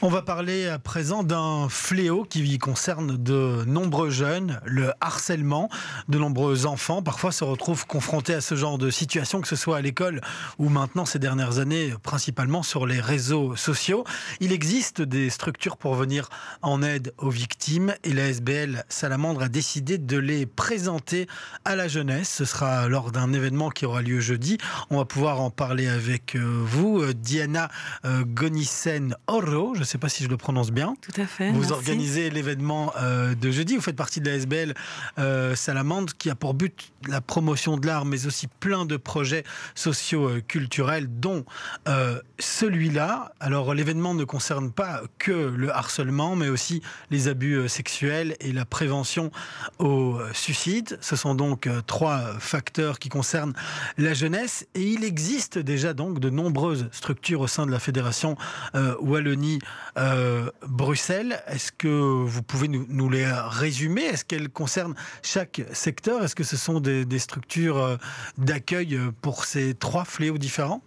On 0.05 0.09
va 0.09 0.21
parler 0.21 0.67
à 0.67 0.79
présent 0.79 1.23
d'un 1.23 1.69
fléau 1.69 2.25
qui 2.25 2.59
concerne 2.59 3.15
de 3.15 3.63
nombreux 3.65 4.09
jeunes, 4.09 4.59
le 4.65 4.91
harcèlement. 4.99 5.69
De 6.09 6.17
nombreux 6.17 6.65
enfants 6.65 7.01
parfois 7.01 7.31
se 7.31 7.45
retrouvent 7.45 7.87
confrontés 7.87 8.33
à 8.33 8.41
ce 8.41 8.55
genre 8.55 8.77
de 8.77 8.89
situation, 8.89 9.39
que 9.39 9.47
ce 9.47 9.55
soit 9.55 9.77
à 9.77 9.81
l'école 9.81 10.19
ou 10.59 10.67
maintenant 10.67 11.05
ces 11.05 11.19
dernières 11.19 11.59
années, 11.59 11.93
principalement 12.03 12.63
sur 12.63 12.85
les 12.85 12.99
réseaux 12.99 13.55
sociaux. 13.55 14.03
Il 14.41 14.51
existe 14.51 15.01
des 15.01 15.29
structures 15.29 15.77
pour 15.77 15.95
venir 15.95 16.27
en 16.61 16.83
aide 16.83 17.13
aux 17.17 17.29
victimes 17.29 17.93
et 18.03 18.11
la 18.11 18.27
SBL 18.27 18.83
Salamandre 18.89 19.43
a 19.43 19.47
décidé 19.47 19.97
de 19.97 20.17
les 20.17 20.45
présenter 20.45 21.27
à 21.63 21.77
la 21.77 21.87
jeunesse. 21.87 22.27
Ce 22.27 22.43
sera 22.43 22.89
lors 22.89 23.13
d'un 23.13 23.31
événement 23.31 23.69
qui 23.69 23.85
aura 23.85 24.01
lieu 24.01 24.19
jeudi. 24.19 24.57
On 24.89 24.97
va 24.97 25.05
pouvoir 25.05 25.39
en 25.39 25.49
parler 25.49 25.87
avec 25.87 26.35
euh, 26.35 26.61
vous, 26.61 26.99
euh, 27.01 27.13
Diana 27.13 27.69
euh, 28.03 28.25
Gonissen 28.25 29.15
Oro. 29.27 29.75
Je 29.75 29.83
sais 29.83 29.92
pas 29.97 30.09
si 30.09 30.23
je 30.23 30.29
le 30.29 30.37
prononce 30.37 30.71
bien. 30.71 30.95
Tout 31.01 31.21
à 31.21 31.25
fait. 31.25 31.51
Vous 31.51 31.71
organisez 31.71 32.29
l'événement 32.29 32.93
euh, 32.97 33.35
de 33.35 33.51
jeudi. 33.51 33.75
Vous 33.75 33.81
faites 33.81 33.95
partie 33.95 34.21
de 34.21 34.29
la 34.29 34.35
SBL 34.35 34.73
euh, 35.19 35.55
Salamandre 35.55 36.13
qui 36.17 36.29
a 36.29 36.35
pour 36.35 36.53
but 36.53 36.91
la 37.07 37.21
promotion 37.21 37.77
de 37.77 37.85
l'art, 37.85 38.05
mais 38.05 38.25
aussi 38.25 38.47
plein 38.47 38.85
de 38.85 38.97
projets 38.97 39.43
sociaux 39.75 40.29
euh, 40.29 40.41
dont 41.07 41.45
celui-là. 42.39 43.31
Alors 43.39 43.73
l'événement 43.73 44.13
ne 44.13 44.23
concerne 44.23 44.71
pas 44.71 45.01
que 45.17 45.31
le 45.31 45.71
harcèlement, 45.71 46.35
mais 46.35 46.49
aussi 46.49 46.81
les 47.09 47.27
abus 47.27 47.67
sexuels 47.67 48.35
et 48.39 48.51
la 48.51 48.65
prévention 48.65 49.31
au 49.79 50.19
suicide. 50.33 50.97
Ce 51.01 51.15
sont 51.15 51.35
donc 51.35 51.67
trois 51.87 52.39
facteurs 52.39 52.99
qui 52.99 53.09
concernent 53.09 53.53
la 53.97 54.13
jeunesse 54.13 54.67
et 54.75 54.83
il 54.83 55.03
existe 55.03 55.57
déjà 55.57 55.93
donc 55.93 56.19
de 56.19 56.29
nombreuses 56.29 56.87
structures 56.91 57.41
au 57.41 57.47
sein 57.47 57.65
de 57.65 57.71
la 57.71 57.79
fédération 57.79 58.37
Wallonie 58.99 59.59
euh, 59.97 60.49
Bruxelles. 60.67 61.41
Est-ce 61.47 61.71
que 61.71 61.87
vous 61.87 62.43
pouvez 62.43 62.67
nous, 62.67 63.09
les 63.09 63.25
résumer? 63.25 64.03
Est-ce 64.03 64.25
qu'elles 64.25 64.49
concernent 64.49 64.95
chaque 65.21 65.61
secteur? 65.73 66.23
Est-ce 66.23 66.35
que 66.35 66.43
ce 66.43 66.57
sont 66.57 66.79
des 66.79 67.19
structures 67.19 67.77
euh, 67.77 67.97
d'accueil 68.37 68.99
pour 69.21 69.45
ces 69.45 69.73
trois 69.73 70.05
fléaux 70.05 70.37
différents? 70.37 70.81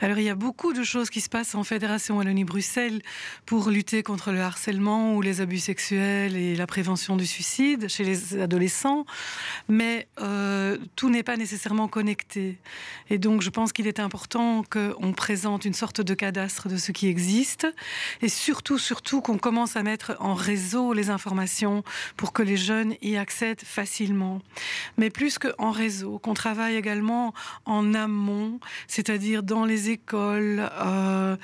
Alors 0.00 0.18
il 0.18 0.24
y 0.24 0.30
a 0.30 0.36
beaucoup 0.36 0.72
de 0.72 0.84
choses 0.84 1.10
qui 1.10 1.20
se 1.20 1.28
passent 1.28 1.56
en 1.56 1.64
Fédération 1.64 2.18
Wallonie-Bruxelles 2.18 3.02
pour 3.46 3.70
lutter 3.70 4.04
contre 4.04 4.30
le 4.30 4.40
harcèlement 4.40 5.16
ou 5.16 5.22
les 5.22 5.40
abus 5.40 5.58
sexuels 5.58 6.36
et 6.36 6.54
la 6.54 6.66
prévention 6.68 7.16
du 7.16 7.26
suicide 7.26 7.88
chez 7.88 8.04
les 8.04 8.40
adolescents, 8.40 9.06
mais 9.68 10.06
euh, 10.20 10.78
tout 10.94 11.10
n'est 11.10 11.24
pas 11.24 11.36
nécessairement 11.36 11.88
connecté. 11.88 12.58
Et 13.10 13.18
donc 13.18 13.42
je 13.42 13.50
pense 13.50 13.72
qu'il 13.72 13.88
est 13.88 13.98
important 13.98 14.62
qu'on 14.70 15.12
présente 15.12 15.64
une 15.64 15.74
sorte 15.74 16.00
de 16.00 16.14
cadastre 16.14 16.68
de 16.68 16.76
ce 16.76 16.92
qui 16.92 17.08
existe 17.08 17.66
et 18.22 18.28
surtout, 18.28 18.78
surtout 18.78 19.20
qu'on 19.20 19.38
commence 19.38 19.74
à 19.74 19.82
mettre 19.82 20.16
en 20.20 20.34
réseau 20.34 20.92
les 20.92 21.10
informations 21.10 21.82
pour 22.16 22.32
que 22.32 22.42
les 22.42 22.56
jeunes 22.56 22.94
y 23.02 23.16
accèdent 23.16 23.62
facilement. 23.62 24.40
Mais 24.96 25.10
plus 25.10 25.38
qu'en 25.38 25.72
réseau, 25.72 26.20
qu'on 26.20 26.34
travaille 26.34 26.76
également 26.76 27.34
en 27.64 27.94
amont, 27.94 28.60
c'est-à-dire 28.86 29.42
dans 29.42 29.64
les 29.64 29.87
écoles, 29.88 30.70
euh, 30.80 31.36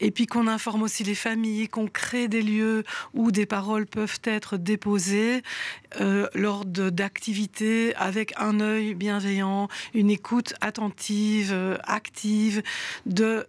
et 0.00 0.10
puis 0.10 0.26
qu'on 0.26 0.46
informe 0.46 0.82
aussi 0.82 1.04
les 1.04 1.14
familles, 1.14 1.68
qu'on 1.68 1.86
crée 1.86 2.28
des 2.28 2.42
lieux 2.42 2.84
où 3.14 3.30
des 3.30 3.46
paroles 3.46 3.86
peuvent 3.86 4.20
être 4.24 4.56
déposées 4.56 5.42
euh, 6.00 6.28
lors 6.34 6.64
d'activités 6.64 7.94
avec 7.96 8.32
un 8.36 8.60
œil 8.60 8.94
bienveillant, 8.94 9.68
une 9.94 10.10
écoute 10.10 10.54
attentive, 10.60 11.50
euh, 11.52 11.76
active 11.84 12.62
de 13.06 13.46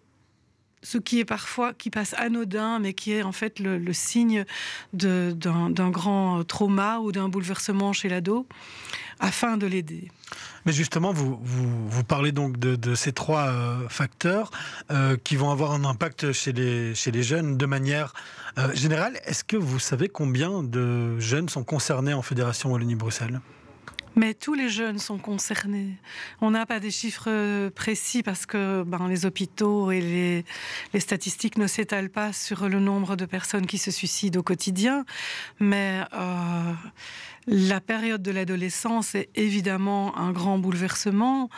ce 0.82 0.98
qui 0.98 1.20
est 1.20 1.26
parfois 1.26 1.74
qui 1.74 1.90
passe 1.90 2.14
anodin, 2.18 2.80
mais 2.80 2.94
qui 2.94 3.12
est 3.12 3.24
en 3.24 3.32
fait 3.32 3.60
le, 3.60 3.78
le 3.78 3.94
signe 3.94 4.46
d'un 4.94 5.90
grand 5.90 6.44
trauma 6.44 7.00
ou 7.00 7.12
d'un 7.12 7.30
bouleversement 7.30 7.94
chez 7.94 8.10
l'ado. 8.10 8.48
Afin 9.20 9.58
de 9.58 9.68
l'aider. 9.68 10.10
Mais 10.66 10.72
justement, 10.72 11.14
vous, 11.14 11.40
vous, 11.42 12.04
parlez 12.04 12.32
donc 12.32 12.58
de, 12.58 12.96
ces 12.96 13.12
trois 13.12 13.48
euh, 13.48 13.90
facteurs 13.90 14.52
euh, 14.92 15.18
qui 15.18 15.36
vont 15.36 15.52
avoir 15.52 15.72
un 15.72 15.84
impact 15.84 16.32
chez 16.32 16.52
les, 16.52 16.96
chez 16.96 17.12
les 17.12 17.24
jeunes 17.24 17.58
de 17.58 17.66
manière 17.66 18.14
euh, 18.58 18.74
générale. 18.74 19.20
Est-ce 19.26 19.44
que 19.44 19.58
vous 19.58 19.80
savez 19.80 20.10
combien 20.10 20.64
de 20.64 21.20
jeunes 21.20 21.50
sont 21.50 21.64
concernés 21.64 22.14
en 22.14 22.22
Fédération 22.22 22.72
Wallonie-Bruxelles? 22.72 23.40
Mais 24.16 24.34
tous 24.34 24.54
les 24.54 24.70
jeunes 24.70 24.98
sont 24.98 25.18
concernés. 25.18 25.96
On 26.42 26.52
n'a 26.52 26.66
pas 26.66 26.80
des 26.80 26.92
chiffres 26.92 27.70
précis 27.70 28.24
parce 28.24 28.46
que 28.46 28.84
ben, 28.84 29.08
les 29.08 29.26
hôpitaux 29.26 29.92
et 29.92 30.02
les, 30.02 30.46
les 30.94 31.00
statistiques 31.00 31.58
ne 31.58 31.68
s'étalent 31.68 32.10
pas 32.10 32.34
sur 32.34 32.68
le 32.68 32.80
nombre 32.80 33.16
de 33.16 33.26
personnes 33.26 33.66
qui 33.66 33.78
se 33.78 33.92
suicident 33.92 34.40
au 34.40 34.44
quotidien. 34.44 35.06
Mais 35.60 36.02
euh, 36.14 36.74
la 37.48 37.82
période 37.82 38.22
de 38.22 38.32
l'adolescence 38.32 39.16
est 39.16 39.30
évidemment 39.36 40.18
un 40.18 40.32
grand 40.32 40.58
bouleversement. 40.60 41.50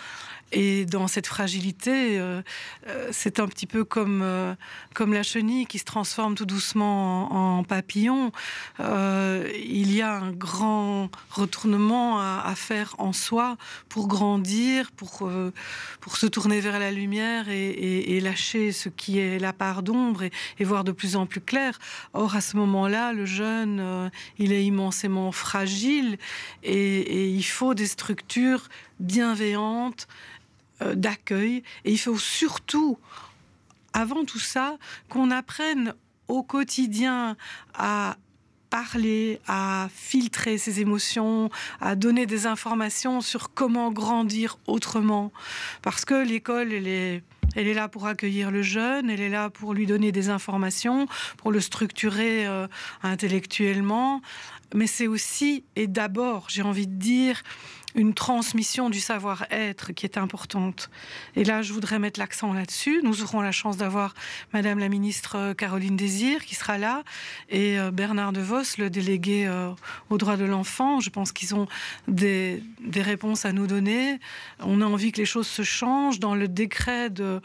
Et 0.51 0.85
dans 0.85 1.07
cette 1.07 1.27
fragilité, 1.27 2.19
euh, 2.19 2.41
euh, 2.87 3.09
c'est 3.11 3.39
un 3.39 3.47
petit 3.47 3.67
peu 3.67 3.85
comme, 3.85 4.21
euh, 4.21 4.53
comme 4.93 5.13
la 5.13 5.23
chenille 5.23 5.65
qui 5.65 5.79
se 5.79 5.85
transforme 5.85 6.35
tout 6.35 6.45
doucement 6.45 7.57
en, 7.57 7.63
papillon. 7.63 8.31
il 8.79 9.93
y 9.93 10.01
a 10.01 10.17
un 10.17 10.31
grand 10.31 11.09
retournement 11.29 12.19
à, 12.19 12.53
faire 12.55 12.95
en 12.97 13.13
soi 13.13 13.55
pour 13.87 14.07
grandir, 14.07 14.91
pour, 14.91 15.29
pour 16.01 16.17
se 16.17 16.25
tourner 16.25 16.59
vers 16.59 16.79
la 16.79 16.91
lumière 16.91 17.47
et, 17.49 18.19
lâcher 18.19 18.71
ce 18.71 18.89
qui 18.89 19.19
est 19.19 19.39
la 19.39 19.53
part 19.53 19.83
d'ombre 19.83 20.23
et, 20.23 20.63
voir 20.63 20.83
de 20.83 20.91
plus 20.91 21.15
en 21.15 21.25
plus 21.27 21.41
clair. 21.41 21.77
Or, 22.13 22.35
à 22.35 22.41
ce 22.41 22.57
moment-là, 22.57 23.13
le 23.13 23.25
jeune, 23.25 24.11
il 24.37 24.51
est 24.51 24.65
immensément 24.65 25.31
fragile 25.31 26.17
et 26.63 27.29
il 27.29 27.43
faut 27.43 27.73
des 27.73 27.87
structures 27.87 28.67
bienveillantes, 29.01 30.07
d'accueil. 30.95 31.63
Et 31.85 31.91
il 31.91 31.97
faut 31.97 32.17
surtout, 32.17 32.97
avant 33.93 34.25
tout 34.25 34.39
ça, 34.39 34.77
qu'on 35.09 35.31
apprenne 35.31 35.93
au 36.27 36.43
quotidien 36.43 37.35
à 37.73 38.15
parler, 38.71 39.39
à 39.47 39.89
filtrer 39.93 40.57
ses 40.57 40.79
émotions, 40.79 41.51
à 41.81 41.95
donner 41.95 42.25
des 42.25 42.47
informations 42.47 43.21
sur 43.21 43.53
comment 43.53 43.91
grandir 43.91 44.57
autrement. 44.65 45.31
Parce 45.83 46.05
que 46.05 46.15
l'école, 46.25 46.71
elle 46.71 46.87
est, 46.87 47.21
elle 47.55 47.67
est 47.67 47.73
là 47.73 47.89
pour 47.89 48.07
accueillir 48.07 48.49
le 48.49 48.61
jeune, 48.61 49.09
elle 49.09 49.19
est 49.19 49.29
là 49.29 49.49
pour 49.49 49.73
lui 49.73 49.85
donner 49.85 50.13
des 50.13 50.29
informations, 50.29 51.05
pour 51.37 51.51
le 51.51 51.59
structurer 51.59 52.47
euh, 52.47 52.67
intellectuellement. 53.03 54.21
Mais 54.73 54.87
c'est 54.87 55.07
aussi, 55.07 55.63
et 55.75 55.87
d'abord, 55.87 56.45
j'ai 56.49 56.61
envie 56.61 56.87
de 56.87 56.95
dire, 56.95 57.43
une 57.95 58.13
transmission 58.13 58.89
du 58.89 58.99
savoir-être 58.99 59.91
qui 59.91 60.05
est 60.05 60.17
importante. 60.17 60.89
Et 61.35 61.43
là, 61.43 61.61
je 61.61 61.73
voudrais 61.73 61.99
mettre 61.99 62.19
l'accent 62.19 62.53
là-dessus. 62.53 63.01
Nous 63.03 63.21
aurons 63.23 63.41
la 63.41 63.51
chance 63.51 63.77
d'avoir 63.77 64.13
Madame 64.53 64.79
la 64.79 64.89
ministre 64.89 65.37
euh, 65.37 65.53
Caroline 65.53 65.97
Désir 65.97 66.45
qui 66.45 66.55
sera 66.55 66.77
là 66.77 67.03
et 67.49 67.79
euh, 67.79 67.91
Bernard 67.91 68.33
De 68.33 68.41
Vos, 68.41 68.77
le 68.77 68.89
délégué 68.89 69.45
euh, 69.47 69.71
aux 70.09 70.17
droits 70.17 70.37
de 70.37 70.45
l'enfant. 70.45 70.99
Je 70.99 71.09
pense 71.09 71.31
qu'ils 71.31 71.53
ont 71.53 71.67
des, 72.07 72.63
des 72.79 73.01
réponses 73.01 73.45
à 73.45 73.51
nous 73.51 73.67
donner. 73.67 74.19
On 74.59 74.81
a 74.81 74.85
envie 74.85 75.11
que 75.11 75.17
les 75.17 75.25
choses 75.25 75.47
se 75.47 75.63
changent 75.63 76.19
dans 76.19 76.35
le 76.35 76.47
décret 76.47 77.09
de 77.09 77.41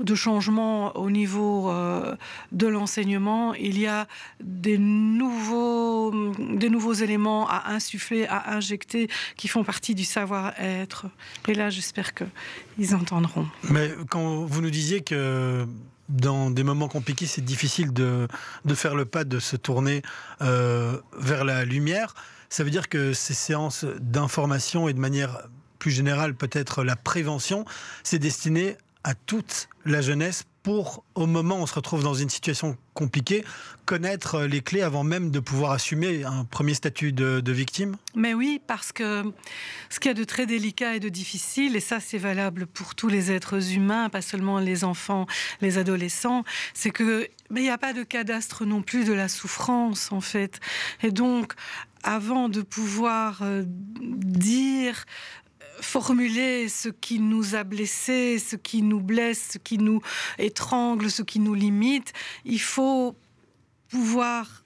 de 0.00 0.14
changement 0.14 0.96
au 0.96 1.10
niveau 1.10 1.70
euh, 1.70 2.16
de 2.52 2.66
l'enseignement. 2.66 3.54
Il 3.54 3.78
y 3.78 3.86
a 3.86 4.06
des 4.42 4.78
nouveaux, 4.78 6.32
des 6.38 6.68
nouveaux 6.68 6.94
éléments 6.94 7.48
à 7.48 7.72
insuffler, 7.72 8.26
à 8.26 8.54
injecter, 8.54 9.08
qui 9.36 9.48
font 9.48 9.64
partie 9.64 9.94
du 9.94 10.04
savoir-être. 10.04 11.06
Et 11.48 11.54
là, 11.54 11.70
j'espère 11.70 12.12
qu'ils 12.14 12.94
entendront. 12.94 13.46
Mais 13.70 13.92
quand 14.10 14.44
vous 14.44 14.60
nous 14.60 14.70
disiez 14.70 15.02
que 15.02 15.66
dans 16.08 16.50
des 16.50 16.64
moments 16.64 16.88
compliqués, 16.88 17.26
c'est 17.26 17.44
difficile 17.44 17.92
de, 17.92 18.28
de, 18.64 18.74
faire 18.74 18.94
le 18.94 19.04
pas, 19.04 19.24
de 19.24 19.38
se 19.38 19.56
tourner 19.56 20.02
euh, 20.42 20.98
vers 21.18 21.44
la 21.44 21.64
lumière, 21.64 22.14
ça 22.48 22.62
veut 22.62 22.70
dire 22.70 22.88
que 22.88 23.12
ces 23.12 23.34
séances 23.34 23.84
d'information 24.00 24.88
et 24.88 24.92
de 24.92 25.00
manière 25.00 25.48
plus 25.78 25.90
générale, 25.90 26.34
peut-être 26.34 26.84
la 26.84 26.96
prévention, 26.96 27.64
c'est 28.02 28.18
destiné 28.18 28.76
à 29.04 29.14
toute 29.14 29.68
la 29.84 30.00
jeunesse 30.00 30.44
pour, 30.62 31.04
au 31.14 31.26
moment 31.26 31.56
où 31.56 31.58
on 31.58 31.66
se 31.66 31.74
retrouve 31.74 32.02
dans 32.02 32.14
une 32.14 32.30
situation 32.30 32.78
compliquée, 32.94 33.44
connaître 33.84 34.40
les 34.44 34.62
clés 34.62 34.80
avant 34.80 35.04
même 35.04 35.30
de 35.30 35.38
pouvoir 35.38 35.72
assumer 35.72 36.24
un 36.24 36.44
premier 36.44 36.72
statut 36.72 37.12
de, 37.12 37.52
victime? 37.52 37.96
Mais 38.14 38.32
oui, 38.32 38.62
parce 38.66 38.90
que 38.90 39.24
ce 39.90 40.00
qu'il 40.00 40.08
y 40.08 40.12
a 40.12 40.14
de 40.14 40.24
très 40.24 40.46
délicat 40.46 40.96
et 40.96 41.00
de 41.00 41.10
difficile, 41.10 41.76
et 41.76 41.80
ça 41.80 42.00
c'est 42.00 42.18
valable 42.18 42.66
pour 42.66 42.94
tous 42.94 43.08
les 43.08 43.30
êtres 43.30 43.72
humains, 43.74 44.08
pas 44.08 44.22
seulement 44.22 44.58
les 44.58 44.84
enfants, 44.84 45.26
les 45.60 45.76
adolescents, 45.76 46.44
c'est 46.72 46.90
que 46.90 47.28
mais 47.50 47.60
il 47.60 47.64
n'y 47.64 47.70
a 47.70 47.78
pas 47.78 47.92
de 47.92 48.02
cadastre 48.02 48.64
non 48.64 48.80
plus 48.80 49.04
de 49.04 49.12
la 49.12 49.28
souffrance 49.28 50.12
en 50.12 50.22
fait. 50.22 50.60
Et 51.02 51.10
donc, 51.10 51.52
avant 52.02 52.48
de 52.48 52.62
pouvoir 52.62 53.40
euh, 53.42 53.64
dire 53.66 55.04
formuler 55.80 56.68
ce 56.68 56.88
qui 56.88 57.18
nous 57.18 57.54
a 57.54 57.64
blessés, 57.64 58.38
ce 58.38 58.56
qui 58.56 58.82
nous 58.82 59.00
blesse, 59.00 59.50
ce 59.52 59.58
qui 59.58 59.78
nous 59.78 60.00
étrangle, 60.38 61.10
ce 61.10 61.22
qui 61.22 61.40
nous 61.40 61.54
limite. 61.54 62.12
Il 62.44 62.60
faut 62.60 63.16
pouvoir 63.88 64.63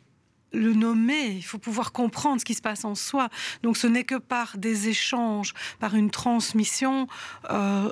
le 0.53 0.73
nommer, 0.73 1.27
il 1.27 1.43
faut 1.43 1.59
pouvoir 1.59 1.93
comprendre 1.93 2.41
ce 2.41 2.45
qui 2.45 2.55
se 2.55 2.63
passe 2.63 2.85
en 2.85 2.95
soi. 2.95 3.29
Donc 3.63 3.77
ce 3.77 3.87
n'est 3.87 4.05
que 4.05 4.17
par 4.17 4.57
des 4.57 4.89
échanges, 4.89 5.55
par 5.79 5.95
une 5.95 6.11
transmission, 6.11 7.07
euh, 7.51 7.91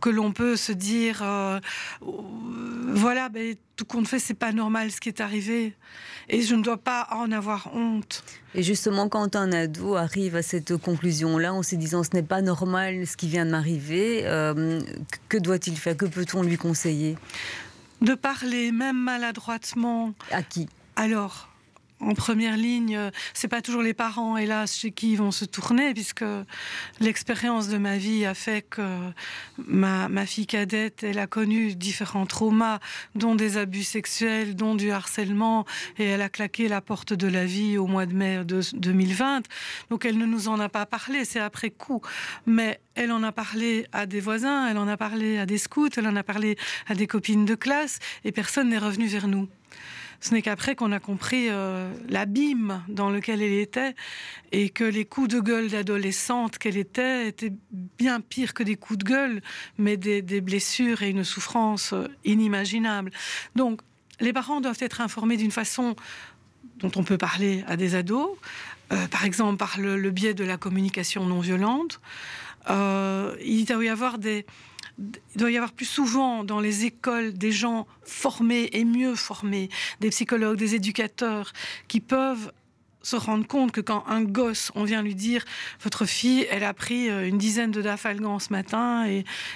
que 0.00 0.10
l'on 0.10 0.32
peut 0.32 0.56
se 0.56 0.72
dire, 0.72 1.20
euh, 1.22 1.60
voilà, 2.00 3.28
ben, 3.28 3.54
tout 3.76 3.84
compte 3.84 4.08
fait, 4.08 4.18
c'est 4.18 4.34
pas 4.34 4.52
normal 4.52 4.90
ce 4.90 5.00
qui 5.00 5.08
est 5.08 5.20
arrivé, 5.20 5.74
et 6.28 6.42
je 6.42 6.54
ne 6.54 6.62
dois 6.62 6.78
pas 6.78 7.08
en 7.12 7.30
avoir 7.30 7.74
honte. 7.74 8.24
Et 8.54 8.62
justement, 8.62 9.08
quand 9.08 9.36
un 9.36 9.52
ado 9.52 9.94
arrive 9.94 10.34
à 10.34 10.42
cette 10.42 10.76
conclusion-là, 10.76 11.52
en 11.52 11.62
se 11.62 11.76
disant 11.76 12.02
ce 12.02 12.10
n'est 12.14 12.22
pas 12.22 12.42
normal 12.42 13.06
ce 13.06 13.16
qui 13.16 13.28
vient 13.28 13.46
de 13.46 13.50
m'arriver, 13.50 14.22
euh, 14.24 14.80
que 15.28 15.36
doit-il 15.36 15.76
faire? 15.76 15.96
Que 15.96 16.06
peut-on 16.06 16.42
lui 16.42 16.56
conseiller? 16.56 17.16
De 18.00 18.14
parler, 18.14 18.72
même 18.72 18.96
maladroitement. 18.96 20.14
À 20.30 20.42
qui? 20.42 20.68
Alors, 20.96 21.48
en 22.00 22.14
première 22.14 22.56
ligne, 22.56 22.96
euh, 22.96 23.10
c'est 23.34 23.48
pas 23.48 23.60
toujours 23.60 23.82
les 23.82 23.94
parents, 23.94 24.36
hélas, 24.36 24.76
chez 24.76 24.92
qui 24.92 25.12
ils 25.12 25.16
vont 25.16 25.32
se 25.32 25.44
tourner, 25.44 25.94
puisque 25.94 26.24
l'expérience 27.00 27.68
de 27.68 27.78
ma 27.78 27.96
vie 27.96 28.24
a 28.24 28.34
fait 28.34 28.62
que 28.62 28.82
ma, 29.66 30.08
fille 30.26 30.46
cadette, 30.46 31.02
elle 31.02 31.18
a 31.18 31.26
connu 31.26 31.74
différents 31.74 32.26
traumas, 32.26 32.78
dont 33.14 33.34
des 33.34 33.56
abus 33.56 33.82
sexuels, 33.82 34.54
dont 34.54 34.74
du 34.74 34.90
harcèlement, 34.90 35.64
et 35.98 36.04
elle 36.04 36.22
a 36.22 36.28
claqué 36.28 36.68
la 36.68 36.80
porte 36.80 37.12
de 37.12 37.26
la 37.26 37.44
vie 37.44 37.78
au 37.78 37.86
mois 37.86 38.06
de 38.06 38.14
mai 38.14 38.44
de 38.44 38.60
2020. 38.74 39.42
Donc 39.90 40.04
elle 40.04 40.18
ne 40.18 40.26
nous 40.26 40.48
en 40.48 40.60
a 40.60 40.68
pas 40.68 40.86
parlé, 40.86 41.24
c'est 41.24 41.40
après 41.40 41.70
coup. 41.70 42.00
Mais 42.46 42.80
elle 42.94 43.12
en 43.12 43.22
a 43.22 43.32
parlé 43.32 43.86
à 43.92 44.06
des 44.06 44.20
voisins, 44.20 44.68
elle 44.68 44.78
en 44.78 44.88
a 44.88 44.96
parlé 44.96 45.38
à 45.38 45.46
des 45.46 45.58
scouts, 45.58 45.90
elle 45.96 46.06
en 46.06 46.16
a 46.16 46.22
parlé 46.22 46.56
à 46.86 46.94
des 46.94 47.06
copines 47.06 47.44
de 47.44 47.54
classe, 47.54 47.98
et 48.24 48.32
personne 48.32 48.68
n'est 48.68 48.78
revenu 48.78 49.06
vers 49.06 49.28
nous. 49.28 49.48
Ce 50.20 50.34
n'est 50.34 50.42
qu'après 50.42 50.74
qu'on 50.74 50.90
a 50.90 50.98
compris 50.98 51.46
euh, 51.48 51.92
l'abîme 52.08 52.82
dans 52.88 53.08
lequel 53.08 53.40
elle 53.40 53.52
était 53.52 53.94
et 54.50 54.68
que 54.68 54.82
les 54.82 55.04
coups 55.04 55.28
de 55.28 55.40
gueule 55.40 55.68
d'adolescente 55.68 56.58
qu'elle 56.58 56.76
était 56.76 57.28
étaient 57.28 57.52
bien 57.70 58.20
pires 58.20 58.52
que 58.52 58.64
des 58.64 58.74
coups 58.74 58.98
de 58.98 59.04
gueule, 59.04 59.42
mais 59.76 59.96
des, 59.96 60.40
blessures 60.40 61.02
et 61.02 61.10
une 61.10 61.24
souffrance 61.24 61.92
euh, 61.92 62.08
inimaginable. 62.24 63.12
Donc, 63.54 63.80
les 64.20 64.32
parents 64.32 64.60
doivent 64.60 64.78
être 64.80 65.00
informés 65.00 65.36
d'une 65.36 65.52
façon 65.52 65.94
dont 66.78 66.90
on 66.96 67.04
peut 67.04 67.18
parler 67.18 67.64
à 67.68 67.76
des 67.76 67.94
ados, 67.94 68.30
euh, 68.92 69.06
par 69.06 69.24
exemple 69.24 69.56
par 69.56 69.78
le, 69.78 70.10
biais 70.10 70.34
de 70.34 70.44
la 70.44 70.56
communication 70.56 71.26
non 71.26 71.40
violente. 71.40 72.00
il 72.68 73.64
doit 73.66 73.84
y 73.84 73.88
avoir 73.88 74.18
des, 74.18 74.46
il 74.98 75.38
doit 75.38 75.50
y 75.50 75.56
avoir 75.56 75.72
plus 75.72 75.86
souvent 75.86 76.44
dans 76.44 76.60
les 76.60 76.84
écoles 76.84 77.32
des 77.32 77.52
gens 77.52 77.86
formés 78.02 78.68
et 78.72 78.84
mieux 78.84 79.14
formés, 79.14 79.68
des 80.00 80.10
psychologues, 80.10 80.58
des 80.58 80.74
éducateurs 80.74 81.52
qui 81.86 82.00
peuvent 82.00 82.50
se 83.02 83.16
rendre 83.16 83.46
compte 83.46 83.72
que 83.72 83.80
quand 83.80 84.04
un 84.08 84.22
gosse, 84.22 84.72
on 84.74 84.84
vient 84.84 85.02
lui 85.02 85.14
dire 85.14 85.44
votre 85.80 86.04
fille, 86.04 86.46
elle 86.50 86.64
a 86.64 86.74
pris 86.74 87.08
euh, 87.08 87.28
une 87.28 87.38
dizaine 87.38 87.70
de 87.70 87.80
dafalgan 87.80 88.38
ce 88.38 88.52
matin 88.52 89.06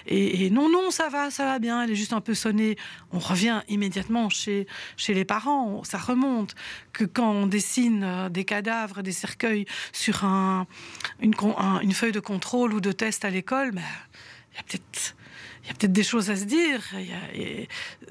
et, 0.07 0.51
non, 0.51 0.71
non, 0.71 0.91
ça 0.91 1.09
va, 1.09 1.31
ça 1.31 1.45
va 1.45 1.59
bien, 1.59 1.83
elle 1.83 1.91
est 1.91 1.97
juste 1.97 2.13
un 2.13 2.21
peu 2.21 2.35
sonnée. 2.35 2.77
On 3.11 3.19
revient 3.19 3.63
immédiatement 3.69 4.29
chez, 4.29 4.67
chez 4.97 5.13
les 5.13 5.25
parents, 5.25 5.83
ça 5.85 5.99
remonte. 5.99 6.55
Que 6.93 7.05
quand 7.05 7.31
on 7.31 7.47
dessine 7.47 8.05
euh, 8.05 8.29
des 8.29 8.45
cadavres, 8.45 9.03
des 9.03 9.13
cercueils 9.13 9.67
sur 9.93 10.25
un, 10.25 10.67
une, 11.21 11.35
une 11.83 11.93
feuille 11.93 12.13
de 12.13 12.21
contrôle 12.21 12.73
ou 12.73 12.81
de 12.81 12.93
test 12.93 13.25
à 13.25 13.31
l'école, 13.31 13.73
ben, 13.73 13.83
il 14.53 14.57
y 14.57 14.61
a 14.61 14.63
peut-être 14.63 15.17
il 15.63 15.69
y 15.69 15.71
a 15.71 15.75
peut-être 15.75 15.93
des 15.93 16.03
choses 16.03 16.31
à 16.31 16.37
se 16.37 16.45
dire. 16.45 16.83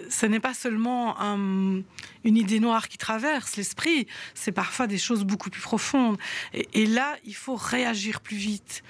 ce 0.09 0.25
n'est 0.25 0.39
pas 0.39 0.53
seulement 0.53 1.17
une 2.23 2.37
idée 2.37 2.59
noire 2.59 2.87
qui 2.87 2.97
traverse 2.97 3.57
l'esprit, 3.57 4.07
c'est 4.33 4.51
parfois 4.51 4.87
des 4.87 4.97
choses 4.97 5.23
beaucoup 5.23 5.49
plus 5.49 5.61
profondes. 5.61 6.17
Et, 6.53 6.85
là, 6.85 7.15
il 7.25 7.35
faut 7.35 7.55
réagir 7.55 8.21
plus 8.21 8.37
vite. 8.37 8.83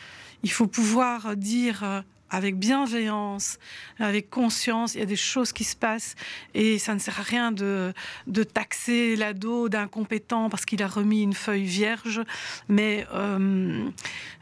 Il 0.43 0.51
faut 0.51 0.67
pouvoir 0.67 1.35
dire 1.35 1.83
euh, 1.83 2.01
avec 2.31 2.57
bienveillance, 2.57 3.59
avec 3.99 4.29
conscience. 4.29 4.95
Il 4.95 4.99
y 4.99 5.03
a 5.03 5.05
des 5.05 5.15
choses 5.17 5.51
qui 5.51 5.65
se 5.65 5.75
passent 5.75 6.15
et 6.55 6.79
ça 6.79 6.95
ne 6.95 6.99
sert 6.99 7.19
à 7.19 7.23
rien 7.23 7.51
de, 7.51 7.93
de 8.25 8.43
taxer 8.43 9.15
l'ado 9.15 9.69
d'incompétent 9.69 10.49
parce 10.49 10.65
qu'il 10.65 10.81
a 10.81 10.87
remis 10.87 11.21
une 11.21 11.33
feuille 11.33 11.65
vierge, 11.65 12.21
mais, 12.69 13.05
euh, 13.13 13.89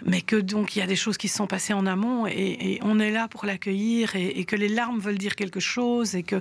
mais 0.06 0.22
que 0.22 0.36
donc 0.36 0.76
il 0.76 0.80
y 0.80 0.82
a 0.84 0.88
des 0.88 0.96
choses 0.96 1.18
qui 1.18 1.28
se 1.28 1.36
sont 1.36 1.48
passées 1.48 1.74
en 1.74 1.86
amont 1.86 2.28
et, 2.28 2.80
on 2.84 3.00
est 3.00 3.12
là 3.12 3.28
pour 3.28 3.46
l'accueillir 3.46 4.16
et, 4.16 4.46
que 4.46 4.56
les 4.56 4.70
larmes 4.70 5.00
veulent 5.00 5.18
dire 5.18 5.36
quelque 5.36 5.60
chose 5.60 6.16
et 6.16 6.24
que 6.24 6.40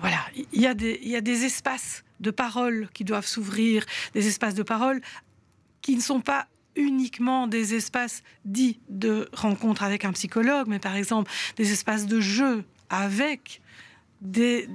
voilà, 0.00 0.18
il 0.52 0.60
y 0.60 0.66
a 0.66 0.74
des, 0.74 1.00
il 1.02 1.08
y 1.08 1.16
a 1.16 1.22
des 1.22 1.44
espaces 1.44 2.04
de 2.20 2.30
parole 2.30 2.88
qui 2.92 3.04
doivent 3.04 3.26
s'ouvrir, 3.26 3.84
des 4.12 4.28
espaces 4.28 4.54
de 4.54 4.62
parole 4.62 5.00
qui 5.80 5.96
ne 5.96 6.00
sont 6.00 6.20
pas 6.20 6.46
uniquement 6.76 7.46
des 7.46 7.74
espaces 7.74 8.22
dits 8.44 8.78
de 8.88 9.28
rencontre 9.32 9.82
avec 9.82 10.04
un 10.04 10.12
psychologue, 10.12 10.66
mais 10.68 10.78
par 10.78 10.94
exemple 10.94 11.30
des 11.56 11.72
espaces 11.72 12.06
de 12.06 12.20
jeu 12.20 12.64
avec 12.90 13.60
des, 14.20 14.68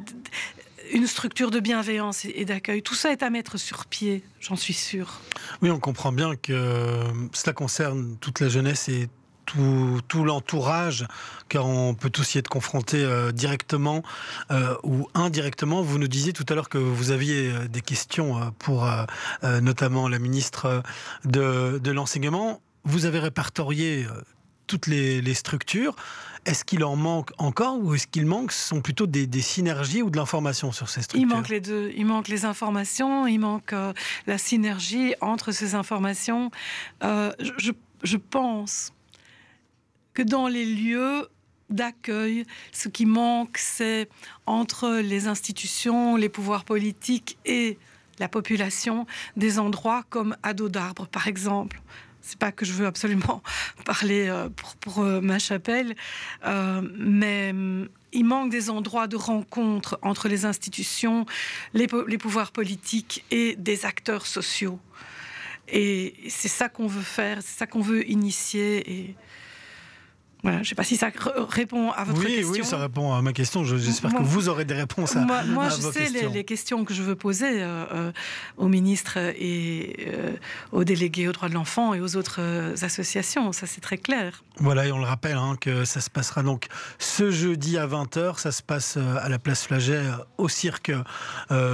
une 0.91 1.07
structure 1.07 1.51
de 1.51 1.59
bienveillance 1.59 2.25
et 2.25 2.45
d'accueil. 2.45 2.81
Tout 2.81 2.95
ça 2.95 3.11
est 3.11 3.23
à 3.23 3.29
mettre 3.29 3.57
sur 3.57 3.85
pied, 3.85 4.23
j'en 4.39 4.55
suis 4.55 4.73
sûre. 4.73 5.21
Oui, 5.61 5.69
on 5.69 5.79
comprend 5.79 6.11
bien 6.11 6.35
que 6.35 7.03
cela 7.33 7.53
concerne 7.53 8.17
toute 8.19 8.39
la 8.39 8.49
jeunesse 8.49 8.89
et 8.89 9.09
tout, 10.07 10.23
l'entourage, 10.23 11.05
car 11.49 11.65
on 11.65 11.93
peut 11.93 12.09
tous 12.09 12.35
y 12.35 12.37
être 12.37 12.49
confronté 12.49 13.03
euh, 13.03 13.31
directement 13.31 14.03
euh, 14.51 14.75
ou 14.83 15.07
indirectement. 15.13 15.81
Vous 15.81 15.97
nous 15.97 16.07
disiez 16.07 16.33
tout 16.33 16.45
à 16.49 16.55
l'heure 16.55 16.69
que 16.69 16.77
vous 16.77 17.11
aviez 17.11 17.51
euh, 17.51 17.67
des 17.67 17.81
questions 17.81 18.51
pour 18.59 18.87
notamment 19.43 20.07
la 20.07 20.19
ministre 20.19 20.83
de, 21.25 21.91
l'enseignement. 21.91 22.61
Vous 22.83 23.05
avez 23.05 23.19
répertorié 23.19 24.05
toutes 24.67 24.87
les, 24.87 25.33
structures. 25.33 25.95
Est-ce 26.45 26.65
qu'il 26.65 26.83
en 26.83 26.95
manque 26.95 27.31
encore 27.37 27.77
ou 27.79 27.93
est-ce 27.93 28.07
qu'il 28.07 28.25
manque 28.25 28.51
Ce 28.51 28.69
sont 28.69 28.81
plutôt 28.81 29.07
des, 29.07 29.41
synergies 29.41 30.01
ou 30.01 30.09
de 30.09 30.17
l'information 30.17 30.71
sur 30.71 30.89
ces 30.89 31.01
structures? 31.01 31.27
Il 31.29 31.33
manque 31.33 31.49
les 31.49 31.61
deux. 31.61 31.91
Il 31.95 32.05
manque 32.05 32.27
les 32.27 32.45
informations, 32.45 33.27
il 33.27 33.39
manque 33.39 33.73
la 34.27 34.37
synergie 34.37 35.13
entre 35.21 35.51
ces 35.51 35.75
informations. 35.75 36.51
je, 37.01 37.71
je 38.03 38.17
pense 38.17 38.93
que 40.13 40.21
dans 40.21 40.47
les 40.47 40.65
lieux 40.65 41.27
d'accueil, 41.69 42.45
ce 42.71 42.89
qui 42.89 43.05
manque, 43.05 43.57
c'est 43.57 44.09
entre 44.45 44.99
les 45.01 45.27
institutions, 45.27 46.15
les 46.15 46.29
pouvoirs 46.29 46.65
politiques 46.65 47.37
et 47.45 47.77
la 48.19 48.27
population, 48.27 49.07
des 49.35 49.57
endroits 49.57 50.03
comme 50.09 50.35
Ado 50.43 50.69
d'Arbre, 50.69 51.07
par 51.07 51.27
exemple. 51.27 51.81
C'est 52.21 52.37
pas 52.37 52.51
que 52.51 52.65
je 52.65 52.73
veux 52.73 52.85
absolument 52.85 53.41
parler 53.85 54.27
euh, 54.27 54.47
pour, 54.79 54.99
euh, 54.99 55.21
ma 55.21 55.39
chapelle, 55.39 55.95
euh, 56.45 56.81
mais 56.97 57.53
il 58.13 58.25
manque 58.25 58.51
des 58.51 58.69
endroits 58.69 59.07
de 59.07 59.15
rencontre 59.15 59.97
entre 60.03 60.27
les 60.27 60.45
institutions, 60.45 61.25
les, 61.73 61.87
pouvoirs 61.87 62.51
politiques 62.51 63.25
et 63.31 63.55
des 63.55 63.85
acteurs 63.85 64.27
sociaux. 64.27 64.79
Et 65.67 66.13
c'est 66.29 66.49
ça 66.49 66.69
qu'on 66.69 66.87
veut 66.87 67.01
faire, 67.01 67.37
c'est 67.41 67.57
ça 67.57 67.65
qu'on 67.65 67.81
veut 67.81 68.07
initier. 68.09 69.15
Voilà, 70.43 70.57
je 70.57 70.61
ne 70.61 70.67
sais 70.69 70.75
pas 70.75 70.83
si 70.83 70.97
ça 70.97 71.11
répond 71.49 71.91
à 71.91 72.03
votre 72.03 72.25
question. 72.25 72.49
Oui, 72.49 72.63
ça 72.63 72.77
répond 72.77 73.13
à 73.13 73.21
ma 73.21 73.31
question. 73.31 73.63
J'espère 73.63 74.11
que 74.11 74.23
vous 74.23 74.49
aurez 74.49 74.65
des 74.65 74.73
réponses 74.73 75.15
à, 75.15 75.19
moi, 75.19 75.43
moi 75.43 75.69
je 75.69 75.75
sais 75.75 76.09
Les, 76.09 76.43
questions 76.43 76.83
que 76.83 76.93
je 76.95 77.03
veux 77.03 77.15
poser 77.15 77.61
euh, 77.61 77.85
euh, 77.93 78.11
au 78.57 78.67
ministre 78.67 79.17
et 79.17 80.07
euh, 80.07 80.31
aux 80.71 80.83
délégués 80.83 81.27
aux 81.27 81.31
droits 81.31 81.49
de 81.49 81.53
l'enfant 81.53 81.93
et 81.93 82.01
aux 82.01 82.15
autres 82.15 82.41
associations. 82.81 83.51
Ça, 83.51 83.67
c'est 83.67 83.81
très 83.81 83.99
clair. 83.99 84.43
Voilà, 84.57 84.87
et 84.87 84.91
on 84.91 84.97
le 84.97 85.05
rappelle 85.05 85.37
hein, 85.37 85.55
que 85.61 85.85
ça 85.85 86.01
se 86.01 86.09
passera 86.09 86.41
donc 86.41 86.67
ce 86.97 87.29
jeudi 87.29 87.77
à 87.77 87.85
20h. 87.85 88.39
Ça 88.39 88.51
se 88.51 88.63
passe 88.63 88.97
à 88.97 89.29
la 89.29 89.37
place 89.37 89.65
Flaget 89.65 90.01
au 90.39 90.49
cirque 90.49 90.91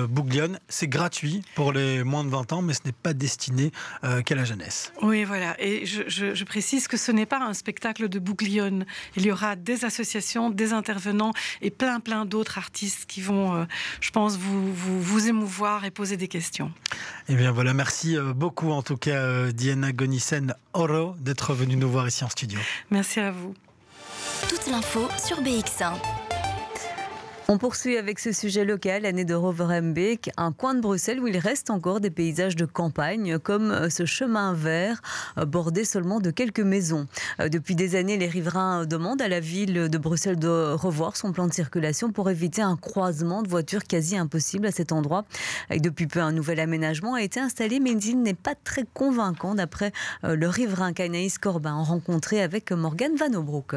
Bouglione. 0.09 0.59
C'est 0.67 0.87
gratuit 0.87 1.41
pour 1.55 1.71
les 1.71 2.03
moins 2.03 2.25
de 2.25 2.29
20 2.29 2.51
ans, 2.51 2.61
mais 2.61 2.73
ce 2.73 2.81
n'est 2.85 2.91
pas 2.91 3.13
destiné 3.13 3.71
qu'à 4.25 4.35
la 4.35 4.43
jeunesse. 4.43 4.91
Oui, 5.01 5.23
voilà. 5.23 5.55
Et 5.59 5.85
je, 5.85 6.03
je 6.07 6.43
précise 6.43 6.87
que 6.89 6.97
ce 6.97 7.11
n'est 7.13 7.25
pas 7.25 7.39
un 7.39 7.53
spectacle 7.53 8.09
de 8.09 8.19
Bouglione 8.19 8.56
il 9.15 9.25
y 9.25 9.31
aura 9.31 9.55
des 9.55 9.85
associations, 9.85 10.49
des 10.49 10.73
intervenants 10.73 11.33
et 11.61 11.69
plein, 11.69 11.99
plein 11.99 12.25
d'autres 12.25 12.57
artistes 12.57 13.05
qui 13.07 13.21
vont, 13.21 13.55
euh, 13.55 13.65
je 14.01 14.11
pense, 14.11 14.37
vous, 14.37 14.73
vous, 14.73 15.27
émouvoir 15.27 15.85
et 15.85 15.91
poser 15.91 16.17
des 16.17 16.27
questions. 16.27 16.71
Eh 17.29 17.35
bien 17.35 17.51
voilà, 17.51 17.73
merci 17.73 18.17
euh, 18.17 18.33
beaucoup 18.33 18.71
en 18.71 18.81
tout 18.81 18.97
cas 18.97 19.21
euh, 19.21 19.51
Diana 19.51 19.91
Gonissen 19.91 20.53
Oro 20.73 21.15
d'être 21.19 21.53
venue 21.53 21.75
nous 21.75 21.89
voir 21.89 22.07
ici 22.07 22.23
en 22.23 22.29
studio. 22.29 22.59
Merci 22.91 23.19
à 23.19 23.31
vous. 23.31 23.53
Toute 24.49 24.67
l'info 24.67 25.07
sur 25.17 25.41
BX1. 25.41 26.26
On 27.49 27.57
poursuit 27.57 27.95
avec 27.95 28.19
ce 28.19 28.33
sujet 28.33 28.65
local, 28.65 29.03
l'année 29.03 29.23
de 29.23 29.33
Roverembeek, 29.33 30.31
un 30.35 30.51
coin 30.51 30.75
de 30.75 30.81
Bruxelles 30.81 31.21
où 31.21 31.27
il 31.27 31.37
reste 31.37 31.69
encore 31.69 32.01
des 32.01 32.09
paysages 32.09 32.57
de 32.57 32.65
campagne, 32.65 33.39
comme 33.39 33.71
euh, 33.71 33.89
ce 33.89 34.05
chemin 34.05 34.51
vert 34.51 35.01
euh, 35.37 35.45
bordé 35.45 35.85
seulement 35.85 36.19
de 36.19 36.29
quelques 36.29 36.59
maisons. 36.59 37.07
Euh, 37.39 37.47
depuis 37.47 37.73
des 37.75 37.95
années, 37.95 38.17
les 38.17 38.27
riverains 38.27 38.85
demandent 38.85 39.21
à 39.21 39.29
la 39.29 39.39
ville 39.39 39.87
de 39.87 39.97
Bruxelles 39.97 40.37
de 40.37 40.73
revoir 40.73 41.15
son 41.15 41.31
plan 41.31 41.47
de 41.47 41.53
circulation 41.53 42.11
pour 42.11 42.29
éviter 42.29 42.61
un 42.61 42.75
croisement 42.75 43.43
de 43.43 43.47
voitures 43.47 43.85
quasi 43.85 44.17
impossible 44.17 44.67
à 44.67 44.71
cet 44.73 44.91
endroit. 44.91 45.23
depuis 45.71 46.07
peu, 46.07 46.19
un 46.19 46.33
nouvel 46.33 46.59
aménagement 46.59 47.13
a 47.13 47.21
été 47.21 47.39
installé, 47.39 47.79
mais 47.79 47.91
il 47.91 48.21
n'est 48.23 48.33
pas 48.33 48.55
très 48.55 48.83
convaincant 48.93 49.55
d'après 49.55 49.93
le 50.23 50.49
riverain 50.49 50.91
Canaïs 50.91 51.37
Corbin 51.37 51.81
rencontré 51.81 52.41
avec 52.41 52.73
Morgan 52.73 53.15
Van 53.15 53.33
Obroek. 53.33 53.75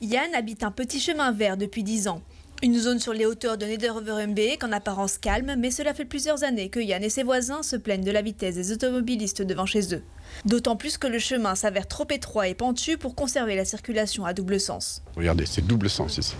Yann 0.00 0.34
habite 0.34 0.64
un 0.64 0.72
petit 0.72 0.98
chemin 0.98 1.30
vert 1.30 1.56
depuis 1.56 1.84
10 1.84 2.08
ans. 2.08 2.22
Une 2.62 2.78
zone 2.78 2.98
sur 2.98 3.14
les 3.14 3.24
hauteurs 3.24 3.56
de 3.56 3.64
Nederwerenbeek 3.64 4.62
en 4.64 4.72
apparence 4.72 5.16
calme, 5.16 5.54
mais 5.56 5.70
cela 5.70 5.94
fait 5.94 6.04
plusieurs 6.04 6.44
années 6.44 6.68
que 6.68 6.78
Yann 6.78 7.02
et 7.02 7.08
ses 7.08 7.22
voisins 7.22 7.62
se 7.62 7.74
plaignent 7.74 8.04
de 8.04 8.10
la 8.10 8.20
vitesse 8.20 8.54
des 8.56 8.70
automobilistes 8.70 9.40
devant 9.40 9.64
chez 9.64 9.94
eux. 9.94 10.02
D'autant 10.44 10.76
plus 10.76 10.98
que 10.98 11.06
le 11.06 11.18
chemin 11.18 11.54
s'avère 11.54 11.88
trop 11.88 12.04
étroit 12.10 12.48
et 12.48 12.54
pentu 12.54 12.98
pour 12.98 13.14
conserver 13.14 13.56
la 13.56 13.64
circulation 13.64 14.26
à 14.26 14.34
double 14.34 14.60
sens. 14.60 15.00
Regardez, 15.16 15.46
c'est 15.46 15.66
double 15.66 15.88
sens 15.88 16.18
ici. 16.18 16.34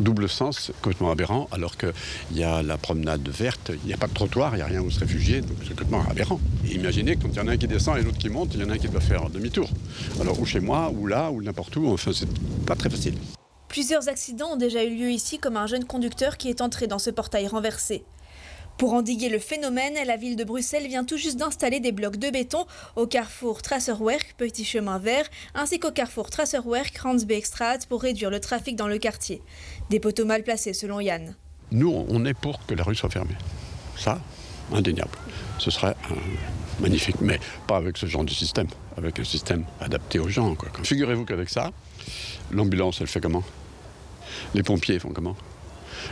Double 0.00 0.28
sens, 0.28 0.72
complètement 0.82 1.12
aberrant, 1.12 1.46
alors 1.52 1.76
qu'il 1.76 1.92
y 2.32 2.42
a 2.42 2.64
la 2.64 2.76
promenade 2.76 3.28
verte, 3.28 3.70
il 3.84 3.86
n'y 3.86 3.94
a 3.94 3.96
pas 3.96 4.08
de 4.08 4.14
trottoir, 4.14 4.54
il 4.54 4.56
n'y 4.56 4.62
a 4.62 4.66
rien 4.66 4.80
où 4.80 4.90
se 4.90 4.98
réfugier, 4.98 5.42
donc 5.42 5.58
c'est 5.62 5.68
complètement 5.68 6.02
aberrant. 6.10 6.40
Imaginez 6.72 7.14
quand 7.14 7.28
il 7.28 7.36
y 7.36 7.40
en 7.40 7.46
a 7.46 7.52
un 7.52 7.56
qui 7.56 7.68
descend 7.68 7.98
et 7.98 8.02
l'autre 8.02 8.18
qui 8.18 8.30
monte, 8.30 8.52
il 8.54 8.62
y 8.62 8.64
en 8.64 8.70
a 8.70 8.72
un 8.72 8.78
qui 8.78 8.88
doit 8.88 9.00
faire 9.00 9.30
demi-tour. 9.30 9.70
Alors 10.20 10.40
ou 10.40 10.44
chez 10.44 10.58
moi, 10.58 10.90
ou 10.90 11.06
là, 11.06 11.30
ou 11.30 11.40
n'importe 11.40 11.76
où, 11.76 11.86
enfin 11.86 12.10
c'est 12.12 12.28
pas 12.66 12.74
très 12.74 12.90
facile. 12.90 13.14
Plusieurs 13.72 14.10
accidents 14.10 14.52
ont 14.52 14.56
déjà 14.56 14.84
eu 14.84 14.94
lieu 14.94 15.10
ici, 15.10 15.38
comme 15.38 15.56
un 15.56 15.66
jeune 15.66 15.86
conducteur 15.86 16.36
qui 16.36 16.50
est 16.50 16.60
entré 16.60 16.86
dans 16.86 16.98
ce 16.98 17.08
portail 17.08 17.46
renversé. 17.46 18.04
Pour 18.76 18.92
endiguer 18.92 19.30
le 19.30 19.38
phénomène, 19.38 19.94
la 20.06 20.18
ville 20.18 20.36
de 20.36 20.44
Bruxelles 20.44 20.86
vient 20.88 21.04
tout 21.04 21.16
juste 21.16 21.38
d'installer 21.38 21.80
des 21.80 21.90
blocs 21.90 22.18
de 22.18 22.28
béton 22.28 22.66
au 22.96 23.06
carrefour 23.06 23.62
Trasserwerk, 23.62 24.34
petit 24.36 24.66
chemin 24.66 24.98
vert, 24.98 25.24
ainsi 25.54 25.78
qu'au 25.78 25.90
carrefour 25.90 26.28
Trasserwerk, 26.28 26.98
Ransbeekstraat 26.98 27.78
pour 27.88 28.02
réduire 28.02 28.28
le 28.28 28.40
trafic 28.40 28.76
dans 28.76 28.88
le 28.88 28.98
quartier. 28.98 29.40
Des 29.88 30.00
poteaux 30.00 30.26
mal 30.26 30.42
placés 30.42 30.74
selon 30.74 31.00
Yann. 31.00 31.34
Nous, 31.70 32.04
on 32.10 32.26
est 32.26 32.34
pour 32.34 32.66
que 32.66 32.74
la 32.74 32.84
rue 32.84 32.94
soit 32.94 33.08
fermée. 33.08 33.36
Ça, 33.96 34.20
indéniable. 34.70 35.16
Ce 35.58 35.70
serait 35.70 35.96
magnifique, 36.78 37.22
mais 37.22 37.40
pas 37.66 37.78
avec 37.78 37.96
ce 37.96 38.04
genre 38.04 38.24
de 38.24 38.30
système, 38.32 38.68
avec 38.98 39.18
un 39.18 39.24
système 39.24 39.64
adapté 39.80 40.18
aux 40.18 40.28
gens. 40.28 40.54
Figurez-vous 40.82 41.24
qu'avec 41.24 41.48
ça, 41.48 41.70
l'ambulance, 42.50 43.00
elle 43.00 43.06
fait 43.06 43.20
comment? 43.22 43.42
Les 44.54 44.62
pompiers 44.62 44.98
font 44.98 45.10
comment? 45.10 45.36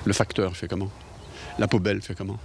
Le 0.04 0.12
facteur 0.12 0.56
fait 0.56 0.68
comment? 0.68 0.90
La 1.58 1.68
poubelle 1.68 2.02
fait 2.02 2.14
comment? 2.14 2.38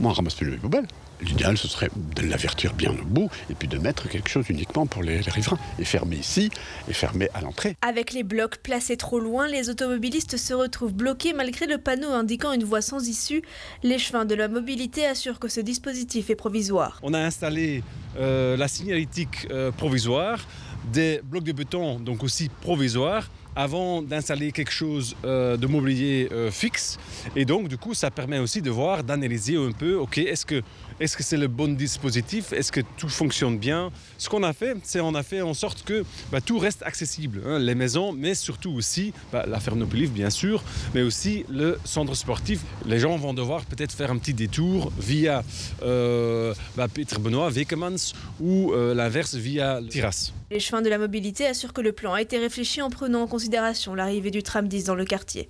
Moi, 0.00 0.10
on 0.10 0.14
ramasse 0.14 0.34
plus 0.34 0.50
les 0.50 0.56
poubelles? 0.56 0.86
L'idéal, 1.20 1.58
ce 1.58 1.66
serait 1.66 1.90
de 1.96 2.22
l'avertir 2.22 2.74
bien 2.74 2.92
au 2.92 3.04
bout 3.04 3.28
et 3.50 3.54
puis 3.54 3.66
de 3.66 3.76
mettre 3.78 4.08
quelque 4.08 4.28
chose 4.28 4.44
uniquement 4.48 4.86
pour 4.86 5.02
les, 5.02 5.20
riverains. 5.20 5.58
Et 5.80 5.84
fermer 5.84 6.16
ici 6.16 6.50
et 6.88 6.92
fermer 6.92 7.28
à 7.34 7.40
l'entrée. 7.40 7.76
Avec 7.82 8.12
les 8.12 8.22
blocs 8.22 8.58
placés 8.58 8.96
trop 8.96 9.18
loin, 9.18 9.48
les 9.48 9.68
automobilistes 9.68 10.36
se 10.36 10.54
retrouvent 10.54 10.94
bloqués 10.94 11.32
malgré 11.32 11.66
le 11.66 11.78
panneau 11.78 12.10
indiquant 12.10 12.52
une 12.52 12.62
voie 12.62 12.82
sans 12.82 13.08
issue. 13.08 13.42
Les 13.82 13.98
chemins 13.98 14.24
de 14.24 14.36
la 14.36 14.46
mobilité 14.46 15.06
assurent 15.06 15.40
que 15.40 15.48
ce 15.48 15.60
dispositif 15.60 16.30
est 16.30 16.36
provisoire. 16.36 17.00
On 17.02 17.14
a 17.14 17.18
installé 17.18 17.82
euh, 18.18 18.56
la 18.56 18.68
signalétique 18.68 19.48
euh, 19.50 19.72
provisoire, 19.72 20.46
des 20.92 21.20
blocs 21.24 21.44
de 21.44 21.52
béton 21.52 21.98
donc 21.98 22.22
aussi 22.22 22.48
provisoires 22.60 23.28
avant 23.56 24.02
d'installer 24.02 24.52
quelque 24.52 24.72
chose 24.72 25.16
euh, 25.24 25.56
de 25.56 25.66
mobilier 25.66 26.28
euh, 26.32 26.50
fixe. 26.50 26.98
Et 27.34 27.44
donc, 27.44 27.68
du 27.68 27.76
coup, 27.76 27.94
ça 27.94 28.10
permet 28.10 28.38
aussi 28.38 28.62
de 28.62 28.70
voir, 28.70 29.02
d'analyser 29.02 29.56
un 29.56 29.72
peu, 29.72 29.96
OK, 29.96 30.18
est-ce 30.18 30.46
que 30.46 30.62
est-ce 31.00 31.16
que 31.16 31.22
c'est 31.22 31.36
le 31.36 31.48
bon 31.48 31.74
dispositif? 31.74 32.52
Est-ce 32.52 32.72
que 32.72 32.80
tout 32.96 33.08
fonctionne 33.08 33.58
bien? 33.58 33.90
Ce 34.18 34.28
qu'on 34.28 34.42
a 34.42 34.52
fait, 34.52 34.76
c'est 34.82 35.00
on 35.00 35.14
a 35.14 35.22
fait 35.22 35.40
en 35.42 35.54
sorte 35.54 35.84
que 35.84 36.04
bah, 36.30 36.40
tout 36.40 36.58
reste 36.58 36.82
accessible. 36.82 37.42
hein, 37.46 37.58
les 37.58 37.74
maisons, 37.74 38.12
mais 38.12 38.34
surtout 38.34 38.72
aussi 38.72 39.12
bah, 39.32 39.44
la 39.46 39.60
ferme 39.60 39.84
bien 39.84 40.30
sûr, 40.30 40.62
mais 40.94 41.02
aussi 41.02 41.44
le 41.48 41.78
centre 41.84 42.14
sportif. 42.14 42.60
Les 42.86 42.98
gens 42.98 43.16
vont 43.16 43.34
devoir 43.34 43.64
peut-être 43.64 43.92
faire 43.92 44.10
un 44.10 44.18
petit 44.18 44.34
détour 44.34 44.92
via 44.98 45.42
euh, 45.82 46.54
bah, 46.76 46.88
Peter 46.88 47.16
Benoît, 47.18 47.50
Wekemans 47.50 48.12
ou 48.40 48.72
euh, 48.72 48.94
l'inverse 48.94 49.34
via 49.34 49.80
Tiras. 49.88 50.32
Les 50.50 50.60
chemins 50.60 50.82
de 50.82 50.88
la 50.88 50.98
mobilité 50.98 51.46
assurent 51.46 51.72
que 51.72 51.80
le 51.80 51.92
plan 51.92 52.14
a 52.14 52.22
été 52.22 52.38
réfléchi 52.38 52.82
en 52.82 52.90
prenant 52.90 53.22
en 53.22 53.26
considération 53.26 53.94
l'arrivée 53.94 54.30
du 54.30 54.42
tram 54.42 54.66
10 54.66 54.84
dans 54.84 54.94
le 54.94 55.04
quartier. 55.04 55.48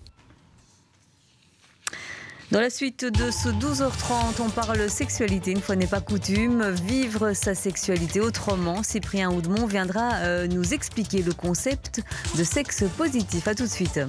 Dans 2.50 2.60
la 2.60 2.70
suite 2.70 3.04
de 3.04 3.30
ce 3.30 3.50
12h30, 3.50 4.40
on 4.40 4.48
parle 4.48 4.88
sexualité, 4.88 5.50
une 5.50 5.60
fois 5.60 5.76
n'est 5.76 5.86
pas 5.86 6.00
coutume. 6.00 6.70
Vivre 6.70 7.34
sa 7.34 7.54
sexualité 7.54 8.20
autrement. 8.20 8.82
Cyprien 8.82 9.30
Oudemont 9.30 9.66
viendra 9.66 10.14
euh, 10.22 10.46
nous 10.46 10.72
expliquer 10.72 11.20
le 11.20 11.34
concept 11.34 12.00
de 12.38 12.44
sexe 12.44 12.84
positif. 12.96 13.46
A 13.48 13.54
tout 13.54 13.64
de 13.64 13.68
suite. 13.68 14.00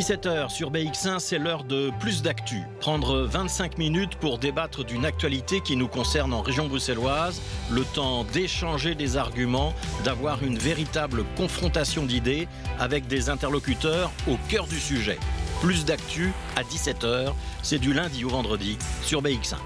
17h 0.00 0.48
sur 0.48 0.72
BX1, 0.72 1.18
c'est 1.18 1.38
l'heure 1.38 1.62
de 1.62 1.90
plus 2.00 2.22
d'actu. 2.22 2.62
Prendre 2.80 3.20
25 3.20 3.76
minutes 3.76 4.14
pour 4.14 4.38
débattre 4.38 4.82
d'une 4.82 5.04
actualité 5.04 5.60
qui 5.60 5.76
nous 5.76 5.88
concerne 5.88 6.32
en 6.32 6.40
région 6.40 6.68
bruxelloise, 6.68 7.42
le 7.70 7.84
temps 7.84 8.24
d'échanger 8.24 8.94
des 8.94 9.18
arguments, 9.18 9.74
d'avoir 10.02 10.42
une 10.42 10.56
véritable 10.56 11.22
confrontation 11.36 12.06
d'idées 12.06 12.48
avec 12.78 13.08
des 13.08 13.28
interlocuteurs 13.28 14.10
au 14.26 14.38
cœur 14.48 14.66
du 14.66 14.80
sujet. 14.80 15.18
Plus 15.60 15.84
d'actu 15.84 16.32
à 16.56 16.62
17h, 16.62 17.34
c'est 17.62 17.78
du 17.78 17.92
lundi 17.92 18.24
au 18.24 18.30
vendredi 18.30 18.78
sur 19.02 19.20
BX1. 19.20 19.56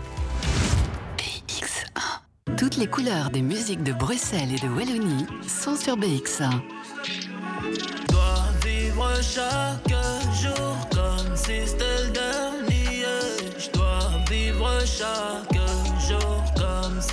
Toutes 2.59 2.77
les 2.77 2.89
couleurs 2.89 3.31
des 3.31 3.43
musiques 3.43 3.85
de 3.85 3.93
Bruxelles 3.93 4.53
et 4.53 4.59
de 4.59 4.69
Wallonie 4.69 5.27
sont 5.47 5.77
sur 5.77 5.97
BX1. 5.97 6.51
dois 8.09 8.45
vivre 8.65 9.09
chaque 9.23 9.94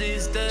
comme 0.02 0.20
si 0.20 0.51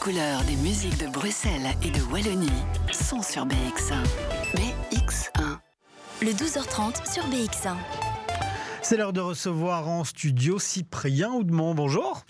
couleurs 0.00 0.42
des 0.44 0.56
musiques 0.56 0.96
de 0.96 1.06
Bruxelles 1.08 1.76
et 1.82 1.90
de 1.90 2.00
Wallonie 2.10 2.48
sont 2.90 3.20
sur 3.20 3.44
BX1. 3.44 4.02
BX1. 4.54 5.58
Le 6.22 6.30
12h30 6.30 7.12
sur 7.12 7.22
BX1. 7.28 7.76
C'est 8.80 8.96
l'heure 8.96 9.12
de 9.12 9.20
recevoir 9.20 9.88
en 9.88 10.04
studio 10.04 10.58
Cyprien 10.58 11.32
Oudemont. 11.32 11.74
Bonjour. 11.74 12.24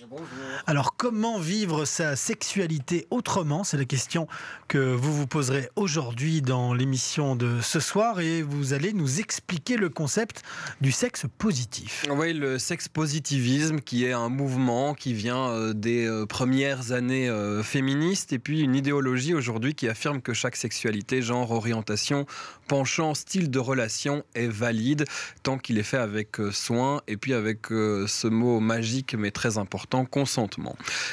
Alors, 0.71 0.95
comment 0.97 1.41
vivre 1.41 1.85
sa 1.85 2.15
sexualité 2.15 3.09
autrement? 3.11 3.65
C'est 3.65 3.77
la 3.77 3.85
question 3.85 4.29
que 4.69 4.79
vous 4.79 5.13
vous 5.13 5.27
poserez 5.27 5.69
aujourd'hui 5.75 6.43
dans 6.43 6.75
l'émission 6.75 7.35
de 7.35 7.61
ce 7.61 7.81
soir 7.81 8.21
et 8.21 8.43
vous 8.43 8.73
allez 8.73 8.93
nous 8.93 9.19
expliquer 9.19 9.77
le 9.77 9.89
concept 9.89 10.45
du 10.81 10.93
sexe 10.93 11.27
positif. 11.39 12.05
Oui, 12.09 12.33
le 12.33 12.61
sexe 12.61 12.87
positivisme 12.87 13.81
qui 13.81 14.05
est 14.05 14.13
un 14.13 14.29
mouvement 14.29 14.95
qui 14.95 15.13
vient 15.13 15.49
euh, 15.49 15.73
des 15.73 16.07
euh, 16.07 16.25
premières 16.25 16.93
années 16.93 17.29
euh, 17.29 17.65
féministes 17.65 18.33
et 18.33 18.39
puis 18.39 18.61
une 18.61 18.77
idéologie 18.77 19.35
aujourd'hui 19.35 19.75
qui 19.75 19.89
affirme 19.89 20.23
que 20.23 20.35
chaque 20.35 20.55
sexualité, 20.55 21.21
genre, 21.21 21.51
orientation, 21.51 22.27
penchant, 22.69 23.15
style 23.15 23.51
de 23.51 23.59
relation 23.59 24.23
est 24.37 24.47
valide 24.47 25.05
tant 25.43 25.59
qu'il 25.59 25.79
est 25.79 25.83
fait 25.83 25.99
avec 25.99 26.37
soin 26.53 27.03
et 27.09 27.17
puis 27.17 27.35
avec 27.35 27.67
ce 27.71 28.29
mot 28.29 28.61
magique 28.61 29.17
mais 29.17 29.33
très 29.33 29.59
important, 29.59 30.05
consentement. 30.05 30.60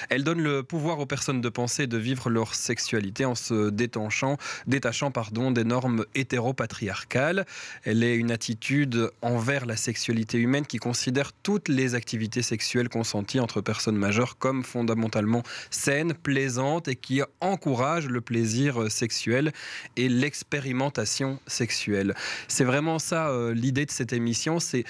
Elle 0.10 0.24
donne 0.24 0.41
le 0.41 0.64
pouvoir 0.64 1.00
aux 1.00 1.06
personnes 1.06 1.41
de 1.41 1.50
penser 1.50 1.88
de 1.88 1.98
vivre 1.98 2.30
leur 2.30 2.56
sexualité 2.56 3.26
en 3.26 3.36
se 3.36 3.70
détachant, 3.70 4.38
des 4.68 5.64
normes 5.64 6.06
hétéropatriarcales. 6.16 7.45
Elle 7.84 8.04
est 8.04 8.16
une 8.16 8.32
attitude 8.32 9.12
envers 9.22 9.66
la 9.66 9.76
sexualité 9.76 10.38
humaine 10.38 10.66
qui 10.66 10.78
considère 10.78 11.32
toutes 11.34 11.68
les 11.70 11.95
activités 11.95 12.41
sexuelles 12.41 12.89
consenties 12.89 13.39
entre 13.39 13.62
personnes 13.62 13.98
majeures 13.98 14.38
comme 14.38 14.64
fondamentalement 14.64 15.43
saines, 15.70 16.14
plaisantes 16.14 16.88
et 16.88 16.95
qui 16.95 17.22
encourage 17.41 18.08
le 18.08 18.22
plaisir 18.22 18.91
sexuel 18.91 19.52
et 19.95 20.10
l'expérimentation 20.10 21.39
sexuelle. 21.48 22.14
C'est 22.48 22.64
vraiment 22.64 23.00
ça 23.00 23.30
euh, 23.30 23.54
l'idée 23.54 23.86
de 23.86 23.91
cette 23.91 24.14
émission, 24.14 24.60
c'est 24.60 24.86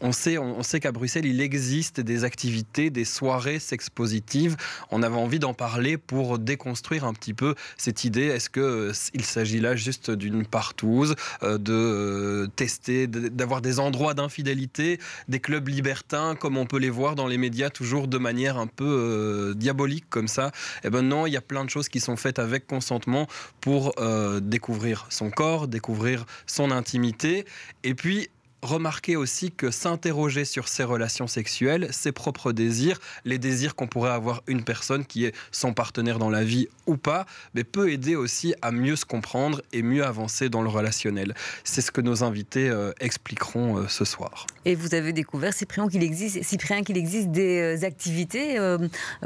on 0.00 0.12
sait, 0.12 0.80
qu'à 0.80 0.92
Bruxelles, 0.92 1.26
il 1.26 1.40
existe 1.40 2.00
des 2.00 2.24
activités, 2.24 2.90
des 2.90 3.04
soirées 3.04 3.58
sex 3.58 3.90
positives. 3.90 4.56
On 4.90 5.02
avait 5.02 5.16
envie 5.16 5.38
d'en 5.38 5.54
parler 5.54 5.96
pour 5.98 6.38
déconstruire 6.38 7.04
un 7.04 7.12
petit 7.12 7.34
peu 7.34 7.54
cette 7.76 8.04
idée. 8.04 8.26
Est-ce 8.26 8.50
que 8.50 8.60
euh, 8.60 8.92
s'agit 9.22 9.60
là 9.60 9.76
juste 9.76 10.10
d'une 10.10 10.46
partouze, 10.46 11.14
euh, 11.42 11.58
de 11.58 11.72
euh, 11.72 12.46
tester, 12.56 13.06
d'avoir 13.06 13.60
des 13.60 13.78
endroits 13.78 14.14
d'infidélité, 14.14 14.98
des 15.28 15.40
clubs 15.40 15.68
libertins 15.68 16.34
comme 16.34 16.56
on 16.56 16.66
peut 16.66 16.78
les 16.78 16.90
voir 16.90 17.14
dans 17.14 17.26
les 17.26 17.38
médias, 17.38 17.70
toujours 17.70 18.08
de 18.08 18.18
manière 18.18 18.58
un 18.58 18.66
peu 18.66 19.54
diabolique 19.56 20.06
comme 20.08 20.28
ça? 20.28 20.50
Eh 20.84 20.90
ben 20.90 21.02
non, 21.02 21.26
il 21.26 21.32
y 21.32 21.36
a 21.36 21.40
plein 21.40 21.64
de 21.64 21.70
choses 21.70 21.88
qui 21.88 22.00
sont 22.00 22.16
faites 22.16 22.38
avec 22.38 22.66
consentement 22.66 23.26
pour 23.60 23.94
découvrir 24.42 25.06
son 25.10 25.30
corps, 25.30 25.68
découvrir 25.68 26.24
son 26.46 26.70
intimité, 26.70 27.44
et 27.84 27.94
puis 27.94 28.30
Remarquez 28.62 29.16
aussi 29.16 29.50
que 29.50 29.70
s'interroger 29.70 30.44
sur 30.44 30.68
ses 30.68 30.84
relations 30.84 31.26
sexuelles, 31.26 31.88
ses 31.92 32.12
propres 32.12 32.52
désirs, 32.52 33.00
les 33.24 33.38
désirs 33.38 33.74
qu'on 33.74 33.86
pourrait 33.86 34.10
avoir 34.10 34.42
une 34.46 34.64
personne 34.64 35.06
qui 35.06 35.24
est 35.24 35.34
son 35.50 35.72
partenaire 35.72 36.18
dans 36.18 36.28
la 36.28 36.44
vie 36.44 36.68
ou 36.86 36.98
pas, 36.98 37.24
mais 37.54 37.64
peut 37.64 37.90
aider 37.90 38.16
aussi 38.16 38.54
à 38.60 38.70
mieux 38.70 38.96
se 38.96 39.06
comprendre 39.06 39.62
et 39.72 39.82
mieux 39.82 40.04
avancer 40.04 40.50
dans 40.50 40.60
le 40.60 40.68
relationnel. 40.68 41.34
C'est 41.64 41.80
ce 41.80 41.90
que 41.90 42.02
nos 42.02 42.22
invités 42.22 42.68
euh, 42.68 42.92
expliqueront 43.00 43.78
euh, 43.78 43.88
ce 43.88 44.04
soir. 44.04 44.46
Et 44.66 44.74
vous 44.74 44.94
avez 44.94 45.14
découvert, 45.14 45.54
Cyprien, 45.54 45.88
qu'il 45.88 46.02
existe, 46.02 46.42
Cyprien, 46.42 46.82
qu'il 46.82 46.98
existe 46.98 47.30
des 47.30 47.78
euh, 47.80 47.86
activités 47.86 48.58
euh, 48.58 48.76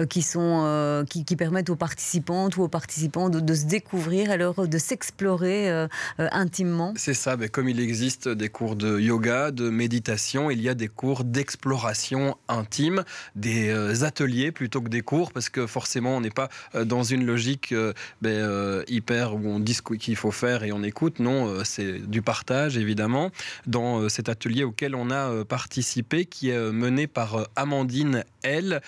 qui, 0.09 0.23
sont, 0.23 1.05
qui, 1.11 1.25
qui 1.25 1.35
permettent 1.35 1.71
aux 1.71 1.77
participantes 1.77 2.57
ou 2.57 2.63
aux 2.63 2.69
participants 2.69 3.31
de, 3.31 3.41
de 3.41 3.55
se 3.55 3.65
découvrir, 3.65 4.31
alors 4.31 4.69
de 4.69 4.79
s'explorer 4.79 5.87
intimement. 6.19 6.95
C'est 6.97 7.15
ça, 7.15 7.37
ben, 7.37 7.49
comme 7.49 7.69
il 7.69 7.81
existe 7.81 8.29
des 8.29 8.49
cours 8.49 8.77
de 8.77 9.01
yoga, 9.01 9.24
de 9.25 9.71
méditation, 9.71 10.51
il 10.51 10.61
y 10.61 10.69
a 10.69 10.75
des 10.75 10.89
cours 10.89 11.25
d'exploration 11.25 12.37
intime, 12.49 13.05
des 13.37 13.71
euh, 13.71 14.05
ateliers 14.05 14.53
plutôt 14.53 14.83
que 14.83 14.91
des 14.91 15.01
cours, 15.01 15.33
parce 15.33 15.49
que 15.49 15.67
forcément 15.67 16.17
on 16.17 16.21
n'est 16.21 16.31
pas 16.31 16.51
euh, 16.75 16.85
dans 16.85 17.03
une 17.03 17.25
logique 17.25 17.73
euh, 17.73 17.95
ben, 18.21 18.85
hyper 18.87 19.35
où 19.35 19.47
on 19.47 19.61
dit 19.61 19.73
ce 19.75 19.83
qu'il 19.83 20.17
faut 20.17 20.31
faire 20.31 20.63
et 20.63 20.73
on 20.73 20.83
écoute, 20.83 21.21
non, 21.21 21.65
c'est 21.65 22.07
du 22.07 22.21
partage 22.21 22.77
évidemment. 22.77 23.31
Dans 23.67 24.09
cet 24.09 24.29
atelier 24.29 24.65
auquel 24.65 24.95
on 24.95 25.11
a 25.11 25.45
participé, 25.45 26.27
qui 26.27 26.51
est 26.51 26.73
mené 26.73 27.07
par 27.07 27.49
Amandine 27.57 28.25
L, 28.43 28.81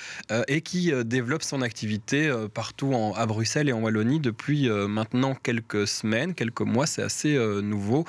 et 0.48 0.60
qui 0.60 0.92
développe 1.04 1.42
son 1.42 1.62
activité 1.62 2.32
partout 2.52 2.94
à 3.16 3.26
Bruxelles 3.26 3.68
et 3.68 3.72
en 3.72 3.80
Wallonie 3.80 4.20
depuis 4.20 4.68
maintenant 4.68 5.34
quelques 5.34 5.86
semaines, 5.86 6.34
quelques 6.34 6.62
mois, 6.62 6.86
c'est 6.86 7.02
assez 7.02 7.38
nouveau. 7.62 8.04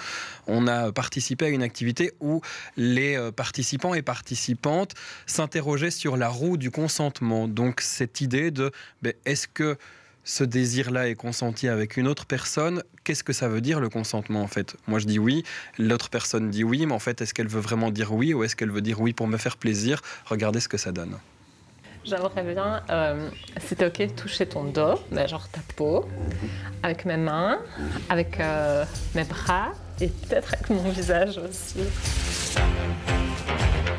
On 0.48 0.68
a 0.68 0.92
participé 0.92 1.46
à 1.46 1.50
une 1.50 1.64
activité 1.64 2.12
où 2.20 2.42
les 2.76 3.16
euh, 3.16 3.32
participants 3.32 3.94
et 3.94 4.02
participantes 4.02 4.94
s'interrogeaient 5.26 5.92
sur 5.92 6.18
la 6.18 6.30
roue 6.30 6.58
du 6.58 6.72
consentement. 6.72 7.48
Donc 7.48 7.82
cette 7.82 8.22
idée 8.22 8.52
de 8.52 8.72
ben, 9.02 9.14
est-ce 9.26 9.48
que 9.48 9.78
ce 10.28 10.44
désir-là 10.44 11.08
est 11.08 11.16
consenti 11.16 11.70
avec 11.70 11.96
une 11.96 12.06
autre 12.06 12.26
personne, 12.26 12.84
qu'est-ce 13.06 13.24
que 13.24 13.32
ça 13.32 13.48
veut 13.48 13.62
dire 13.62 13.80
le 13.80 13.88
consentement 13.88 14.42
en 14.42 14.48
fait? 14.48 14.76
Moi 14.86 15.00
je 15.00 15.06
dis 15.06 15.20
oui, 15.20 15.44
l'autre 15.80 16.10
personne 16.10 16.50
dit 16.50 16.66
oui, 16.66 16.86
mais 16.86 16.94
en 16.94 17.00
fait 17.00 17.22
est-ce 17.22 17.34
qu'elle 17.34 17.48
veut 17.48 17.62
vraiment 17.62 17.92
dire 17.92 18.12
oui 18.12 18.34
ou 18.34 18.44
est-ce 18.44 18.56
qu'elle 18.56 18.72
veut 18.72 18.82
dire 18.82 19.00
oui 19.00 19.14
pour 19.14 19.28
me 19.28 19.38
faire 19.38 19.56
plaisir? 19.56 20.02
Regardez 20.26 20.60
ce 20.60 20.68
que 20.68 20.78
ça 20.78 20.92
donne. 20.92 21.18
J'aimerais 22.04 22.44
bien, 22.54 22.84
euh, 22.90 23.30
t'es 23.68 23.86
ok, 23.86 24.16
toucher 24.16 24.46
ton 24.46 24.66
dos, 24.66 25.00
mais 25.12 25.28
genre 25.28 25.50
ta 25.50 25.60
peau, 25.76 26.06
avec 26.82 27.04
mes 27.06 27.18
mains, 27.18 27.60
avec 28.10 28.40
euh, 28.40 28.86
mes 29.14 29.26
bras 29.26 29.72
et 30.02 30.08
peut-être 30.08 30.54
avec 30.54 30.70
mon 30.70 30.90
visage 30.90 31.38
aussi. 31.38 31.80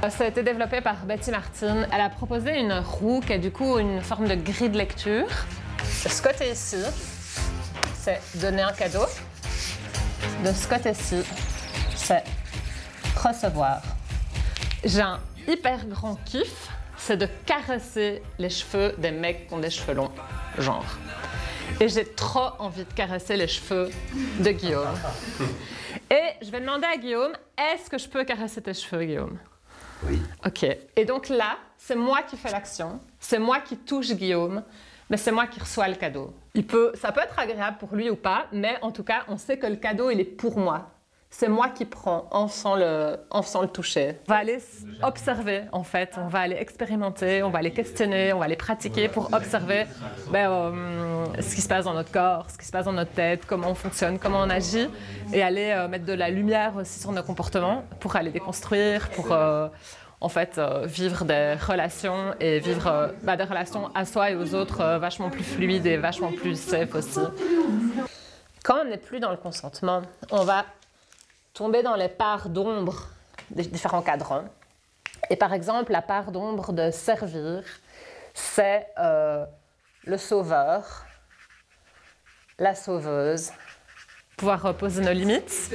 Euh, 0.04 0.10
Ça 0.10 0.24
a 0.24 0.26
été 0.28 0.42
développé 0.42 0.80
par 0.80 0.96
Betty 1.04 1.30
Martin. 1.30 1.86
Elle 1.92 2.00
a 2.00 2.08
proposé 2.08 2.58
une 2.58 2.72
roue 2.72 3.20
qui 3.20 3.32
est 3.32 3.38
du 3.38 3.50
coup 3.50 3.78
une 3.78 4.00
forme 4.00 4.28
de 4.28 4.34
grille 4.34 4.70
de 4.70 4.78
lecture. 4.78 5.26
Ce 5.84 6.22
côté 6.22 6.50
ici, 6.50 6.76
c'est 8.00 8.20
donner 8.34 8.62
un 8.62 8.72
cadeau. 8.72 9.04
De 10.44 10.52
ce 10.52 10.68
côté-ci, 10.68 11.16
c'est 11.96 12.22
recevoir. 13.16 13.82
J'ai 14.84 15.00
un 15.00 15.18
hyper 15.48 15.84
grand 15.86 16.14
kiff, 16.24 16.68
c'est 16.96 17.16
de 17.16 17.28
caresser 17.44 18.22
les 18.38 18.50
cheveux 18.50 18.94
des 18.98 19.10
mecs 19.10 19.48
qui 19.48 19.54
ont 19.54 19.58
des 19.58 19.70
cheveux 19.70 19.94
longs, 19.94 20.12
genre. 20.58 20.84
Et 21.80 21.88
j'ai 21.88 22.04
trop 22.04 22.50
envie 22.60 22.84
de 22.84 22.92
caresser 22.92 23.36
les 23.36 23.48
cheveux 23.48 23.90
de 24.40 24.50
Guillaume. 24.50 24.86
Et 26.10 26.44
je 26.44 26.50
vais 26.50 26.60
demander 26.60 26.86
à 26.86 26.96
Guillaume, 26.96 27.32
est-ce 27.56 27.90
que 27.90 27.98
je 27.98 28.08
peux 28.08 28.24
caresser 28.24 28.62
tes 28.62 28.72
cheveux, 28.72 29.04
Guillaume? 29.04 29.38
Oui. 30.04 30.18
Ok. 30.46 30.64
Et 30.96 31.04
donc 31.04 31.28
là, 31.28 31.58
c'est 31.76 31.96
moi 31.96 32.22
qui 32.22 32.36
fais 32.36 32.50
l'action, 32.50 33.00
c'est 33.20 33.38
moi 33.38 33.60
qui 33.60 33.76
touche 33.76 34.12
Guillaume, 34.12 34.62
mais 35.10 35.16
c'est 35.16 35.32
moi 35.32 35.46
qui 35.46 35.60
reçois 35.60 35.88
le 35.88 35.96
cadeau. 35.96 36.32
Il 36.54 36.66
peut, 36.66 36.92
ça 36.94 37.12
peut 37.12 37.20
être 37.20 37.38
agréable 37.38 37.78
pour 37.78 37.94
lui 37.94 38.08
ou 38.08 38.16
pas, 38.16 38.46
mais 38.52 38.76
en 38.80 38.90
tout 38.90 39.04
cas, 39.04 39.24
on 39.28 39.36
sait 39.36 39.58
que 39.58 39.66
le 39.66 39.76
cadeau, 39.76 40.10
il 40.10 40.20
est 40.20 40.24
pour 40.24 40.58
moi. 40.58 40.90
C'est 41.30 41.48
moi 41.48 41.68
qui 41.68 41.84
prends 41.84 42.26
en 42.30 42.48
faisant, 42.48 42.74
le, 42.74 43.18
en 43.30 43.42
faisant 43.42 43.60
le 43.60 43.68
toucher. 43.68 44.16
On 44.26 44.32
va 44.32 44.38
aller 44.38 44.58
observer, 45.02 45.64
en 45.72 45.84
fait. 45.84 46.14
On 46.16 46.26
va 46.28 46.40
aller 46.40 46.56
expérimenter, 46.56 47.42
on 47.42 47.50
va 47.50 47.58
aller 47.58 47.70
questionner, 47.70 48.32
on 48.32 48.38
va 48.38 48.46
aller 48.46 48.56
pratiquer 48.56 49.08
pour 49.08 49.32
observer 49.32 49.86
ben, 50.32 50.50
euh, 50.50 51.26
ce 51.40 51.54
qui 51.54 51.60
se 51.60 51.68
passe 51.68 51.84
dans 51.84 51.92
notre 51.92 52.10
corps, 52.10 52.46
ce 52.50 52.56
qui 52.56 52.64
se 52.64 52.72
passe 52.72 52.86
dans 52.86 52.94
notre 52.94 53.12
tête, 53.12 53.44
comment 53.46 53.68
on 53.70 53.74
fonctionne, 53.74 54.18
comment 54.18 54.40
on 54.40 54.50
agit, 54.50 54.88
et 55.32 55.42
aller 55.42 55.70
euh, 55.70 55.86
mettre 55.86 56.06
de 56.06 56.14
la 56.14 56.30
lumière 56.30 56.74
aussi 56.76 56.98
sur 56.98 57.12
nos 57.12 57.22
comportements 57.22 57.84
pour 58.00 58.16
aller 58.16 58.30
déconstruire, 58.30 59.10
pour 59.10 59.30
euh, 59.30 59.68
en 60.20 60.30
fait 60.30 60.58
vivre 60.84 61.24
des 61.24 61.54
relations 61.60 62.34
et 62.40 62.58
vivre 62.58 63.12
ben, 63.22 63.36
des 63.36 63.44
relations 63.44 63.90
à 63.94 64.06
soi 64.06 64.30
et 64.30 64.34
aux 64.34 64.54
autres 64.54 64.82
vachement 64.98 65.28
plus 65.28 65.44
fluides 65.44 65.86
et 65.86 65.98
vachement 65.98 66.32
plus 66.32 66.58
safe 66.58 66.94
aussi. 66.94 67.20
Quand 68.64 68.80
on 68.84 68.88
n'est 68.88 68.96
plus 68.96 69.20
dans 69.20 69.30
le 69.30 69.36
consentement, 69.36 70.02
on 70.30 70.44
va 70.44 70.64
dans 71.58 71.96
les 71.96 72.08
parts 72.08 72.48
d'ombre 72.48 73.08
des 73.50 73.64
différents 73.64 74.02
cadrans. 74.02 74.44
Et 75.28 75.36
par 75.36 75.52
exemple, 75.52 75.90
la 75.90 76.02
part 76.02 76.30
d'ombre 76.30 76.72
de 76.72 76.90
servir, 76.90 77.64
c'est 78.32 78.86
euh, 78.98 79.44
le 80.04 80.16
sauveur, 80.16 81.04
la 82.58 82.74
sauveuse, 82.74 83.50
pouvoir 84.38 84.64
euh, 84.64 84.72
poser 84.72 85.02
nos 85.02 85.12
limites 85.12 85.74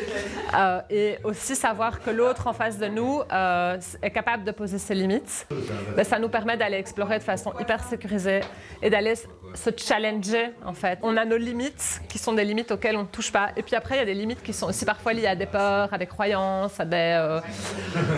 euh, 0.55 0.80
et 0.89 1.18
aussi 1.24 1.55
savoir 1.55 2.01
que 2.01 2.09
l'autre 2.09 2.47
en 2.47 2.53
face 2.53 2.80
de 2.80 2.88
nous 2.88 3.22
euh, 3.32 3.78
est 4.01 4.09
capable 4.09 4.45
de 4.45 4.51
poser 4.51 4.80
ses 4.80 4.95
limites. 4.95 5.45
Ben, 5.95 6.03
ça 6.03 6.18
nous 6.18 6.30
permet 6.30 6.57
d'aller 6.57 6.78
explorer 6.78 7.20
de 7.20 7.24
façon 7.24 7.53
hyper 7.59 7.84
sécurisée 7.84 8.39
et 8.82 8.89
d'aller 8.89 9.16
se 9.16 9.70
challenger 9.78 10.51
en 10.66 10.74
fait. 10.74 10.97
On 11.03 11.16
a 11.18 11.26
nos 11.26 11.38
limites 11.38 12.01
qui 12.07 12.18
sont 12.18 12.34
des 12.34 12.45
limites 12.45 12.72
auxquelles 12.72 12.95
on 12.95 13.03
ne 13.03 13.07
touche 13.07 13.32
pas 13.32 13.49
et 13.57 13.61
puis 13.61 13.76
après 13.76 13.95
il 13.95 13.99
y 13.99 14.01
a 14.01 14.05
des 14.05 14.14
limites 14.14 14.41
qui 14.41 14.53
sont 14.53 14.68
aussi 14.68 14.86
parfois 14.86 15.14
liées 15.14 15.28
à 15.28 15.36
des 15.36 15.45
peurs, 15.45 15.93
à 15.93 15.97
des 15.97 16.07
croyances, 16.07 16.80
à 16.80 16.86
des, 16.86 17.20
euh, 17.20 17.39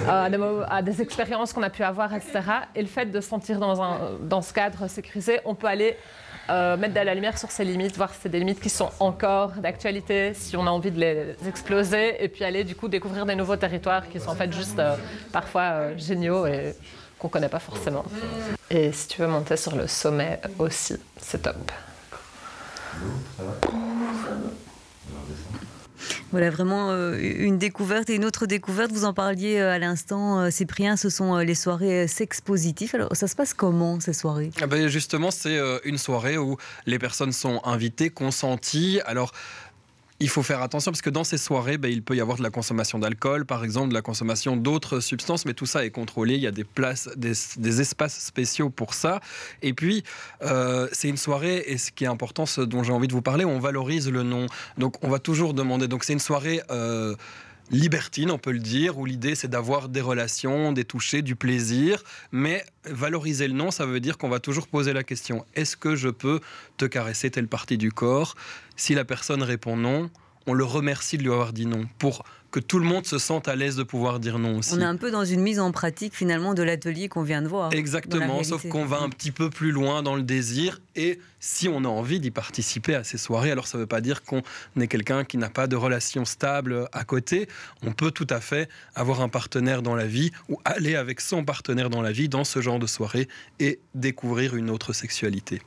à 0.08 0.30
des, 0.30 0.40
à 0.70 0.82
des 0.84 1.02
expériences 1.02 1.54
qu'on 1.54 1.64
a 1.64 1.72
pu 1.72 1.84
avoir, 1.84 2.14
etc. 2.14 2.40
Et 2.76 2.82
le 2.82 2.88
fait 2.88 3.08
de 3.08 3.20
se 3.20 3.28
sentir 3.28 3.60
dans, 3.60 3.82
un, 3.82 4.12
dans 4.22 4.44
ce 4.44 4.54
cadre 4.54 4.88
sécurisé, 4.88 5.40
on 5.44 5.56
peut 5.56 5.68
aller 5.68 5.98
euh, 6.50 6.78
mettre 6.78 6.94
de 6.94 7.00
la 7.00 7.16
lumière 7.16 7.38
sur 7.38 7.50
ces 7.50 7.66
limites, 7.66 7.96
voir 7.98 8.14
si 8.14 8.20
c'est 8.22 8.30
des 8.30 8.40
limites 8.40 8.60
qui 8.60 8.70
sont 8.70 8.92
encore 9.00 9.52
d'actualité, 9.54 10.34
si 10.34 10.56
on 10.56 10.68
a 10.68 10.70
envie 10.70 10.92
de 10.92 11.00
les 11.00 11.36
exploser, 11.48 12.24
et 12.24 12.28
puis 12.28 12.44
aller 12.44 12.64
du 12.64 12.76
coup 12.76 12.88
découvrir 12.88 13.26
des 13.26 13.36
nouveaux 13.36 13.56
territoires 13.56 14.08
qui 14.08 14.20
sont 14.20 14.30
en 14.30 14.36
fait 14.36 14.52
juste 14.54 14.78
euh, 14.80 14.96
parfois 15.32 15.62
euh, 15.62 15.98
géniaux 15.98 16.46
et 16.46 16.76
qu'on 17.18 17.30
connaît 17.30 17.50
pas 17.50 17.60
forcément. 17.60 18.06
Et 18.70 18.92
si 18.92 19.08
tu 19.08 19.22
veux 19.22 19.28
monter 19.28 19.58
sur 19.58 19.76
le 19.76 19.88
sommet 19.88 20.40
aussi, 20.60 20.96
c'est 21.18 21.42
top. 21.42 21.72
Voilà 26.32 26.50
vraiment 26.50 26.92
euh, 26.92 27.18
une 27.20 27.58
découverte 27.58 28.10
et 28.10 28.16
une 28.16 28.26
autre 28.26 28.46
découverte. 28.46 28.92
Vous 28.92 29.06
en 29.06 29.14
parliez 29.14 29.58
euh, 29.58 29.72
à 29.72 29.80
l'instant, 29.80 30.42
euh, 30.42 30.50
Cyprien, 30.50 30.98
ce 30.98 31.10
sont 31.10 31.38
les 31.38 31.56
soirées 31.56 32.08
sex 32.08 32.42
positifs. 32.42 32.96
Alors 32.96 33.16
ça 33.16 33.28
se 33.28 33.36
passe 33.36 33.54
comment 33.54 34.00
ces 34.00 34.14
soirées? 34.14 34.52
Ah 34.62 34.68
ben, 34.68 34.88
justement, 34.88 35.32
c'est 35.32 35.60
une 35.84 35.98
soirée 35.98 36.38
où 36.38 36.58
les 36.86 37.00
personnes 37.00 37.32
sont 37.32 37.62
invitées, 37.64 38.10
consenties. 38.10 39.00
Alors, 39.06 39.32
il 40.20 40.30
faut 40.30 40.44
faire 40.44 40.62
attention 40.62 40.92
parce 40.92 41.02
que 41.02 41.10
dans 41.10 41.26
ces 41.26 41.38
soirées, 41.38 41.78
ben, 41.78 41.92
il 41.92 42.02
peut 42.02 42.16
y 42.16 42.22
avoir 42.22 42.38
de 42.38 42.44
la 42.44 42.50
consommation 42.50 43.00
d'alcool, 43.00 43.46
par 43.46 43.64
exemple, 43.64 43.90
de 43.90 43.94
la 43.94 44.02
consommation 44.02 44.56
d'autres 44.56 45.02
substances, 45.02 45.46
mais 45.46 45.54
tout 45.54 45.66
ça 45.66 45.86
est 45.86 45.90
contrôlé. 45.92 46.36
Il 46.36 46.42
y 46.42 46.48
a 46.48 46.52
des 46.52 46.64
places, 46.64 47.10
des, 47.18 47.82
espaces 47.82 48.20
spéciaux 48.20 48.70
pour 48.70 48.94
ça. 48.94 49.20
Et 49.62 49.74
puis, 49.74 50.04
euh, 50.42 50.88
c'est 50.94 51.10
une 51.10 51.18
soirée, 51.18 51.64
et 51.68 51.78
ce 51.78 51.92
qui 51.92 52.06
est 52.06 52.08
important, 52.08 52.46
ce 52.46 52.62
dont 52.62 52.84
j'ai 52.84 52.94
envie 52.94 53.08
de 53.08 53.14
vous 53.14 53.22
parler, 53.22 53.44
on 53.44 53.60
valorise 53.60 54.10
le 54.10 54.24
nom. 54.24 54.46
Donc, 54.78 55.04
on 55.04 55.10
va 55.10 55.20
toujours 55.20 55.54
demander. 55.54 55.88
Donc, 55.88 56.04
c'est 56.04 56.14
une 56.14 56.20
soirée. 56.20 56.62
euh, 56.72 57.16
libertine, 57.72 58.32
on 58.32 58.38
peut 58.38 58.52
le 58.52 58.60
dire, 58.60 58.98
où 58.98 59.06
l'idée 59.06 59.36
c'est 59.36 59.48
d'avoir 59.48 59.90
des 59.90 60.02
relations, 60.02 60.72
des 60.72 60.86
touchés, 60.86 61.22
du 61.22 61.36
plaisir, 61.36 62.04
mais 62.32 62.64
valoriser 62.86 63.48
le 63.48 63.54
non, 63.54 63.72
ça 63.72 63.86
veut 63.86 64.00
dire 64.00 64.18
qu'on 64.18 64.30
va 64.30 64.40
toujours 64.40 64.68
poser 64.68 64.94
la 64.94 65.04
question 65.04 65.46
est-ce 65.56 65.78
que 65.78 65.96
je 65.96 66.10
peux 66.10 66.40
te 66.78 66.86
caresser 66.86 67.32
telle 67.32 67.48
partie 67.48 67.78
du 67.78 67.92
corps? 67.92 68.36
Si 68.76 68.94
la 68.94 69.06
personne 69.06 69.42
répond 69.42 69.78
non, 69.78 70.10
on 70.48 70.54
le 70.54 70.64
remercie 70.64 71.18
de 71.18 71.24
lui 71.24 71.32
avoir 71.32 71.54
dit 71.54 71.66
non, 71.66 71.86
pour 71.98 72.24
que 72.56 72.62
tout 72.62 72.80
le 72.80 72.86
monde 72.86 73.06
se 73.06 73.18
sente 73.18 73.50
à 73.50 73.56
l'aise 73.58 73.76
de 73.76 73.84
pouvoir 73.84 74.22
dire 74.22 74.40
non 74.40 74.60
aussi. 74.60 74.74
On 74.74 74.80
est 74.80 74.86
un 74.86 74.96
peu 74.96 75.12
dans 75.12 75.26
une 75.26 75.42
mise 75.42 75.60
en 75.60 75.74
pratique 75.74 76.16
finalement 76.16 76.54
de 76.54 76.64
l'atelier 76.64 77.10
qu'on 77.10 77.22
vient 77.22 77.42
de 77.42 77.50
voir. 77.50 77.74
Exactement, 77.74 78.42
sauf 78.44 78.66
qu'on 78.70 78.86
va 78.86 79.00
un 79.00 79.10
petit 79.10 79.32
peu 79.32 79.50
plus 79.50 79.72
loin 79.72 80.04
dans 80.04 80.16
le 80.16 80.24
désir 80.24 80.80
et 80.96 81.20
si 81.42 81.68
on 81.68 81.84
a 81.84 81.90
envie 81.90 82.22
d'y 82.22 82.32
participer 82.32 82.96
à 82.96 83.04
ces 83.04 83.18
soirées, 83.18 83.52
alors 83.52 83.68
ça 83.68 83.78
ne 83.78 83.84
veut 83.84 83.88
pas 83.88 84.00
dire 84.00 84.24
qu'on 84.24 84.42
est 84.80 84.88
quelqu'un 84.88 85.26
qui 85.26 85.38
n'a 85.38 85.50
pas 85.50 85.68
de 85.68 85.76
relation 85.76 86.24
stable 86.24 86.88
à 86.94 87.04
côté, 87.04 87.50
on 87.82 87.92
peut 87.92 88.12
tout 88.12 88.28
à 88.30 88.40
fait 88.40 88.70
avoir 88.94 89.20
un 89.20 89.28
partenaire 89.28 89.82
dans 89.82 89.96
la 89.96 90.08
vie 90.08 90.32
ou 90.48 90.58
aller 90.64 90.96
avec 90.96 91.20
son 91.20 91.44
partenaire 91.44 91.90
dans 91.90 92.02
la 92.02 92.14
vie 92.14 92.30
dans 92.30 92.46
ce 92.46 92.62
genre 92.62 92.80
de 92.80 92.88
soirée 92.88 93.28
et 93.60 93.82
découvrir 93.96 94.56
une 94.56 94.70
autre 94.70 94.94
sexualité. 94.94 95.62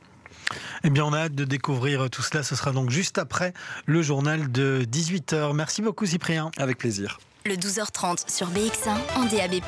Eh 0.83 0.89
bien, 0.89 1.05
on 1.05 1.13
a 1.13 1.19
hâte 1.19 1.35
de 1.35 1.45
découvrir 1.45 2.09
tout 2.09 2.21
cela. 2.21 2.43
Ce 2.43 2.55
sera 2.55 2.71
donc 2.71 2.89
juste 2.89 3.17
après 3.17 3.53
le 3.85 4.01
journal 4.01 4.51
de 4.51 4.85
18h. 4.89 5.53
Merci 5.53 5.81
beaucoup, 5.81 6.05
Cyprien. 6.05 6.51
Avec 6.57 6.77
plaisir. 6.77 7.19
Le 7.45 7.55
12h30 7.55 8.29
sur 8.29 8.47
BX1 8.49 8.97
en 9.15 9.25
DAB+. 9.25 9.61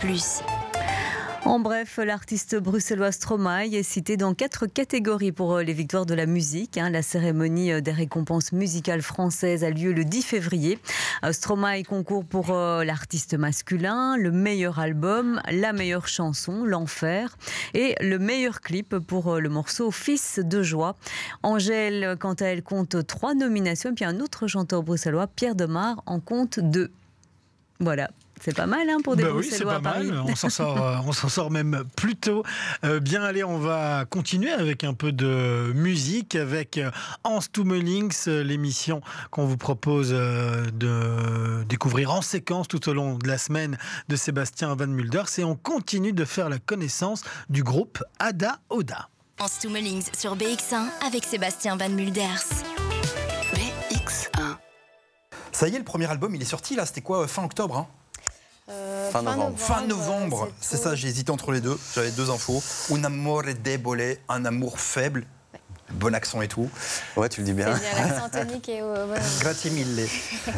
En 1.43 1.59
bref, 1.59 1.97
l'artiste 1.97 2.55
bruxellois 2.55 3.11
Stromae 3.11 3.73
est 3.73 3.81
cité 3.83 4.15
dans 4.15 4.35
quatre 4.35 4.67
catégories 4.67 5.31
pour 5.31 5.55
euh, 5.55 5.63
les 5.63 5.73
victoires 5.73 6.05
de 6.05 6.13
la 6.13 6.27
musique. 6.27 6.77
hein. 6.77 6.91
La 6.91 7.01
cérémonie 7.01 7.71
euh, 7.71 7.81
des 7.81 7.91
récompenses 7.91 8.51
musicales 8.51 9.01
françaises 9.01 9.63
a 9.63 9.71
lieu 9.71 9.91
le 9.91 10.05
10 10.05 10.21
février. 10.21 10.77
Euh, 11.23 11.33
Stromae 11.33 11.81
concourt 11.83 12.25
pour 12.25 12.53
l'artiste 12.53 13.33
masculin, 13.33 14.17
le 14.17 14.31
meilleur 14.31 14.77
album, 14.79 15.41
la 15.51 15.73
meilleure 15.73 16.07
chanson, 16.07 16.63
L'Enfer, 16.63 17.35
et 17.73 17.95
le 18.01 18.19
meilleur 18.19 18.61
clip 18.61 18.99
pour 18.99 19.39
le 19.39 19.49
morceau 19.49 19.89
Fils 19.89 20.39
de 20.43 20.61
joie. 20.61 20.95
Angèle, 21.41 22.17
quant 22.19 22.33
à 22.33 22.45
elle, 22.45 22.61
compte 22.61 23.05
trois 23.07 23.33
nominations. 23.33 23.89
Et 23.89 23.93
puis 23.93 24.05
un 24.05 24.19
autre 24.19 24.45
chanteur 24.45 24.83
bruxellois, 24.83 25.27
Pierre 25.27 25.55
Demar, 25.55 26.03
en 26.05 26.19
compte 26.19 26.59
deux. 26.59 26.91
Voilà. 27.79 28.11
C'est 28.43 28.55
pas 28.55 28.65
mal 28.65 28.89
hein, 28.89 28.97
pour 29.03 29.15
des 29.15 29.23
Bah 29.23 29.29
oui, 29.35 29.47
c'est 29.51 29.63
pas 29.63 29.79
Paris. 29.79 30.07
mal. 30.07 30.23
On 30.27 30.35
s'en 30.35 30.49
sort, 30.49 30.83
euh, 30.83 30.97
on 31.05 31.11
s'en 31.11 31.29
sort 31.29 31.51
même 31.51 31.83
plutôt 31.95 32.43
Euh, 32.83 32.99
bien. 32.99 33.21
Allez, 33.23 33.43
on 33.43 33.59
va 33.59 34.05
continuer 34.09 34.51
avec 34.51 34.83
un 34.83 34.95
peu 34.95 35.11
de 35.11 35.71
musique 35.75 36.35
avec 36.35 36.79
euh, 36.79 36.89
Hans 37.23 37.39
euh, 37.59 38.43
l'émission 38.43 39.01
qu'on 39.29 39.45
vous 39.45 39.57
propose 39.57 40.09
de 40.09 41.63
découvrir 41.69 42.11
en 42.11 42.23
séquence 42.23 42.67
tout 42.67 42.89
au 42.89 42.93
long 42.93 43.15
de 43.19 43.27
la 43.27 43.37
semaine 43.37 43.77
de 44.09 44.15
Sébastien 44.15 44.73
Van 44.73 44.87
Mulders. 44.87 45.27
Et 45.37 45.43
on 45.43 45.55
continue 45.55 46.13
de 46.13 46.25
faire 46.25 46.49
la 46.49 46.57
connaissance 46.57 47.21
du 47.49 47.63
groupe 47.63 48.03
Ada 48.17 48.57
Oda. 48.69 49.09
En 49.39 49.47
Stummelings 49.47 50.07
sur 50.17 50.35
BX1 50.35 50.85
avec 51.05 51.25
Sébastien 51.25 51.75
Van 51.77 51.89
Mulders. 51.89 52.43
BX1. 53.53 54.55
Ça 55.51 55.67
y 55.67 55.75
est, 55.75 55.79
le 55.79 55.83
premier 55.83 56.09
album, 56.09 56.33
il 56.33 56.41
est 56.41 56.45
sorti 56.45 56.75
là. 56.75 56.85
C'était 56.87 57.01
quoi, 57.01 57.27
fin 57.27 57.43
octobre 57.43 57.77
hein? 57.77 57.87
Euh, 58.69 59.09
Fin 59.11 59.21
novembre. 59.23 59.57
Fin 59.57 59.85
novembre. 59.85 60.49
C'est 60.61 60.77
ça, 60.77 60.95
j'ai 60.95 61.07
hésité 61.07 61.31
entre 61.31 61.51
les 61.51 61.61
deux. 61.61 61.77
J'avais 61.95 62.11
deux 62.11 62.29
infos. 62.29 62.61
Un 62.93 63.03
amore 63.03 63.43
debole, 63.63 64.17
un 64.29 64.45
amour 64.45 64.79
faible. 64.79 65.25
bon 65.91 66.13
accent 66.15 66.41
et 66.41 66.47
tout. 66.47 66.69
Ouais, 67.17 67.27
tu 67.27 67.41
le 67.41 67.47
dis 67.47 67.53
bien. 67.53 67.75
C'est 67.75 67.95
bien 67.95 68.07
l'accent 68.07 68.29
tonique 68.29 68.69
et 68.69 68.81
euh. 68.81 69.07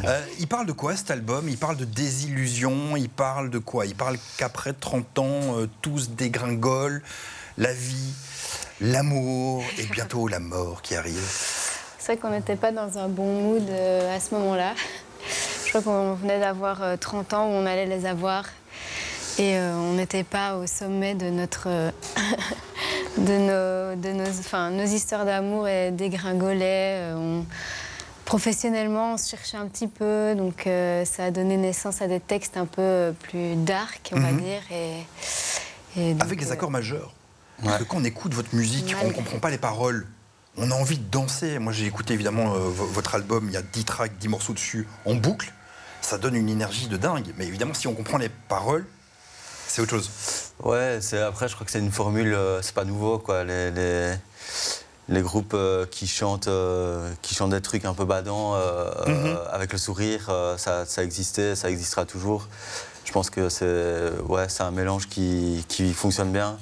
Euh, 0.06 0.26
il 0.40 0.48
parle 0.48 0.66
de 0.68 0.74
quoi 0.74 0.96
cet 0.96 1.10
album? 1.12 1.48
Il 1.50 1.58
parle 1.58 1.78
de 1.78 1.86
désillusion, 1.86 2.96
il 2.98 3.10
parle 3.10 3.50
de 3.50 3.58
quoi? 3.58 3.86
Il 3.86 3.96
parle 3.96 4.18
qu'après 4.38 4.74
30 4.74 5.20
ans, 5.20 5.58
euh, 5.58 5.68
tous 5.82 6.10
dégringolent, 6.12 7.02
la 7.58 7.74
vie, 7.74 8.14
l'amour 8.82 9.64
et 9.80 9.86
bientôt 9.86 10.28
la 10.28 10.40
mort 10.40 10.82
qui 10.82 10.96
arrive. 10.96 11.24
C'est 11.98 12.14
vrai 12.14 12.18
qu'on 12.18 12.30
n'était 12.32 12.58
pas 12.58 12.72
dans 12.72 12.98
un 12.98 13.08
bon 13.08 13.42
mood 13.42 13.70
euh, 13.70 14.16
à 14.16 14.20
ce 14.20 14.36
moment-là. 14.36 14.74
Je 15.74 15.80
crois 15.80 15.92
qu'on 15.92 16.14
venait 16.14 16.40
d'avoir 16.40 16.84
euh, 16.84 16.98
30 16.98 17.34
ans 17.34 17.46
où 17.48 17.50
on 17.52 17.66
allait 17.66 17.88
les 17.88 18.06
avoir. 18.06 18.46
Et 19.40 19.58
euh, 19.58 19.74
on 19.76 19.94
n'était 19.94 20.24
pas 20.24 20.58
au 20.58 20.68
sommet 20.68 21.16
de 21.16 21.32
notre. 21.32 21.64
euh, 21.66 21.90
de 23.18 23.22
nos, 23.96 23.96
de 24.00 24.10
nos, 24.16 24.30
enfin, 24.40 24.70
nos 24.70 24.84
histoires 24.84 25.26
d'amour 25.26 25.68
et 25.68 25.90
dégringolaient. 25.90 26.98
Euh, 27.00 27.16
on- 27.16 27.46
professionnellement, 28.24 29.14
on 29.14 29.18
se 29.18 29.32
cherchait 29.32 29.58
un 29.58 29.66
petit 29.66 29.88
peu. 29.88 30.36
Donc 30.38 30.68
euh, 30.68 31.06
ça 31.06 31.26
a 31.26 31.32
donné 31.32 31.58
naissance 31.58 32.04
à 32.04 32.08
des 32.08 32.20
textes 32.20 32.56
un 32.56 32.68
peu 32.68 33.12
plus 33.24 33.56
dark, 33.56 34.12
on 34.16 34.20
va 34.20 34.32
Mhm. 34.32 34.42
dire. 34.42 34.62
Et, 34.72 36.00
et 36.00 36.14
donc, 36.14 36.22
Avec 36.22 36.38
des 36.40 36.50
euh, 36.50 36.54
accords 36.54 36.70
majeurs. 36.72 37.14
Parce 37.64 37.80
que 37.80 37.84
quand 37.86 37.98
on 37.98 38.04
écoute 38.04 38.36
votre 38.36 38.54
musique, 38.54 38.96
on 39.04 39.08
ne 39.08 39.14
comprend 39.14 39.40
pas 39.40 39.50
les 39.50 39.58
paroles. 39.58 40.06
On 40.56 40.70
a 40.70 40.76
envie 40.76 41.00
de 41.00 41.10
danser. 41.10 41.58
Moi, 41.58 41.74
j'ai 41.74 41.88
écouté 41.88 42.14
évidemment 42.14 42.54
euh, 42.54 42.60
vo- 42.60 42.86
votre 42.86 43.16
album, 43.16 43.46
il 43.48 43.54
y 43.54 43.58
a 43.58 43.64
10 43.64 43.86
tracks, 43.86 44.16
10 44.20 44.28
morceaux 44.28 44.54
dessus, 44.54 44.88
en 45.08 45.16
boucle. 45.16 45.52
Ça 46.04 46.18
donne 46.18 46.36
une 46.36 46.50
énergie 46.50 46.88
de 46.88 46.98
dingue. 46.98 47.34
Mais 47.38 47.48
évidemment, 47.48 47.74
si 47.74 47.88
on 47.88 47.94
comprend 47.96 48.18
les 48.18 48.30
paroles, 48.30 48.86
c'est 49.68 49.82
autre 49.82 49.92
chose. 49.92 50.10
Ouais, 50.64 51.00
c'est 51.02 51.20
après 51.20 51.48
je 51.48 51.56
crois 51.56 51.66
que 51.66 51.72
c'est 51.72 51.80
une 51.80 51.92
formule, 51.92 52.34
euh, 52.34 52.62
c'est 52.62 52.76
pas 52.76 52.86
nouveau 52.86 53.18
quoi. 53.18 53.44
Les, 53.44 53.72
les, 53.72 54.14
les 55.10 55.22
groupes 55.22 55.54
euh, 55.56 55.86
qui 55.88 56.06
chantent, 56.08 56.48
euh, 56.48 57.12
qui 57.22 57.34
chantent 57.34 57.50
des 57.52 57.62
trucs 57.62 57.86
un 57.86 57.94
peu 57.94 58.06
badants 58.06 58.54
Mhm. 59.08 59.38
avec 59.52 59.72
le 59.72 59.78
sourire, 59.80 60.30
ça, 60.58 60.86
ça 60.86 61.04
existait, 61.04 61.56
ça 61.56 61.70
existera 61.70 62.06
toujours. 62.06 62.48
Je 63.06 63.12
pense 63.12 63.30
que 63.30 63.50
c'est 63.50 64.12
ouais, 64.28 64.48
un 64.60 64.72
mélange 64.72 65.08
qui, 65.10 65.66
qui 65.68 65.94
fonctionne 65.94 66.32
bien. 66.32 66.58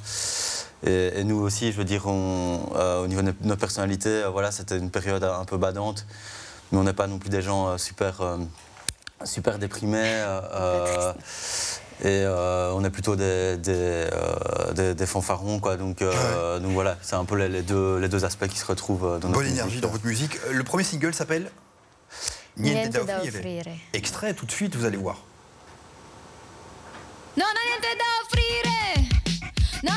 Et, 0.86 1.20
et 1.20 1.24
nous 1.24 1.38
aussi, 1.40 1.72
je 1.72 1.78
veux 1.78 1.84
dire, 1.84 2.08
on, 2.08 2.72
euh, 2.76 3.04
au 3.04 3.08
niveau 3.08 3.22
de 3.22 3.34
nos- 3.42 3.56
personnalités, 3.58 4.24
euh, 4.24 4.30
voilà, 4.30 4.52
c'était 4.52 4.78
une 4.78 4.90
période 4.90 5.24
un 5.24 5.46
peu 5.46 5.58
badante, 5.58 6.08
mais 6.72 6.80
on 6.80 6.84
n'est 6.84 6.94
pas 6.94 7.06
non 7.06 7.20
plus 7.20 7.30
des 7.30 7.44
gens 7.44 7.68
euh, 7.68 7.78
super, 7.78 8.22
super 9.26 9.60
déprimés. 9.60 10.00
euh, 10.26 11.14
et 12.04 12.24
euh, 12.26 12.72
on 12.74 12.84
est 12.84 12.90
plutôt 12.90 13.16
des, 13.16 13.58
des, 13.58 13.74
euh, 13.76 14.74
des- 14.74 14.96
des 14.96 15.06
fanfarons, 15.06 15.60
quoi. 15.60 15.78
Donc, 15.78 16.02
euh, 16.02 16.60
donc 16.60 16.72
voilà, 16.72 16.98
c'est 17.04 17.16
un 17.16 17.26
peu 17.26 17.36
les, 17.36 17.48
les 17.48 17.62
deux, 17.62 17.98
les 18.00 18.10
deux 18.10 18.26
aspects 18.26 18.48
qui 18.48 18.58
se 18.58 18.66
retrouvent 18.66 19.20
dans 19.20 19.28
notre 19.28 19.34
Bonne 19.34 19.44
musique. 19.44 19.58
énergie 19.60 19.82
dans 19.82 19.90
votre 19.90 20.06
musique. 20.06 20.40
Le 20.52 20.64
premier 20.64 20.84
single 20.84 21.14
s'appelle 21.14 21.52
Niente 22.58 22.92
da 23.06 23.22
offrire. 23.22 23.66
Extrait 23.94 24.34
tout 24.34 24.46
de 24.48 24.52
suite, 24.52 24.76
vous 24.76 24.86
allez 24.86 24.98
voir. 24.98 25.18
Non 27.38 27.46
niente 27.46 27.98
da 27.98 28.06
offrire, 28.26 29.06
non 29.84 29.94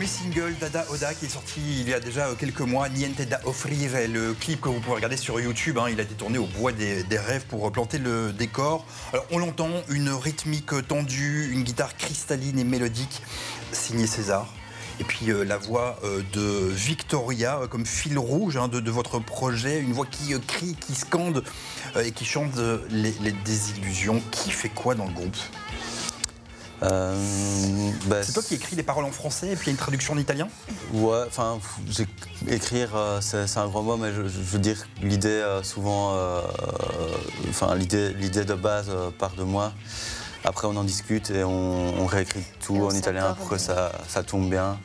premier 0.00 0.08
single 0.08 0.54
d'Ada 0.58 0.86
Oda 0.88 1.12
qui 1.12 1.26
est 1.26 1.28
sorti 1.28 1.60
il 1.80 1.86
y 1.86 1.92
a 1.92 2.00
déjà 2.00 2.28
euh, 2.28 2.34
quelques 2.34 2.62
mois, 2.62 2.88
Niente 2.88 3.20
da 3.20 3.38
offrire, 3.44 3.96
et 3.96 4.08
le 4.08 4.32
clip 4.32 4.62
que 4.62 4.70
vous 4.70 4.80
pouvez 4.80 4.94
regarder 4.94 5.18
sur 5.18 5.38
YouTube. 5.38 5.76
hein, 5.76 5.88
il 5.90 6.00
a 6.00 6.04
été 6.04 6.14
tourné 6.14 6.38
au 6.38 6.46
bois 6.46 6.72
des, 6.72 7.04
rêves 7.18 7.44
pour 7.46 7.70
planter 7.70 7.98
le 7.98 8.32
décor. 8.32 8.86
Alors 9.12 9.26
on 9.30 9.36
l'entend, 9.36 9.68
une 9.90 10.08
rythmique 10.08 10.70
tendue, 10.88 11.50
une 11.52 11.64
guitare 11.64 11.98
cristalline 11.98 12.58
et 12.58 12.64
mélodique, 12.64 13.20
signée 13.72 14.06
César. 14.06 14.46
Et 15.00 15.04
puis 15.04 15.30
euh, 15.30 15.44
la 15.44 15.58
voix 15.58 15.98
euh, 16.02 16.22
de 16.32 16.70
Victoria 16.70 17.60
comme 17.68 17.84
fil 17.84 18.18
rouge 18.18 18.56
hein, 18.56 18.68
de, 18.68 18.90
votre 18.90 19.18
projet, 19.18 19.80
une 19.80 19.92
voix 19.92 20.06
qui 20.06 20.32
crie, 20.46 20.76
qui 20.80 20.94
scande 20.94 21.44
et 22.02 22.12
qui 22.12 22.24
chante 22.24 22.58
les 22.90 23.32
désillusions. 23.44 24.22
Qui 24.30 24.50
fait 24.50 24.70
quoi 24.70 24.94
dans 24.94 25.04
le 25.04 25.12
groupe? 25.12 25.36
Euh, 26.82 27.14
bah, 28.06 28.22
C'est 28.22 28.32
toi 28.32 28.42
qui 28.42 28.54
écris 28.54 28.74
les 28.76 28.82
paroles 28.82 29.04
en 29.04 29.10
français 29.12 29.48
et 29.48 29.56
puis 29.56 29.64
il 29.66 29.68
y 29.68 29.70
a 29.70 29.72
une 29.72 29.76
traduction 29.76 30.14
en 30.14 30.18
italien 30.18 30.48
Ouais, 30.94 31.24
enfin, 31.26 31.58
écrire, 32.48 32.90
euh, 32.94 33.20
c'est 33.20 33.58
un 33.58 33.68
grand 33.68 33.82
mot, 33.82 33.96
mais 33.96 34.12
je, 34.12 34.22
je 34.22 34.38
veux 34.40 34.58
dire, 34.58 34.86
l'idée, 35.02 35.28
euh, 35.28 35.62
souvent, 35.62 36.14
euh, 36.14 36.40
euh, 36.40 36.42
enfin, 37.50 37.74
l'idée 37.74 38.12
l'idée 38.14 38.44
de 38.44 38.54
base 38.54 38.86
euh, 38.88 39.10
part 39.10 39.34
de 39.34 39.42
moi. 39.42 39.72
Après, 40.42 40.66
on 40.66 40.76
en 40.76 40.84
discute 40.84 41.30
et 41.30 41.44
on, 41.44 42.00
on 42.00 42.06
réécrit 42.06 42.42
tout 42.64 42.74
on 42.76 42.86
en 42.86 42.90
italien 42.94 43.34
pour 43.34 43.50
que 43.50 43.58
ça, 43.58 43.92
ça 44.08 44.22
tombe 44.22 44.48
bien. 44.48 44.78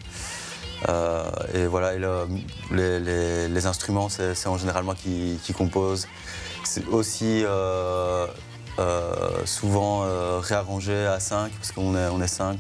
Euh, 0.90 1.24
et 1.54 1.66
voilà, 1.66 1.94
et 1.94 1.98
le- 2.00 2.28
les, 2.72 3.00
les- 3.00 3.48
les 3.48 3.66
instruments, 3.66 4.10
c'est 4.10 4.36
c'est 4.36 4.50
en 4.50 4.58
général 4.58 4.84
moi 4.84 4.96
qui, 4.96 5.40
qui 5.44 5.54
compose. 5.54 6.08
C'est 6.66 6.86
aussi 6.88 7.44
euh, 7.46 8.28
euh, 8.80 9.46
souvent 9.46 10.04
euh, 10.04 10.40
réarrangé 10.40 11.06
à 11.06 11.20
5, 11.20 11.52
parce 11.52 11.72
qu'on 11.72 11.96
est, 11.96 12.08
on 12.08 12.22
est 12.22 12.28
5. 12.28 12.60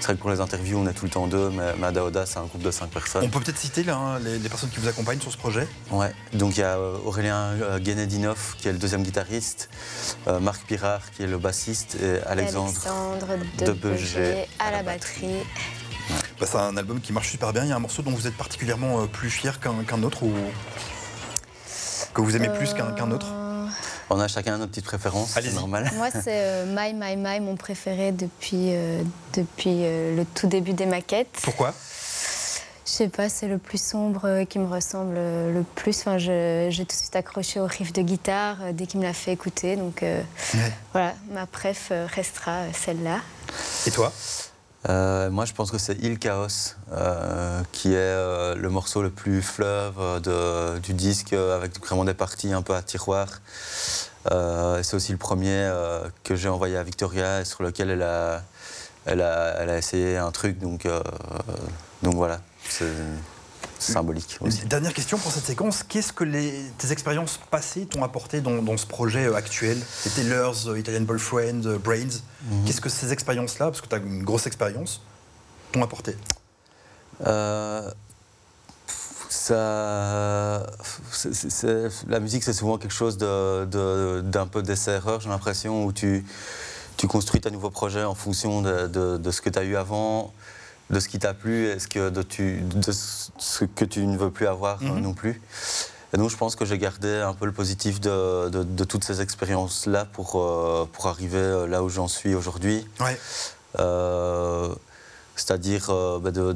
C'est 0.00 0.04
vrai 0.04 0.14
que 0.14 0.20
pour 0.20 0.30
les 0.30 0.40
interviews, 0.40 0.78
on 0.78 0.86
est 0.86 0.92
tout 0.92 1.06
le 1.06 1.10
temps 1.10 1.26
deux, 1.26 1.50
mais 1.50 1.74
Madaoda, 1.74 2.24
c'est 2.24 2.38
un 2.38 2.44
groupe 2.44 2.62
de 2.62 2.70
5 2.70 2.88
personnes. 2.88 3.24
On 3.24 3.28
peut 3.28 3.40
peut-être 3.40 3.58
citer 3.58 3.82
là, 3.82 3.96
hein, 3.96 4.18
les, 4.20 4.38
les 4.38 4.48
personnes 4.48 4.70
qui 4.70 4.78
vous 4.78 4.86
accompagnent 4.86 5.20
sur 5.20 5.32
ce 5.32 5.36
projet? 5.36 5.66
Ouais, 5.90 6.12
donc 6.34 6.56
il 6.56 6.60
y 6.60 6.62
a 6.62 6.76
euh, 6.76 6.96
Aurélien 7.04 7.54
Guénédinov 7.78 8.54
qui 8.58 8.68
est 8.68 8.72
le 8.72 8.78
deuxième 8.78 9.02
guitariste, 9.02 9.68
euh, 10.28 10.38
Marc 10.38 10.62
Pirard 10.66 11.10
qui 11.10 11.24
est 11.24 11.26
le 11.26 11.38
bassiste 11.38 11.96
et 11.96 12.22
Alexandre, 12.26 12.68
Alexandre 12.68 13.26
de 13.58 13.64
Debeger 13.64 14.46
à 14.60 14.70
la 14.70 14.84
batterie. 14.84 15.42
Bah, 16.38 16.46
c'est 16.48 16.58
un 16.58 16.76
album 16.76 17.00
qui 17.00 17.12
marche 17.12 17.30
super 17.30 17.52
bien. 17.52 17.64
Il 17.64 17.68
y 17.68 17.72
a 17.72 17.76
un 17.76 17.80
morceau 17.80 18.02
dont 18.02 18.12
vous 18.12 18.28
êtes 18.28 18.36
particulièrement 18.36 19.08
plus 19.08 19.30
fier 19.30 19.58
qu'un 19.58 19.82
qu'un 19.82 20.04
autre 20.04 20.22
ou 20.22 20.32
que 22.14 22.20
vous 22.20 22.36
aimez 22.36 22.50
plus 22.50 22.72
qu'un 22.72 22.92
qu'un 22.92 23.10
autre? 23.10 23.26
On 24.10 24.20
a 24.20 24.28
chacun 24.28 24.56
notre 24.56 24.70
petite 24.70 24.86
préférence, 24.86 25.30
c'est 25.32 25.54
normal. 25.54 25.90
Moi, 25.96 26.08
c'est 26.10 26.24
euh, 26.28 26.64
My 26.66 26.94
My 26.94 27.16
My, 27.16 27.40
mon 27.40 27.56
préféré 27.56 28.10
depuis, 28.12 28.70
euh, 28.72 29.02
depuis 29.34 29.80
euh, 29.82 30.16
le 30.16 30.24
tout 30.24 30.46
début 30.46 30.72
des 30.72 30.86
maquettes. 30.86 31.38
Pourquoi? 31.42 31.74
Je 32.86 32.90
sais 32.90 33.08
pas, 33.08 33.28
c'est 33.28 33.48
le 33.48 33.58
plus 33.58 33.82
sombre 33.82 34.44
qui 34.44 34.58
me 34.58 34.66
ressemble 34.66 35.14
le 35.14 35.62
plus. 35.74 35.98
Enfin, 36.00 36.16
j'ai 36.16 36.70
tout 36.70 36.84
de 36.84 36.92
suite 36.92 37.14
accroché 37.16 37.60
au 37.60 37.66
riff 37.66 37.92
de 37.92 38.00
guitare 38.00 38.56
dès 38.72 38.86
qu'il 38.86 38.98
me 39.00 39.04
l'a 39.04 39.12
fait 39.12 39.32
écouter. 39.32 39.76
Donc 39.76 40.02
euh, 40.02 40.22
voilà, 40.92 41.12
ma 41.30 41.44
préf 41.44 41.92
restera 42.14 42.62
celle-là. 42.72 43.18
Et 43.86 43.90
toi? 43.90 44.10
Euh, 44.88 45.30
moi, 45.30 45.44
je 45.44 45.52
pense 45.52 45.70
que 45.70 45.78
c'est 45.78 45.96
Il 46.02 46.18
Chaos, 46.18 46.76
euh, 46.92 47.62
qui 47.72 47.94
est 47.94 47.96
euh, 47.96 48.54
le 48.54 48.70
morceau 48.70 49.02
le 49.02 49.10
plus 49.10 49.42
fleuve 49.42 50.20
du 50.82 50.94
disque, 50.94 51.32
avec 51.32 51.78
vraiment 51.80 52.04
des 52.04 52.14
parties 52.14 52.52
un 52.52 52.62
peu 52.62 52.74
à 52.74 52.82
tiroir. 52.82 53.40
C'est 54.30 54.94
aussi 54.94 55.12
le 55.12 55.18
premier 55.18 55.70
que 56.22 56.36
j'ai 56.36 56.48
envoyé 56.48 56.76
à 56.76 56.82
Victoria 56.82 57.40
et 57.40 57.44
sur 57.44 57.62
lequel 57.62 57.90
elle 57.90 58.02
a, 58.02 58.42
elle 59.06 59.20
a, 59.20 59.78
essayé 59.78 60.16
un 60.16 60.30
truc. 60.30 60.58
Donc, 60.58 60.86
donc 62.02 62.14
voilà, 62.14 62.40
symbolique 63.78 64.38
aussi. 64.40 64.64
Dernière 64.66 64.92
question 64.92 65.18
pour 65.18 65.30
cette 65.32 65.44
séquence. 65.44 65.82
Qu'est-ce 65.82 66.12
que 66.12 66.24
les, 66.24 66.52
tes 66.78 66.90
expériences 66.92 67.38
passées 67.50 67.86
t'ont 67.86 68.02
apporté 68.02 68.40
dans, 68.40 68.62
dans 68.62 68.76
ce 68.76 68.86
projet 68.86 69.26
euh, 69.26 69.34
actuel? 69.34 69.78
Les 70.04 70.10
Taylors, 70.10 70.66
euh, 70.68 70.78
Italian 70.78 71.02
Boyfriend, 71.02 71.62
euh, 71.66 71.78
Brains. 71.78 72.20
Mhm. 72.50 72.64
Qu'est-ce 72.66 72.80
que 72.80 72.88
ces 72.88 73.12
expériences-là, 73.12 73.66
parce 73.66 73.80
que 73.80 73.86
tu 73.88 73.94
as 73.94 73.98
une 73.98 74.24
grosse 74.24 74.46
expérience, 74.46 75.00
t'ont 75.72 75.82
apporté? 75.82 76.16
Euh, 77.26 77.90
ça, 79.28 80.66
la 82.08 82.20
musique, 82.20 82.42
c'est 82.44 82.52
souvent 82.52 82.78
quelque 82.78 82.94
chose 82.94 83.18
de- 83.18 83.64
de- 83.66 84.20
d'un 84.22 84.46
peu 84.46 84.62
d'essai-erreur, 84.62 85.20
j'ai 85.20 85.28
l'impression, 85.28 85.84
où 85.84 85.92
tu, 85.92 86.24
tu 86.96 87.06
construis 87.06 87.40
ta 87.40 87.50
nouveau 87.50 87.70
projet 87.70 88.04
en 88.04 88.14
fonction 88.14 88.62
de, 88.62 88.86
de- 88.86 89.16
de 89.18 89.30
ce 89.30 89.40
que 89.40 89.50
tu 89.50 89.58
as 89.58 89.64
eu 89.64 89.76
avant, 89.76 90.32
de 90.90 91.00
ce 91.00 91.08
qui 91.08 91.18
t'a 91.18 91.34
plu 91.34 91.66
et 91.66 91.78
ce 91.78 91.86
que, 91.88 92.08
de, 92.10 92.22
tu, 92.22 92.60
de 92.60 92.92
ce 92.92 93.64
que 93.64 93.84
tu 93.84 94.06
ne 94.06 94.16
veux 94.16 94.30
plus 94.30 94.46
avoir 94.46 94.80
euh, 94.82 94.86
Mhm. 94.86 95.00
non 95.00 95.12
plus. 95.14 95.40
Et 96.14 96.16
donc, 96.16 96.30
je 96.30 96.36
pense 96.38 96.56
que 96.56 96.64
j'ai 96.64 96.78
gardé 96.78 97.16
un 97.16 97.34
peu 97.34 97.44
le 97.44 97.52
positif 97.52 98.00
de, 98.00 98.48
de- 98.48 98.62
de 98.62 98.84
toutes 98.84 99.04
ces 99.04 99.20
expériences-là 99.20 100.06
pour, 100.06 100.36
euh, 100.40 100.88
pour 100.90 101.06
arriver 101.08 101.36
euh, 101.36 101.66
là 101.66 101.82
où 101.82 101.90
j'en 101.90 102.08
suis 102.08 102.34
aujourd'hui. 102.34 102.86
Ouais. 103.00 103.18
Euh, 103.78 104.74
C'est-à-dire, 105.36 105.90
euh, 105.90 106.18
bah, 106.18 106.30
de, 106.30 106.54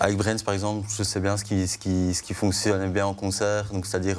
avec 0.00 0.16
Brains, 0.16 0.36
par 0.44 0.52
exemple, 0.54 0.86
je 0.94 1.02
sais 1.02 1.20
bien 1.20 1.36
ce 1.36 1.44
qui, 1.44 1.68
ce 1.68 1.78
qui, 1.78 2.12
ce 2.14 2.22
qui 2.22 2.34
fonctionne 2.34 2.90
bien 2.92 3.06
en 3.06 3.14
concert. 3.14 3.66
C'est-à-dire 3.84 4.18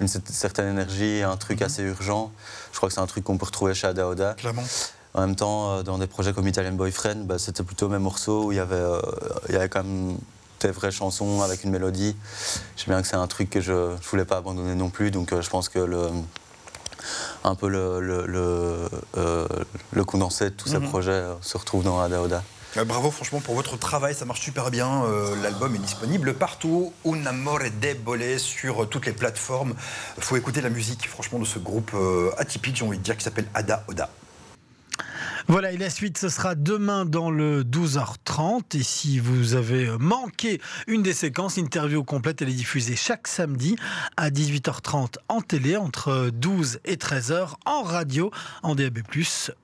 une 0.00 0.06
cer- 0.06 0.20
certaine 0.30 0.68
énergie, 0.68 1.22
un 1.22 1.36
truc 1.36 1.62
assez 1.62 1.82
urgent. 1.82 2.30
Je 2.72 2.76
crois 2.76 2.88
que 2.90 2.94
c'est 2.94 3.00
un 3.00 3.06
truc 3.06 3.24
qu'on 3.24 3.38
peut 3.38 3.46
retrouver 3.46 3.72
chez 3.74 3.86
Ada 3.86 4.06
Oda. 4.08 4.34
Clairement. 4.34 4.64
En 5.14 5.20
même 5.22 5.36
temps, 5.36 5.72
euh, 5.72 5.82
dans 5.82 5.98
des 5.98 6.06
projets 6.06 6.32
comme 6.32 6.48
Italian 6.48 6.72
Boyfriend, 6.72 7.24
bah, 7.26 7.38
c'était 7.38 7.62
plutôt 7.62 7.88
mes 7.88 7.98
morceaux 7.98 8.44
où 8.46 8.52
il 8.52 8.56
y 8.56 8.60
avait, 8.60 8.74
euh, 8.76 9.00
il 9.48 9.54
y 9.54 9.58
avait 9.58 9.68
quand 9.68 9.84
même 9.84 10.16
des 10.60 10.70
vraies 10.70 10.90
chansons 10.92 11.42
avec 11.42 11.64
une 11.64 11.70
mélodie. 11.70 12.16
Je 12.76 12.82
sais 12.84 12.90
bien 12.90 13.02
que 13.02 13.08
c'est 13.08 13.16
un 13.16 13.26
truc 13.26 13.50
que 13.50 13.60
je 13.60 13.72
ne 13.72 13.96
voulais 14.10 14.24
pas 14.24 14.38
abandonner 14.38 14.74
non 14.74 14.88
plus. 14.90 15.10
Donc, 15.10 15.32
euh, 15.32 15.42
je 15.42 15.50
pense 15.50 15.68
que 15.68 15.78
le, 15.80 16.08
un 17.44 17.54
peu 17.54 17.68
le, 17.68 18.00
le, 18.00 18.26
le, 18.26 18.88
euh, 19.18 19.46
le 19.90 20.04
condensé 20.04 20.44
de 20.46 20.50
tous 20.50 20.68
ces 20.68 20.78
Mhm. 20.78 20.88
projets 20.88 21.24
se 21.42 21.58
retrouve 21.58 21.82
dans 21.84 22.00
Ada 22.00 22.22
Oda. 22.22 22.42
Bravo 22.86 23.10
franchement 23.10 23.40
pour 23.40 23.54
votre 23.54 23.76
travail, 23.76 24.14
ça 24.14 24.24
marche 24.24 24.40
super 24.40 24.70
bien. 24.70 25.04
Euh, 25.04 25.36
L'album 25.42 25.74
est 25.74 25.78
disponible 25.78 26.32
partout. 26.32 26.94
Un 27.04 27.26
amore 27.26 27.58
debole 27.82 28.38
sur 28.38 28.88
toutes 28.88 29.04
les 29.04 29.12
plateformes. 29.12 29.74
faut 30.18 30.36
écouter 30.36 30.62
la 30.62 30.70
musique 30.70 31.06
franchement 31.06 31.38
de 31.38 31.44
ce 31.44 31.58
groupe 31.58 31.90
atypique, 32.38 32.76
j'ai 32.76 32.86
envie 32.86 32.96
de 32.96 33.02
dire, 33.02 33.14
qui 33.18 33.24
s'appelle 33.24 33.46
Ada 33.52 33.84
Oda. 33.88 34.08
Voilà, 35.48 35.72
et 35.72 35.76
la 35.76 35.90
suite, 35.90 36.18
ce 36.18 36.28
sera 36.28 36.54
demain 36.54 37.04
dans 37.04 37.30
le 37.30 37.64
12h30. 37.64 38.76
Et 38.76 38.82
si 38.82 39.18
vous 39.18 39.54
avez 39.54 39.90
manqué 39.98 40.60
une 40.86 41.02
des 41.02 41.12
séquences, 41.12 41.56
interview 41.56 42.04
complète, 42.04 42.42
elle 42.42 42.48
est 42.48 42.54
diffusée 42.54 42.96
chaque 42.96 43.26
samedi 43.26 43.76
à 44.16 44.30
18h30 44.30 45.16
en 45.28 45.40
télé, 45.40 45.76
entre 45.76 46.30
12 46.32 46.80
et 46.84 46.96
13h 46.96 47.54
en 47.66 47.82
radio, 47.82 48.30
en 48.62 48.74
DAB+, 48.74 49.00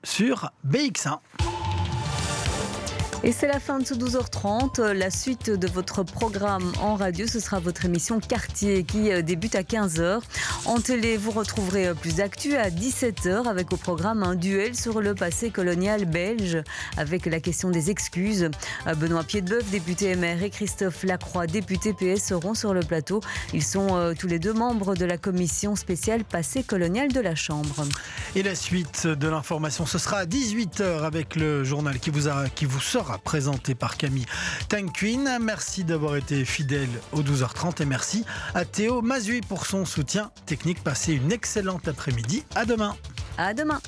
sur 0.03 0.51
BX1. 0.67 1.19
Et 3.21 3.33
c'est 3.33 3.47
la 3.47 3.59
fin 3.59 3.79
de 3.79 3.85
ce 3.85 3.93
12h30. 3.95 4.81
La 4.93 5.11
suite 5.11 5.49
de 5.49 5.67
votre 5.67 6.03
programme 6.03 6.71
en 6.81 6.95
radio, 6.95 7.27
ce 7.27 7.41
sera 7.41 7.59
votre 7.59 7.83
émission 7.83 8.21
Quartier 8.21 8.85
qui 8.85 9.11
euh, 9.11 9.21
débute 9.21 9.55
à 9.55 9.61
15h. 9.61 10.21
En 10.63 10.79
télé, 10.79 11.17
vous 11.17 11.31
retrouverez 11.31 11.87
euh, 11.89 11.93
plus 11.93 12.15
d'actu 12.15 12.55
à 12.55 12.69
17h 12.69 13.45
avec 13.49 13.73
au 13.73 13.75
programme 13.77 14.23
un 14.23 14.35
duel 14.35 14.73
sur 14.73 15.01
le 15.01 15.15
passé 15.15 15.49
colonial 15.49 16.05
belge 16.05 16.59
avec 16.95 17.25
la 17.25 17.41
question 17.41 17.69
des 17.71 17.89
excuses. 17.89 18.49
Euh, 18.87 18.95
Benoît 18.95 19.25
Piedbeuf, 19.25 19.69
député 19.69 20.15
MR, 20.15 20.41
et 20.41 20.49
Christophe 20.49 21.03
Lacroix, 21.03 21.45
député 21.45 21.91
PS, 21.91 22.23
seront 22.25 22.53
sur 22.53 22.73
le 22.73 22.79
plateau. 22.83 23.19
Ils 23.53 23.63
sont 23.65 24.13
tous 24.17 24.27
les 24.27 24.39
deux 24.39 24.53
membres 24.53 24.95
de 24.95 25.03
la 25.03 25.17
commission 25.17 25.75
spéciale 25.75 26.23
passé 26.23 26.63
colonial 26.63 27.11
de 27.11 27.19
la 27.19 27.35
Chambre. 27.35 27.83
Et 28.37 28.43
la 28.43 28.55
suite 28.55 29.07
de 29.07 29.27
l'information, 29.27 29.85
ce 29.85 29.97
sera 29.97 30.19
à 30.19 30.25
18h 30.25 31.03
avec 31.03 31.35
le 31.35 31.65
journal 31.65 31.99
qui 31.99 32.11
vous, 32.11 32.29
a- 32.29 32.47
qui 32.47 32.63
vous 32.65 32.79
sera 32.79 33.08
présenté 33.17 33.75
par 33.75 33.97
Camille 33.97 34.25
Tanquin. 34.67 35.39
Merci 35.39 35.83
d'avoir 35.83 36.15
été 36.15 36.45
fidèle 36.45 36.89
au 37.11 37.21
12h30 37.21 37.81
et 37.81 37.85
merci 37.85 38.25
à 38.53 38.65
Théo 38.65 39.01
Mazui 39.01 39.41
pour 39.41 39.65
son 39.65 39.85
soutien 39.85 40.31
technique. 40.45 40.83
Passez 40.83 41.13
une 41.13 41.31
excellente 41.31 41.87
après-midi. 41.87 42.43
À 42.55 42.65
demain. 42.65 42.95
À 43.37 43.53
demain. 43.53 43.79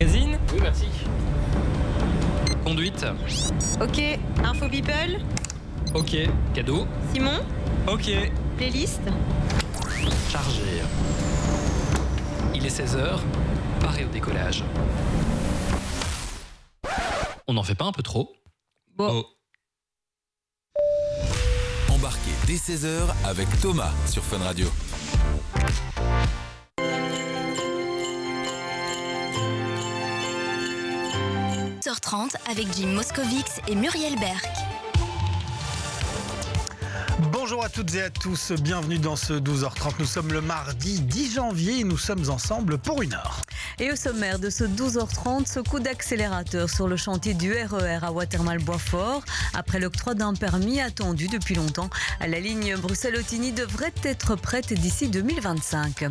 Magazine 0.00 0.38
Oui, 0.52 0.58
merci. 0.60 0.86
Conduite. 2.64 3.06
Ok, 3.80 4.00
info 4.44 4.68
people, 4.68 5.18
Ok. 5.96 6.14
Cadeau. 6.52 6.86
Simon, 7.14 7.40
Ok. 7.88 8.10
playlist. 8.58 9.00
Chargé. 10.30 10.82
Il 12.54 12.66
est 12.66 12.68
16h. 12.68 13.18
Paré 13.80 14.04
au 14.04 14.08
décollage. 14.08 14.62
On 17.48 17.54
n'en 17.54 17.62
fait 17.62 17.74
pas 17.74 17.86
un 17.86 17.92
peu 17.92 18.02
trop? 18.02 18.30
Bon. 18.94 19.24
Embarquez 21.88 22.32
dès 22.46 22.56
16h 22.56 23.14
avec 23.24 23.48
Thomas 23.62 23.92
sur 24.06 24.22
Fun 24.22 24.44
Radio. 24.44 24.66
h 31.86 32.00
30 32.00 32.36
avec 32.50 32.66
Jim 32.74 32.88
Moscovix 32.88 33.60
et 33.68 33.74
Muriel 33.74 34.18
Berck. 34.18 34.75
Bonjour 37.48 37.64
à 37.64 37.68
toutes 37.68 37.94
et 37.94 38.02
à 38.02 38.10
tous, 38.10 38.50
bienvenue 38.60 38.98
dans 38.98 39.14
ce 39.14 39.34
12h30. 39.34 40.00
Nous 40.00 40.04
sommes 40.04 40.32
le 40.32 40.40
mardi 40.40 41.00
10 41.00 41.34
janvier 41.34 41.78
et 41.78 41.84
nous 41.84 41.96
sommes 41.96 42.28
ensemble 42.28 42.76
pour 42.76 43.02
une 43.02 43.14
heure. 43.14 43.45
Et 43.78 43.92
au 43.92 43.96
sommaire 43.96 44.38
de 44.38 44.48
ce 44.48 44.64
12h30, 44.64 45.46
ce 45.46 45.60
coup 45.60 45.80
d'accélérateur 45.80 46.70
sur 46.70 46.88
le 46.88 46.96
chantier 46.96 47.34
du 47.34 47.52
RER 47.52 47.98
à 48.00 48.10
Watermal-Boisfort. 48.10 49.22
Après 49.52 49.78
l'octroi 49.78 50.14
d'un 50.14 50.32
permis 50.32 50.80
attendu 50.80 51.28
depuis 51.28 51.54
longtemps, 51.54 51.90
la 52.20 52.40
ligne 52.40 52.74
Bruxelles-Otigny 52.76 53.52
devrait 53.52 53.92
être 54.02 54.34
prête 54.34 54.72
d'ici 54.72 55.08
2025. 55.08 56.06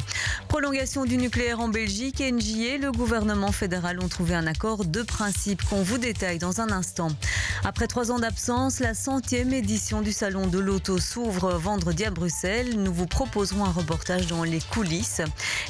Prolongation 0.47 1.05
du 1.05 1.17
nucléaire 1.17 1.59
en 1.59 1.67
Belgique, 1.67 2.21
et 2.21 2.31
le 2.77 2.91
gouvernement 2.91 3.51
fédéral 3.51 3.99
ont 3.99 4.09
trouvé 4.09 4.35
un 4.35 4.45
accord 4.45 4.85
de 4.85 5.01
principe 5.01 5.63
qu'on 5.67 5.81
vous 5.81 5.97
détaille 5.97 6.37
dans 6.37 6.61
un 6.61 6.71
instant. 6.71 7.07
Après 7.63 7.87
trois 7.87 8.11
ans 8.11 8.19
d'absence, 8.19 8.79
la 8.79 8.93
centième 8.93 9.51
édition 9.53 10.03
du 10.03 10.11
Salon 10.11 10.45
de 10.45 10.59
l'Auto 10.59 10.99
s'ouvre 10.99 11.53
vendredi 11.53 12.05
à 12.05 12.11
Bruxelles. 12.11 12.79
Nous 12.79 12.93
vous 12.93 13.07
proposerons 13.07 13.65
un 13.65 13.71
reportage 13.71 14.27
dans 14.27 14.43
les 14.43 14.59
coulisses. 14.59 15.21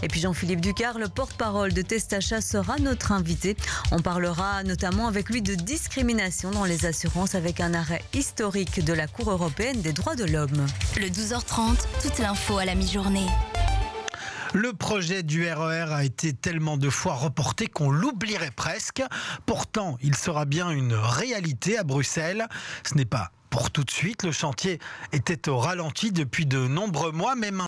Et 0.04 0.10
puis 0.10 0.20
Jean-Philippe 0.20 0.60
Ducard, 0.60 1.00
le 1.00 1.08
porte-parole 1.08 1.72
de 1.72 1.85
Testacha, 1.86 2.42
sera 2.42 2.78
notre 2.78 3.12
invité. 3.12 3.56
On 3.92 4.02
parlera 4.02 4.64
notamment 4.64 5.08
avec 5.08 5.30
lui 5.30 5.42
de 5.42 5.56
discrimination 5.56 6.52
dans 6.52 6.66
les 6.66 6.86
assurances 6.86 7.36
avec 7.36 7.62
un 7.62 7.74
arrêt 7.74 8.04
historique 8.14 8.84
de 8.84 8.94
la 8.94 9.08
Cour 9.08 9.32
européenne 9.32 9.82
des 9.82 9.94
droits 9.94 10.16
de 10.16 10.26
l'homme. 10.26 10.66
Le 10.98 11.08
12h30, 11.08 11.78
toute 12.02 12.20
l'info 12.20 12.58
à 12.58 12.66
la 12.66 12.76
mi-journée. 12.76 13.28
Le 14.54 14.72
projet 14.72 15.22
du 15.22 15.46
RER 15.46 15.92
a 15.92 16.06
été 16.06 16.32
tellement 16.32 16.78
de 16.78 16.90
fois 16.90 17.16
reporté 17.16 17.68
qu'on 17.68 17.92
l'oublierait 17.92 18.52
presque. 18.56 19.04
Pourtant, 19.46 19.98
il 20.02 20.16
sera 20.16 20.46
bien 20.46 20.70
une 20.70 20.94
réalité 20.94 21.78
à 21.78 21.84
Bruxelles. 21.84 22.48
Ce 22.90 22.96
n'est 22.96 23.04
pas 23.04 23.32
pour 23.56 23.72
tout 23.72 23.86
de 23.86 23.92
suite. 23.92 24.24
Le 24.24 24.34
chantier 24.34 24.80
était 25.14 25.48
au 25.48 25.58
ralenti 25.58 26.12
depuis 26.12 26.46
de 26.46 26.68
nombreux 26.68 27.14
mois, 27.14 27.36
mais 27.36 27.52
maintenant, 27.52 27.64